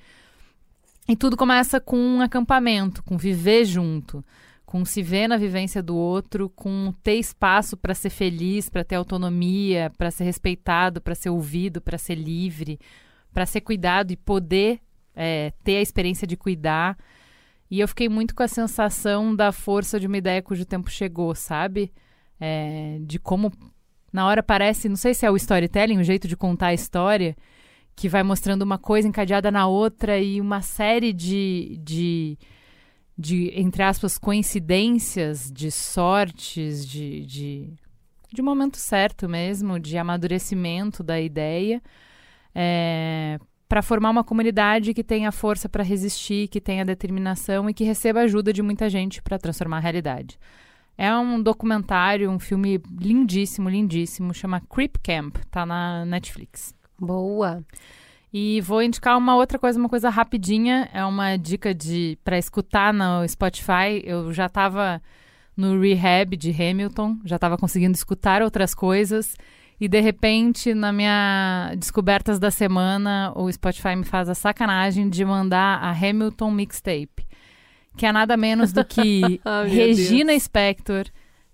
E 1.07 1.15
tudo 1.15 1.37
começa 1.37 1.79
com 1.79 1.95
um 1.95 2.19
acampamento, 2.19 3.01
com 3.01 3.17
viver 3.17 3.63
junto, 3.63 4.25
com 4.65 4.83
se 4.83 5.01
ver 5.01 5.29
na 5.29 5.37
vivência 5.37 5.81
do 5.81 5.95
outro, 5.95 6.49
com 6.49 6.93
ter 7.01 7.15
espaço 7.15 7.77
para 7.77 7.95
ser 7.95 8.09
feliz, 8.09 8.67
para 8.67 8.83
ter 8.83 8.95
autonomia, 8.95 9.89
para 9.97 10.11
ser 10.11 10.25
respeitado, 10.25 10.99
para 10.99 11.15
ser 11.15 11.29
ouvido, 11.29 11.79
para 11.79 11.97
ser 11.97 12.15
livre, 12.15 12.77
para 13.33 13.45
ser 13.45 13.61
cuidado 13.61 14.11
e 14.11 14.17
poder 14.17 14.81
é, 15.15 15.53
ter 15.63 15.77
a 15.77 15.81
experiência 15.81 16.27
de 16.27 16.35
cuidar. 16.35 16.97
E 17.73 17.79
eu 17.79 17.87
fiquei 17.87 18.07
muito 18.07 18.35
com 18.35 18.43
a 18.43 18.47
sensação 18.47 19.35
da 19.35 19.51
força 19.51 19.99
de 19.99 20.05
uma 20.05 20.15
ideia 20.15 20.43
cujo 20.43 20.63
tempo 20.63 20.91
chegou, 20.91 21.33
sabe? 21.33 21.91
É, 22.39 22.99
de 23.01 23.17
como 23.17 23.51
na 24.11 24.27
hora 24.27 24.43
parece, 24.43 24.87
não 24.87 24.95
sei 24.95 25.15
se 25.15 25.25
é 25.25 25.31
o 25.31 25.35
storytelling, 25.35 25.97
o 25.97 26.03
jeito 26.03 26.27
de 26.27 26.37
contar 26.37 26.67
a 26.67 26.73
história, 26.75 27.35
que 27.95 28.07
vai 28.07 28.21
mostrando 28.21 28.61
uma 28.61 28.77
coisa 28.77 29.07
encadeada 29.07 29.49
na 29.49 29.65
outra 29.65 30.19
e 30.19 30.39
uma 30.39 30.61
série 30.61 31.11
de, 31.11 31.79
de, 31.81 32.37
de 33.17 33.51
entre 33.59 33.81
aspas, 33.81 34.19
coincidências, 34.19 35.51
de 35.51 35.71
sortes, 35.71 36.87
de, 36.87 37.25
de, 37.25 37.73
de 38.31 38.41
momento 38.43 38.77
certo 38.77 39.27
mesmo, 39.27 39.79
de 39.79 39.97
amadurecimento 39.97 41.01
da 41.01 41.19
ideia. 41.19 41.81
É, 42.53 43.39
para 43.73 43.81
formar 43.81 44.11
uma 44.11 44.23
comunidade 44.23 44.93
que 44.93 45.03
tenha 45.03 45.31
força 45.31 45.67
para 45.67 45.83
resistir, 45.83 46.47
que 46.47 46.61
tenha 46.61 46.85
determinação 46.85 47.67
e 47.67 47.73
que 47.73 47.83
receba 47.83 48.19
ajuda 48.19 48.53
de 48.53 48.61
muita 48.61 48.87
gente 48.87 49.19
para 49.19 49.39
transformar 49.39 49.77
a 49.77 49.79
realidade. 49.79 50.37
É 50.95 51.11
um 51.15 51.41
documentário, 51.41 52.29
um 52.29 52.37
filme 52.37 52.79
lindíssimo, 53.01 53.67
lindíssimo, 53.67 54.31
chama 54.31 54.61
Creep 54.69 54.97
Camp, 55.01 55.37
tá 55.49 55.65
na 55.65 56.05
Netflix. 56.05 56.75
Boa. 56.99 57.63
E 58.31 58.61
vou 58.61 58.79
indicar 58.79 59.17
uma 59.17 59.35
outra 59.35 59.57
coisa, 59.57 59.79
uma 59.79 59.89
coisa 59.89 60.07
rapidinha, 60.07 60.87
é 60.93 61.03
uma 61.03 61.35
dica 61.35 61.73
de 61.73 62.15
para 62.23 62.37
escutar 62.37 62.93
no 62.93 63.27
Spotify. 63.27 64.03
Eu 64.03 64.31
já 64.31 64.45
estava 64.45 65.01
no 65.57 65.81
rehab 65.81 66.37
de 66.37 66.51
Hamilton, 66.51 67.17
já 67.25 67.37
estava 67.37 67.57
conseguindo 67.57 67.95
escutar 67.95 68.43
outras 68.43 68.75
coisas. 68.75 69.35
E 69.79 69.87
de 69.87 69.99
repente, 69.99 70.73
na 70.73 70.93
minha 70.93 71.73
descobertas 71.77 72.39
da 72.39 72.51
semana, 72.51 73.33
o 73.35 73.51
Spotify 73.51 73.95
me 73.95 74.05
faz 74.05 74.29
a 74.29 74.35
sacanagem 74.35 75.09
de 75.09 75.25
mandar 75.25 75.79
a 75.83 75.91
Hamilton 75.91 76.51
Mixtape, 76.51 77.25
que 77.97 78.05
é 78.05 78.11
nada 78.11 78.37
menos 78.37 78.71
do 78.71 78.85
que 78.85 79.41
oh, 79.45 79.67
Regina 79.67 80.31
Deus. 80.31 80.43
Spector, 80.43 81.05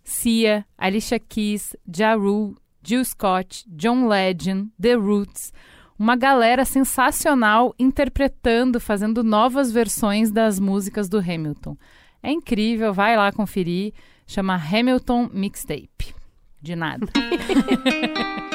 Cia, 0.04 0.66
Alicia 0.78 1.20
Keys, 1.20 1.76
Ja 1.96 2.16
Rule, 2.16 2.56
Jill 2.84 3.06
Scott, 3.06 3.66
John 3.68 4.08
Legend, 4.08 4.70
The 4.80 4.94
Roots, 4.94 5.54
uma 5.98 6.16
galera 6.16 6.64
sensacional 6.64 7.76
interpretando, 7.78 8.80
fazendo 8.80 9.24
novas 9.24 9.72
versões 9.72 10.32
das 10.32 10.60
músicas 10.60 11.10
do 11.10 11.20
Hamilton. 11.20 11.76
É 12.24 12.32
incrível, 12.32 12.94
vai 12.94 13.18
lá 13.18 13.32
conferir, 13.32 13.94
chama 14.26 14.56
Hamilton 14.56 15.30
Mixtape. 15.34 16.19
De 16.62 16.76
nada. 16.76 17.08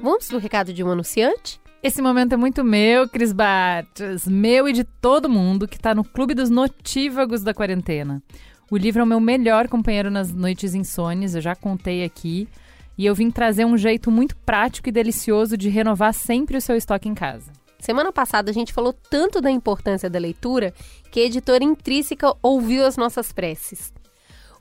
Vamos 0.00 0.28
pro 0.28 0.38
recado 0.38 0.72
de 0.72 0.84
um 0.84 0.90
anunciante? 0.90 1.60
Esse 1.82 2.00
momento 2.00 2.32
é 2.34 2.36
muito 2.36 2.62
meu, 2.64 3.08
Cris 3.08 3.32
Bartes, 3.32 4.26
meu 4.26 4.68
e 4.68 4.72
de 4.72 4.84
todo 4.84 5.28
mundo 5.28 5.66
que 5.68 5.76
está 5.76 5.94
no 5.94 6.04
Clube 6.04 6.34
dos 6.34 6.48
Notívagos 6.48 7.42
da 7.42 7.52
Quarentena. 7.52 8.22
O 8.70 8.76
livro 8.76 9.00
é 9.00 9.04
o 9.04 9.06
meu 9.06 9.20
melhor 9.20 9.68
companheiro 9.68 10.10
nas 10.10 10.32
noites 10.32 10.74
insones, 10.74 11.34
eu 11.34 11.40
já 11.40 11.54
contei 11.54 12.04
aqui. 12.04 12.48
E 12.96 13.04
eu 13.04 13.14
vim 13.14 13.30
trazer 13.30 13.64
um 13.64 13.76
jeito 13.76 14.10
muito 14.10 14.36
prático 14.36 14.88
e 14.88 14.92
delicioso 14.92 15.56
de 15.56 15.68
renovar 15.68 16.14
sempre 16.14 16.56
o 16.56 16.60
seu 16.60 16.76
estoque 16.76 17.08
em 17.08 17.14
casa. 17.14 17.52
Semana 17.78 18.12
passada 18.12 18.50
a 18.50 18.54
gente 18.54 18.72
falou 18.72 18.92
tanto 18.92 19.40
da 19.40 19.50
importância 19.50 20.08
da 20.08 20.18
leitura 20.18 20.72
que 21.10 21.20
a 21.20 21.24
editora 21.24 21.64
Intrínseca 21.64 22.34
ouviu 22.42 22.86
as 22.86 22.96
nossas 22.96 23.32
preces. 23.32 23.92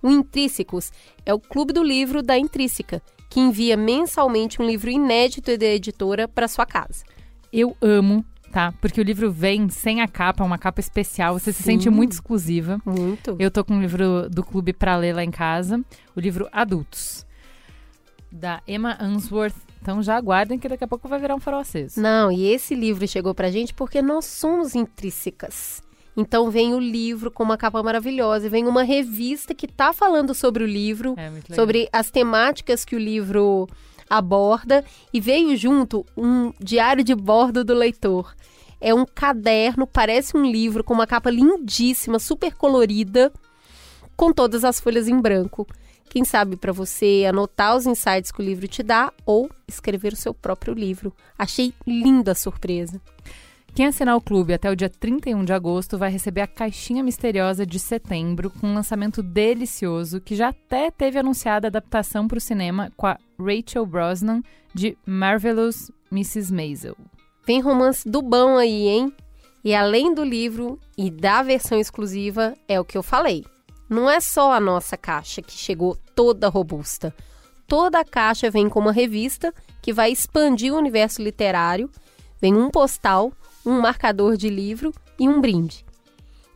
O 0.04 0.12
Intrínsecos 0.12 0.92
é 1.26 1.34
o 1.34 1.40
clube 1.40 1.72
do 1.72 1.82
livro 1.82 2.22
da 2.22 2.38
Intrínseca, 2.38 3.02
que 3.30 3.40
envia 3.40 3.78
mensalmente 3.78 4.62
um 4.62 4.68
livro 4.68 4.90
inédito 4.90 5.58
da 5.58 5.66
editora 5.66 6.28
para 6.28 6.48
sua 6.48 6.66
casa. 6.66 7.06
Eu 7.52 7.76
amo 7.82 8.26
tá? 8.54 8.72
Porque 8.80 9.02
o 9.02 9.04
livro 9.04 9.32
vem 9.32 9.68
sem 9.68 10.00
a 10.00 10.08
capa, 10.08 10.44
uma 10.44 10.60
capa 10.60 10.80
especial, 10.80 11.40
você 11.40 11.52
Sim. 11.52 11.58
se 11.58 11.64
sente 11.64 11.90
muito 11.90 12.12
exclusiva. 12.12 12.80
Muito. 12.86 13.36
Eu 13.40 13.50
tô 13.50 13.66
com 13.66 13.74
um 13.74 13.82
livro 13.82 14.30
do 14.30 14.44
clube 14.44 14.72
para 14.72 14.96
ler 14.96 15.14
lá 15.14 15.24
em 15.24 15.32
casa, 15.32 15.84
o 16.16 16.20
livro 16.20 16.48
Adultos, 16.52 17.26
da 18.32 18.62
Emma 18.68 18.96
Answorth. 19.02 19.56
Então 19.82 20.04
já 20.04 20.16
aguardem 20.16 20.60
que 20.60 20.70
daqui 20.70 20.84
a 20.84 20.88
pouco 20.88 21.08
vai 21.08 21.20
virar 21.20 21.36
um 21.36 21.40
farol 21.40 21.62
aceso. 21.62 22.00
Não, 22.00 22.32
e 22.32 22.46
esse 22.46 22.76
livro 22.76 23.08
chegou 23.08 23.34
pra 23.34 23.50
gente 23.50 23.74
porque 23.74 24.02
nós 24.04 24.26
somos 24.26 24.76
intrínsecas. 24.76 25.82
Então 26.16 26.52
vem 26.52 26.74
o 26.74 26.80
livro 26.80 27.32
com 27.32 27.44
uma 27.44 27.58
capa 27.58 27.82
maravilhosa, 27.82 28.50
vem 28.50 28.68
uma 28.68 28.84
revista 28.84 29.54
que 29.54 29.66
está 29.66 29.92
falando 29.92 30.34
sobre 30.34 30.64
o 30.64 30.68
livro, 30.68 31.16
é, 31.18 31.32
sobre 31.56 31.90
as 31.92 32.12
temáticas 32.12 32.86
que 32.86 32.96
o 32.96 33.00
livro 33.00 33.68
aborda 34.10 34.86
e 35.12 35.20
veio 35.20 35.58
junto 35.58 36.06
um 36.16 36.54
diário 36.60 37.04
de 37.04 37.16
bordo 37.16 37.64
do 37.64 37.74
leitor. 37.74 38.36
É 38.80 38.94
um 38.94 39.06
caderno, 39.06 39.88
parece 39.88 40.38
um 40.38 40.46
livro 40.46 40.84
com 40.84 40.94
uma 40.94 41.08
capa 41.08 41.30
lindíssima, 41.30 42.20
super 42.20 42.54
colorida, 42.54 43.32
com 44.16 44.32
todas 44.32 44.64
as 44.64 44.80
folhas 44.80 45.08
em 45.08 45.20
branco. 45.20 45.66
Quem 46.10 46.24
sabe 46.24 46.58
para 46.58 46.72
você 46.72 47.26
anotar 47.28 47.76
os 47.76 47.88
insights 47.88 48.32
que 48.32 48.40
o 48.40 48.46
livro 48.46 48.68
te 48.68 48.84
dá 48.84 49.12
ou 49.26 49.50
escrever 49.68 50.14
o 50.14 50.18
seu 50.18 50.32
próprio 50.32 50.74
livro. 50.74 51.12
Achei 51.40 51.74
linda 51.88 52.34
a 52.34 52.36
surpresa. 52.36 53.02
Quem 53.76 53.88
assinar 53.88 54.16
o 54.16 54.22
clube 54.22 54.54
até 54.54 54.70
o 54.70 54.76
dia 54.76 54.88
31 54.88 55.44
de 55.44 55.52
agosto 55.52 55.98
vai 55.98 56.12
receber 56.12 56.42
a 56.42 56.48
caixinha 56.48 57.02
misteriosa 57.02 57.66
de 57.66 57.80
setembro, 57.80 58.52
com 58.52 58.68
um 58.68 58.76
lançamento 58.76 59.24
delicioso 59.24 60.22
que 60.22 60.36
já 60.36 60.50
até 60.50 60.92
teve 60.92 61.18
anunciada 61.18 61.70
adaptação 61.70 62.28
para 62.28 62.38
o 62.38 62.42
cinema 62.42 62.92
com 62.96 63.08
a 63.08 63.18
Rachel 63.40 63.84
Brosnan 63.88 64.44
de 64.76 64.96
Marvelous 65.08 65.92
Mrs. 66.12 66.54
Maisel. 66.54 66.96
Vem 67.48 67.62
romance 67.62 68.08
do 68.08 68.22
bom 68.22 68.58
aí, 68.58 68.88
hein? 68.90 69.12
E 69.64 69.74
além 69.74 70.14
do 70.14 70.24
livro 70.24 70.80
e 70.96 71.10
da 71.10 71.42
versão 71.42 71.80
exclusiva, 71.80 72.54
é 72.68 72.80
o 72.80 72.86
que 72.86 72.96
eu 72.98 73.02
falei. 73.02 73.44
Não 73.90 74.08
é 74.08 74.20
só 74.20 74.54
a 74.54 74.60
nossa 74.60 74.96
caixa 74.96 75.42
que 75.42 75.54
chegou 75.54 75.98
toda 76.14 76.48
robusta. 76.48 77.12
Toda 77.68 78.02
a 78.02 78.06
caixa 78.06 78.52
vem 78.52 78.70
com 78.70 78.82
uma 78.82 78.92
revista 78.92 79.52
que 79.82 79.92
vai 79.92 80.12
expandir 80.12 80.72
o 80.72 80.78
universo 80.78 81.24
literário, 81.24 81.90
vem 82.40 82.54
um 82.56 82.70
postal 82.70 83.34
um 83.66 83.80
marcador 83.82 84.38
de 84.38 84.50
livro 84.50 84.94
e 85.20 85.28
um 85.28 85.40
brinde. 85.40 85.86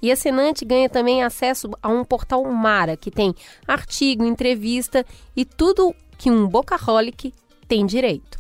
E 0.02 0.12
assinante 0.12 0.64
ganha 0.64 0.90
também 0.90 1.24
acesso 1.24 1.70
a 1.82 1.90
um 1.90 2.04
portal 2.04 2.44
Mara, 2.52 2.96
que 2.96 3.10
tem 3.10 3.34
artigo, 3.68 4.24
entrevista 4.24 5.06
e 5.36 5.44
tudo 5.44 5.96
que 6.18 6.30
um 6.30 6.48
bocaholic 6.48 7.34
tem 7.68 7.86
direito. 7.86 8.38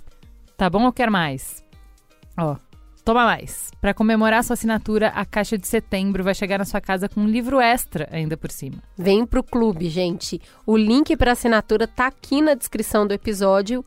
Tá 0.55 0.69
bom 0.69 0.85
ou 0.85 0.93
quer 0.93 1.09
mais? 1.09 1.63
Ó, 2.37 2.55
toma 3.03 3.25
mais. 3.25 3.71
Para 3.81 3.93
comemorar 3.93 4.43
sua 4.43 4.53
assinatura, 4.53 5.09
a 5.09 5.25
Caixa 5.25 5.57
de 5.57 5.67
Setembro 5.67 6.23
vai 6.23 6.35
chegar 6.35 6.59
na 6.59 6.65
sua 6.65 6.81
casa 6.81 7.09
com 7.09 7.21
um 7.21 7.27
livro 7.27 7.59
extra 7.59 8.07
ainda 8.11 8.37
por 8.37 8.51
cima. 8.51 8.77
Vem 8.97 9.25
pro 9.25 9.43
clube, 9.43 9.89
gente. 9.89 10.41
O 10.65 10.77
link 10.77 11.15
para 11.17 11.31
assinatura 11.31 11.87
tá 11.87 12.07
aqui 12.07 12.41
na 12.41 12.53
descrição 12.53 13.07
do 13.07 13.13
episódio 13.13 13.83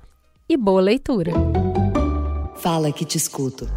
e 0.48 0.56
boa 0.56 0.80
leitura. 0.80 1.32
Fala 2.56 2.92
que 2.92 3.04
te 3.04 3.16
escuto. 3.16 3.68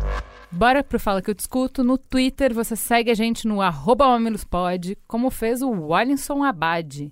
Bora 0.56 0.84
pro 0.84 1.00
Fala 1.00 1.20
Que 1.20 1.32
Eu 1.32 1.34
Discuto. 1.34 1.84
No 1.84 1.98
Twitter, 1.98 2.54
você 2.54 2.76
segue 2.76 3.10
a 3.10 3.16
gente 3.16 3.48
no 3.48 3.60
arroba 3.60 4.08
mamilospod, 4.08 4.96
como 5.08 5.32
fez 5.32 5.64
o 5.64 5.70
Wallinson 5.72 6.44
Abad. 6.44 7.12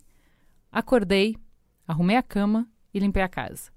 Acordei, 0.71 1.35
arrumei 1.87 2.17
a 2.17 2.23
cama 2.23 2.69
e 2.93 2.99
limpei 2.99 3.23
a 3.23 3.27
casa. 3.27 3.71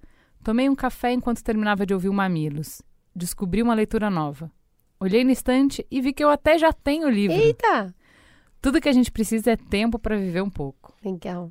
Tomei 0.44 0.68
um 0.68 0.74
café 0.74 1.12
enquanto 1.12 1.42
terminava 1.42 1.86
de 1.86 1.94
ouvir 1.94 2.10
o 2.10 2.12
Mamilos. 2.12 2.82
Descobri 3.16 3.62
uma 3.62 3.72
leitura 3.72 4.10
nova. 4.10 4.52
Olhei 5.00 5.24
no 5.24 5.30
estante 5.30 5.84
e 5.90 5.98
vi 6.02 6.12
que 6.12 6.22
eu 6.22 6.28
até 6.28 6.58
já 6.58 6.70
tenho 6.70 7.06
o 7.06 7.10
livro. 7.10 7.34
Eita! 7.34 7.94
Tudo 8.60 8.82
que 8.82 8.88
a 8.88 8.92
gente 8.92 9.10
precisa 9.10 9.52
é 9.52 9.56
tempo 9.56 9.98
para 9.98 10.18
viver 10.18 10.42
um 10.42 10.50
pouco. 10.50 10.94
Legal. 11.02 11.50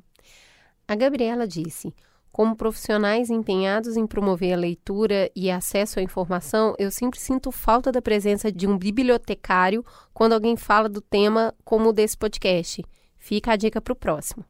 A 0.86 0.94
Gabriela 0.94 1.48
disse: 1.48 1.92
como 2.34 2.56
profissionais 2.56 3.30
empenhados 3.30 3.96
em 3.96 4.08
promover 4.08 4.54
a 4.54 4.56
leitura 4.56 5.30
e 5.36 5.52
acesso 5.52 6.00
à 6.00 6.02
informação, 6.02 6.74
eu 6.80 6.90
sempre 6.90 7.20
sinto 7.20 7.52
falta 7.52 7.92
da 7.92 8.02
presença 8.02 8.50
de 8.50 8.66
um 8.66 8.76
bibliotecário 8.76 9.84
quando 10.12 10.32
alguém 10.32 10.56
fala 10.56 10.88
do 10.88 11.00
tema 11.00 11.54
como 11.64 11.90
o 11.90 11.92
desse 11.92 12.18
podcast. 12.18 12.84
Fica 13.16 13.52
a 13.52 13.56
dica 13.56 13.80
para 13.80 13.92
o 13.92 13.96
próximo. 13.96 14.44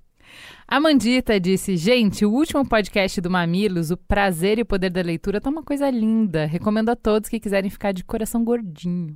A 0.66 0.80
Mandita 0.80 1.38
disse: 1.38 1.76
Gente, 1.76 2.24
o 2.24 2.32
último 2.32 2.66
podcast 2.66 3.20
do 3.20 3.30
Mamilos, 3.30 3.90
O 3.90 3.98
Prazer 3.98 4.58
e 4.58 4.62
o 4.62 4.66
Poder 4.66 4.90
da 4.90 5.02
Leitura, 5.02 5.38
tá 5.38 5.50
uma 5.50 5.62
coisa 5.62 5.90
linda. 5.90 6.46
Recomendo 6.46 6.88
a 6.88 6.96
todos 6.96 7.28
que 7.28 7.38
quiserem 7.38 7.68
ficar 7.68 7.92
de 7.92 8.02
coração 8.02 8.42
gordinho. 8.42 9.14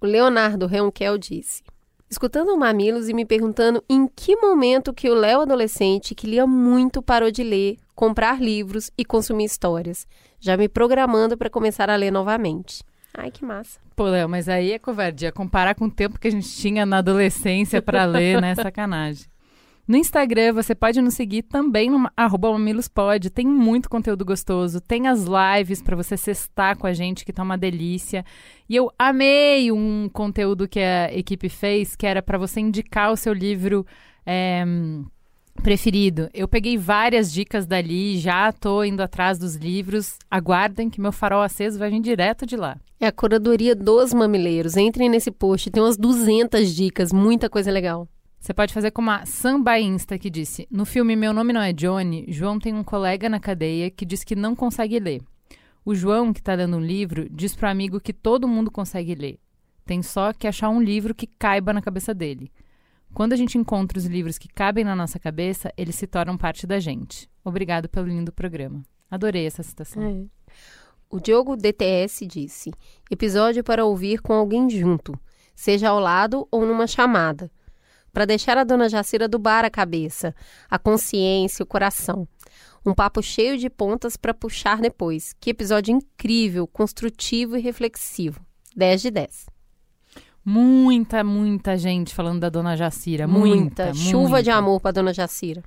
O 0.00 0.06
Leonardo 0.06 0.66
Reunkel 0.66 1.18
disse: 1.18 1.62
Escutando 2.10 2.48
o 2.48 2.58
Mamilos 2.58 3.08
e 3.08 3.14
me 3.14 3.24
perguntando 3.24 3.80
em 3.88 4.08
que 4.08 4.34
momento 4.34 4.92
que 4.92 5.08
o 5.08 5.14
Léo 5.14 5.42
adolescente, 5.42 6.16
que 6.16 6.26
lia 6.26 6.48
muito, 6.48 7.00
parou 7.00 7.30
de 7.30 7.44
ler, 7.44 7.76
comprar 7.98 8.40
livros 8.40 8.92
e 8.96 9.04
consumir 9.04 9.46
histórias. 9.46 10.06
Já 10.38 10.56
me 10.56 10.68
programando 10.68 11.36
para 11.36 11.50
começar 11.50 11.90
a 11.90 11.96
ler 11.96 12.12
novamente. 12.12 12.84
Ai, 13.12 13.28
que 13.28 13.44
massa. 13.44 13.80
Pô, 13.96 14.04
Léo, 14.04 14.28
mas 14.28 14.48
aí 14.48 14.70
é 14.70 14.78
covardia. 14.78 15.32
Comparar 15.32 15.74
com 15.74 15.86
o 15.86 15.90
tempo 15.90 16.16
que 16.16 16.28
a 16.28 16.30
gente 16.30 16.48
tinha 16.48 16.86
na 16.86 16.98
adolescência 16.98 17.82
para 17.82 18.04
ler, 18.04 18.40
né? 18.40 18.54
Sacanagem. 18.62 19.26
No 19.88 19.96
Instagram, 19.96 20.52
você 20.52 20.76
pode 20.76 21.00
nos 21.00 21.14
seguir 21.14 21.42
também 21.42 21.90
no 21.90 22.08
mamilospod. 22.40 23.30
Tem 23.30 23.44
muito 23.44 23.90
conteúdo 23.90 24.24
gostoso. 24.24 24.80
Tem 24.80 25.08
as 25.08 25.24
lives 25.24 25.82
para 25.82 25.96
você 25.96 26.16
cestar 26.16 26.78
com 26.78 26.86
a 26.86 26.92
gente, 26.92 27.24
que 27.24 27.32
tá 27.32 27.42
uma 27.42 27.58
delícia. 27.58 28.24
E 28.68 28.76
eu 28.76 28.92
amei 28.96 29.72
um 29.72 30.08
conteúdo 30.12 30.68
que 30.68 30.78
a 30.78 31.12
equipe 31.12 31.48
fez, 31.48 31.96
que 31.96 32.06
era 32.06 32.22
para 32.22 32.38
você 32.38 32.60
indicar 32.60 33.10
o 33.10 33.16
seu 33.16 33.32
livro... 33.32 33.84
É, 34.24 34.64
preferido. 35.62 36.28
Eu 36.32 36.48
peguei 36.48 36.76
várias 36.76 37.32
dicas 37.32 37.66
dali, 37.66 38.18
já 38.18 38.52
tô 38.52 38.82
indo 38.84 39.02
atrás 39.02 39.38
dos 39.38 39.54
livros. 39.54 40.18
Aguardem 40.30 40.90
que 40.90 41.00
meu 41.00 41.12
farol 41.12 41.42
aceso 41.42 41.78
vai 41.78 41.90
vir 41.90 42.00
direto 42.00 42.46
de 42.46 42.56
lá. 42.56 42.76
É 43.00 43.06
a 43.06 43.12
curadoria 43.12 43.74
dos 43.74 44.12
mamileiros. 44.12 44.76
Entrem 44.76 45.08
nesse 45.08 45.30
post, 45.30 45.70
tem 45.70 45.82
umas 45.82 45.96
200 45.96 46.74
dicas, 46.74 47.12
muita 47.12 47.48
coisa 47.48 47.70
legal. 47.70 48.08
Você 48.40 48.54
pode 48.54 48.72
fazer 48.72 48.92
como 48.92 49.10
a 49.10 49.26
Samba 49.26 49.78
Insta 49.78 50.18
que 50.18 50.30
disse: 50.30 50.66
No 50.70 50.84
filme 50.84 51.16
Meu 51.16 51.32
Nome 51.32 51.52
Não 51.52 51.60
é 51.60 51.72
Johnny, 51.72 52.26
João 52.28 52.58
tem 52.58 52.74
um 52.74 52.84
colega 52.84 53.28
na 53.28 53.40
cadeia 53.40 53.90
que 53.90 54.06
diz 54.06 54.22
que 54.22 54.36
não 54.36 54.54
consegue 54.54 54.98
ler. 54.98 55.20
O 55.84 55.94
João, 55.94 56.32
que 56.32 56.40
está 56.40 56.54
lendo 56.54 56.76
um 56.76 56.80
livro, 56.80 57.28
diz 57.30 57.56
pro 57.56 57.68
amigo 57.68 58.00
que 58.00 58.12
todo 58.12 58.46
mundo 58.46 58.70
consegue 58.70 59.14
ler. 59.14 59.38
Tem 59.84 60.02
só 60.02 60.32
que 60.32 60.46
achar 60.46 60.68
um 60.68 60.82
livro 60.82 61.14
que 61.14 61.26
caiba 61.26 61.72
na 61.72 61.80
cabeça 61.80 62.12
dele. 62.14 62.52
Quando 63.14 63.32
a 63.32 63.36
gente 63.36 63.58
encontra 63.58 63.98
os 63.98 64.04
livros 64.04 64.38
que 64.38 64.48
cabem 64.48 64.84
na 64.84 64.94
nossa 64.94 65.18
cabeça, 65.18 65.72
eles 65.76 65.94
se 65.94 66.06
tornam 66.06 66.36
parte 66.36 66.66
da 66.66 66.78
gente. 66.78 67.28
Obrigado 67.44 67.88
pelo 67.88 68.06
lindo 68.06 68.32
programa. 68.32 68.82
Adorei 69.10 69.46
essa 69.46 69.62
citação. 69.62 70.02
É. 70.02 70.24
O 71.10 71.18
Diogo 71.18 71.56
DTS 71.56 72.26
disse: 72.26 72.70
episódio 73.10 73.64
para 73.64 73.84
ouvir 73.84 74.20
com 74.20 74.34
alguém 74.34 74.68
junto, 74.68 75.18
seja 75.54 75.88
ao 75.88 75.98
lado 75.98 76.46
ou 76.50 76.66
numa 76.66 76.86
chamada, 76.86 77.50
para 78.12 78.26
deixar 78.26 78.58
a 78.58 78.64
dona 78.64 78.88
Jacira 78.88 79.26
do 79.26 79.38
bar 79.38 79.64
a 79.64 79.70
cabeça, 79.70 80.34
a 80.68 80.78
consciência, 80.78 81.62
o 81.62 81.66
coração. 81.66 82.28
Um 82.84 82.94
papo 82.94 83.22
cheio 83.22 83.58
de 83.58 83.68
pontas 83.68 84.16
para 84.16 84.32
puxar 84.34 84.80
depois. 84.80 85.34
Que 85.40 85.50
episódio 85.50 85.94
incrível, 85.94 86.66
construtivo 86.66 87.56
e 87.56 87.60
reflexivo. 87.60 88.40
10 88.76 89.02
de 89.02 89.10
10. 89.10 89.46
Muita, 90.50 91.22
muita 91.22 91.76
gente 91.76 92.14
falando 92.14 92.40
da 92.40 92.48
Dona 92.48 92.74
Jacira. 92.74 93.28
Muita. 93.28 93.84
muita 93.84 93.94
Chuva 93.94 94.28
muita. 94.28 94.42
de 94.44 94.50
amor 94.50 94.80
para 94.80 94.92
Dona 94.92 95.12
Jacira. 95.12 95.62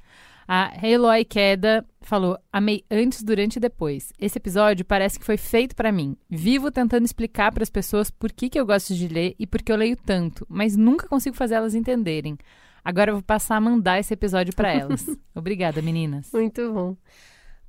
A 0.48 0.72
Eloy 0.82 1.24
Queda 1.24 1.86
falou: 2.02 2.36
Amei 2.52 2.84
antes, 2.90 3.22
durante 3.22 3.58
e 3.58 3.60
depois. 3.60 4.12
Esse 4.20 4.40
episódio 4.40 4.84
parece 4.84 5.20
que 5.20 5.26
foi 5.26 5.38
feito 5.38 5.76
para 5.76 5.92
mim. 5.92 6.18
Vivo 6.28 6.72
tentando 6.72 7.06
explicar 7.06 7.52
para 7.52 7.62
as 7.62 7.70
pessoas 7.70 8.10
por 8.10 8.32
que, 8.32 8.50
que 8.50 8.60
eu 8.60 8.66
gosto 8.66 8.96
de 8.96 9.08
ler 9.08 9.36
e 9.38 9.46
por 9.46 9.62
que 9.62 9.72
eu 9.72 9.76
leio 9.76 9.96
tanto, 9.96 10.48
mas 10.50 10.76
nunca 10.76 11.08
consigo 11.08 11.36
fazer 11.36 11.54
elas 11.54 11.76
entenderem. 11.76 12.36
Agora 12.84 13.12
eu 13.12 13.16
vou 13.18 13.24
passar 13.24 13.58
a 13.58 13.62
mandar 13.62 14.00
esse 14.00 14.16
episódio 14.16 14.56
para 14.56 14.74
elas. 14.74 15.06
Obrigada, 15.36 15.80
meninas. 15.80 16.32
Muito 16.34 16.74
bom. 16.74 16.98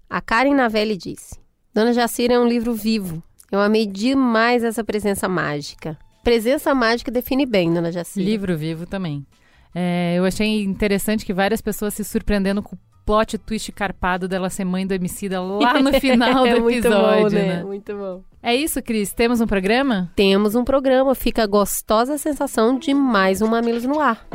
A 0.08 0.22
Karen 0.22 0.54
Navelli 0.54 0.96
disse: 0.96 1.38
Dona 1.74 1.92
Jacira 1.92 2.32
é 2.32 2.38
um 2.38 2.48
livro 2.48 2.72
vivo. 2.72 3.22
Eu 3.50 3.60
amei 3.60 3.84
demais 3.84 4.64
essa 4.64 4.82
presença 4.82 5.28
mágica. 5.28 5.98
Presença 6.22 6.74
mágica 6.74 7.10
define 7.10 7.44
bem, 7.44 7.72
dona 7.72 7.90
Jacira. 7.90 8.24
Livro 8.24 8.56
vivo 8.56 8.86
também. 8.86 9.26
É, 9.74 10.14
eu 10.16 10.24
achei 10.24 10.62
interessante 10.62 11.24
que 11.24 11.32
várias 11.32 11.60
pessoas 11.60 11.94
se 11.94 12.04
surpreendendo 12.04 12.62
com 12.62 12.76
o 12.76 12.78
plot 13.04 13.38
twist 13.38 13.72
carpado 13.72 14.28
dela 14.28 14.48
ser 14.48 14.64
mãe 14.64 14.86
do 14.86 14.94
homicida 14.94 15.40
lá 15.40 15.80
no 15.80 15.92
final 15.98 16.46
é 16.46 16.54
do 16.54 16.62
muito 16.62 16.86
episódio, 16.86 17.24
bom, 17.24 17.30
né? 17.30 17.56
né? 17.56 17.64
Muito 17.64 17.96
bom. 17.96 18.22
É 18.42 18.54
isso, 18.54 18.82
Cris. 18.82 19.12
Temos 19.12 19.40
um 19.40 19.46
programa? 19.46 20.10
Temos 20.14 20.54
um 20.54 20.64
programa. 20.64 21.14
Fica 21.14 21.42
a 21.42 21.46
gostosa 21.46 22.18
sensação 22.18 22.78
de 22.78 22.94
mais 22.94 23.42
um 23.42 23.48
Mamilos 23.48 23.84
no 23.84 23.98
ar. 23.98 24.26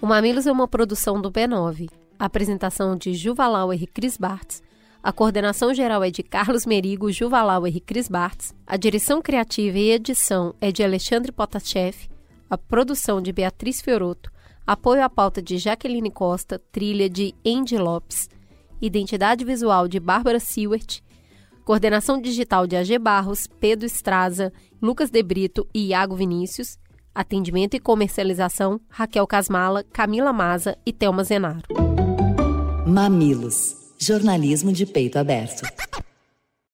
O 0.00 0.06
Mamilos 0.06 0.46
é 0.46 0.52
uma 0.52 0.68
produção 0.68 1.20
do 1.20 1.30
B9. 1.30 1.90
A 2.18 2.26
apresentação 2.26 2.96
de 2.96 3.12
Juvalau 3.14 3.72
e 3.74 3.86
Cris 3.86 4.16
Bartz. 4.16 4.62
A 5.02 5.12
coordenação 5.12 5.72
geral 5.72 6.04
é 6.04 6.10
de 6.10 6.22
Carlos 6.22 6.66
Merigo, 6.66 7.10
Juvalau 7.10 7.66
e 7.66 7.80
Cris 7.80 8.06
Bartz. 8.06 8.54
A 8.66 8.76
direção 8.76 9.22
criativa 9.22 9.78
e 9.78 9.92
edição 9.92 10.54
é 10.60 10.70
de 10.70 10.84
Alexandre 10.84 11.32
Potachev. 11.32 11.96
A 12.50 12.58
produção 12.58 13.22
de 13.22 13.32
Beatriz 13.32 13.80
Fioroto. 13.80 14.30
Apoio 14.66 15.02
à 15.02 15.08
pauta 15.08 15.40
de 15.40 15.56
Jaqueline 15.56 16.10
Costa. 16.10 16.60
Trilha 16.70 17.08
de 17.08 17.34
Andy 17.46 17.78
Lopes. 17.78 18.28
Identidade 18.80 19.42
visual 19.42 19.88
de 19.88 19.98
Bárbara 19.98 20.38
Sewert. 20.38 21.00
Coordenação 21.64 22.20
digital 22.20 22.66
de 22.66 22.76
AG 22.76 22.98
Barros, 22.98 23.46
Pedro 23.46 23.86
Estraza, 23.86 24.52
Lucas 24.82 25.08
De 25.08 25.22
Brito 25.22 25.66
e 25.72 25.88
Iago 25.88 26.14
Vinícius. 26.14 26.78
Atendimento 27.14 27.74
e 27.74 27.80
comercialização, 27.80 28.78
Raquel 28.90 29.26
Casmala, 29.26 29.82
Camila 29.82 30.32
Maza 30.32 30.76
e 30.84 30.92
Thelma 30.92 31.24
Zenaro. 31.24 31.62
Mamilos. 32.86 33.79
Jornalismo 34.02 34.72
de 34.72 34.86
peito 34.86 35.18
aberto. 35.18 35.66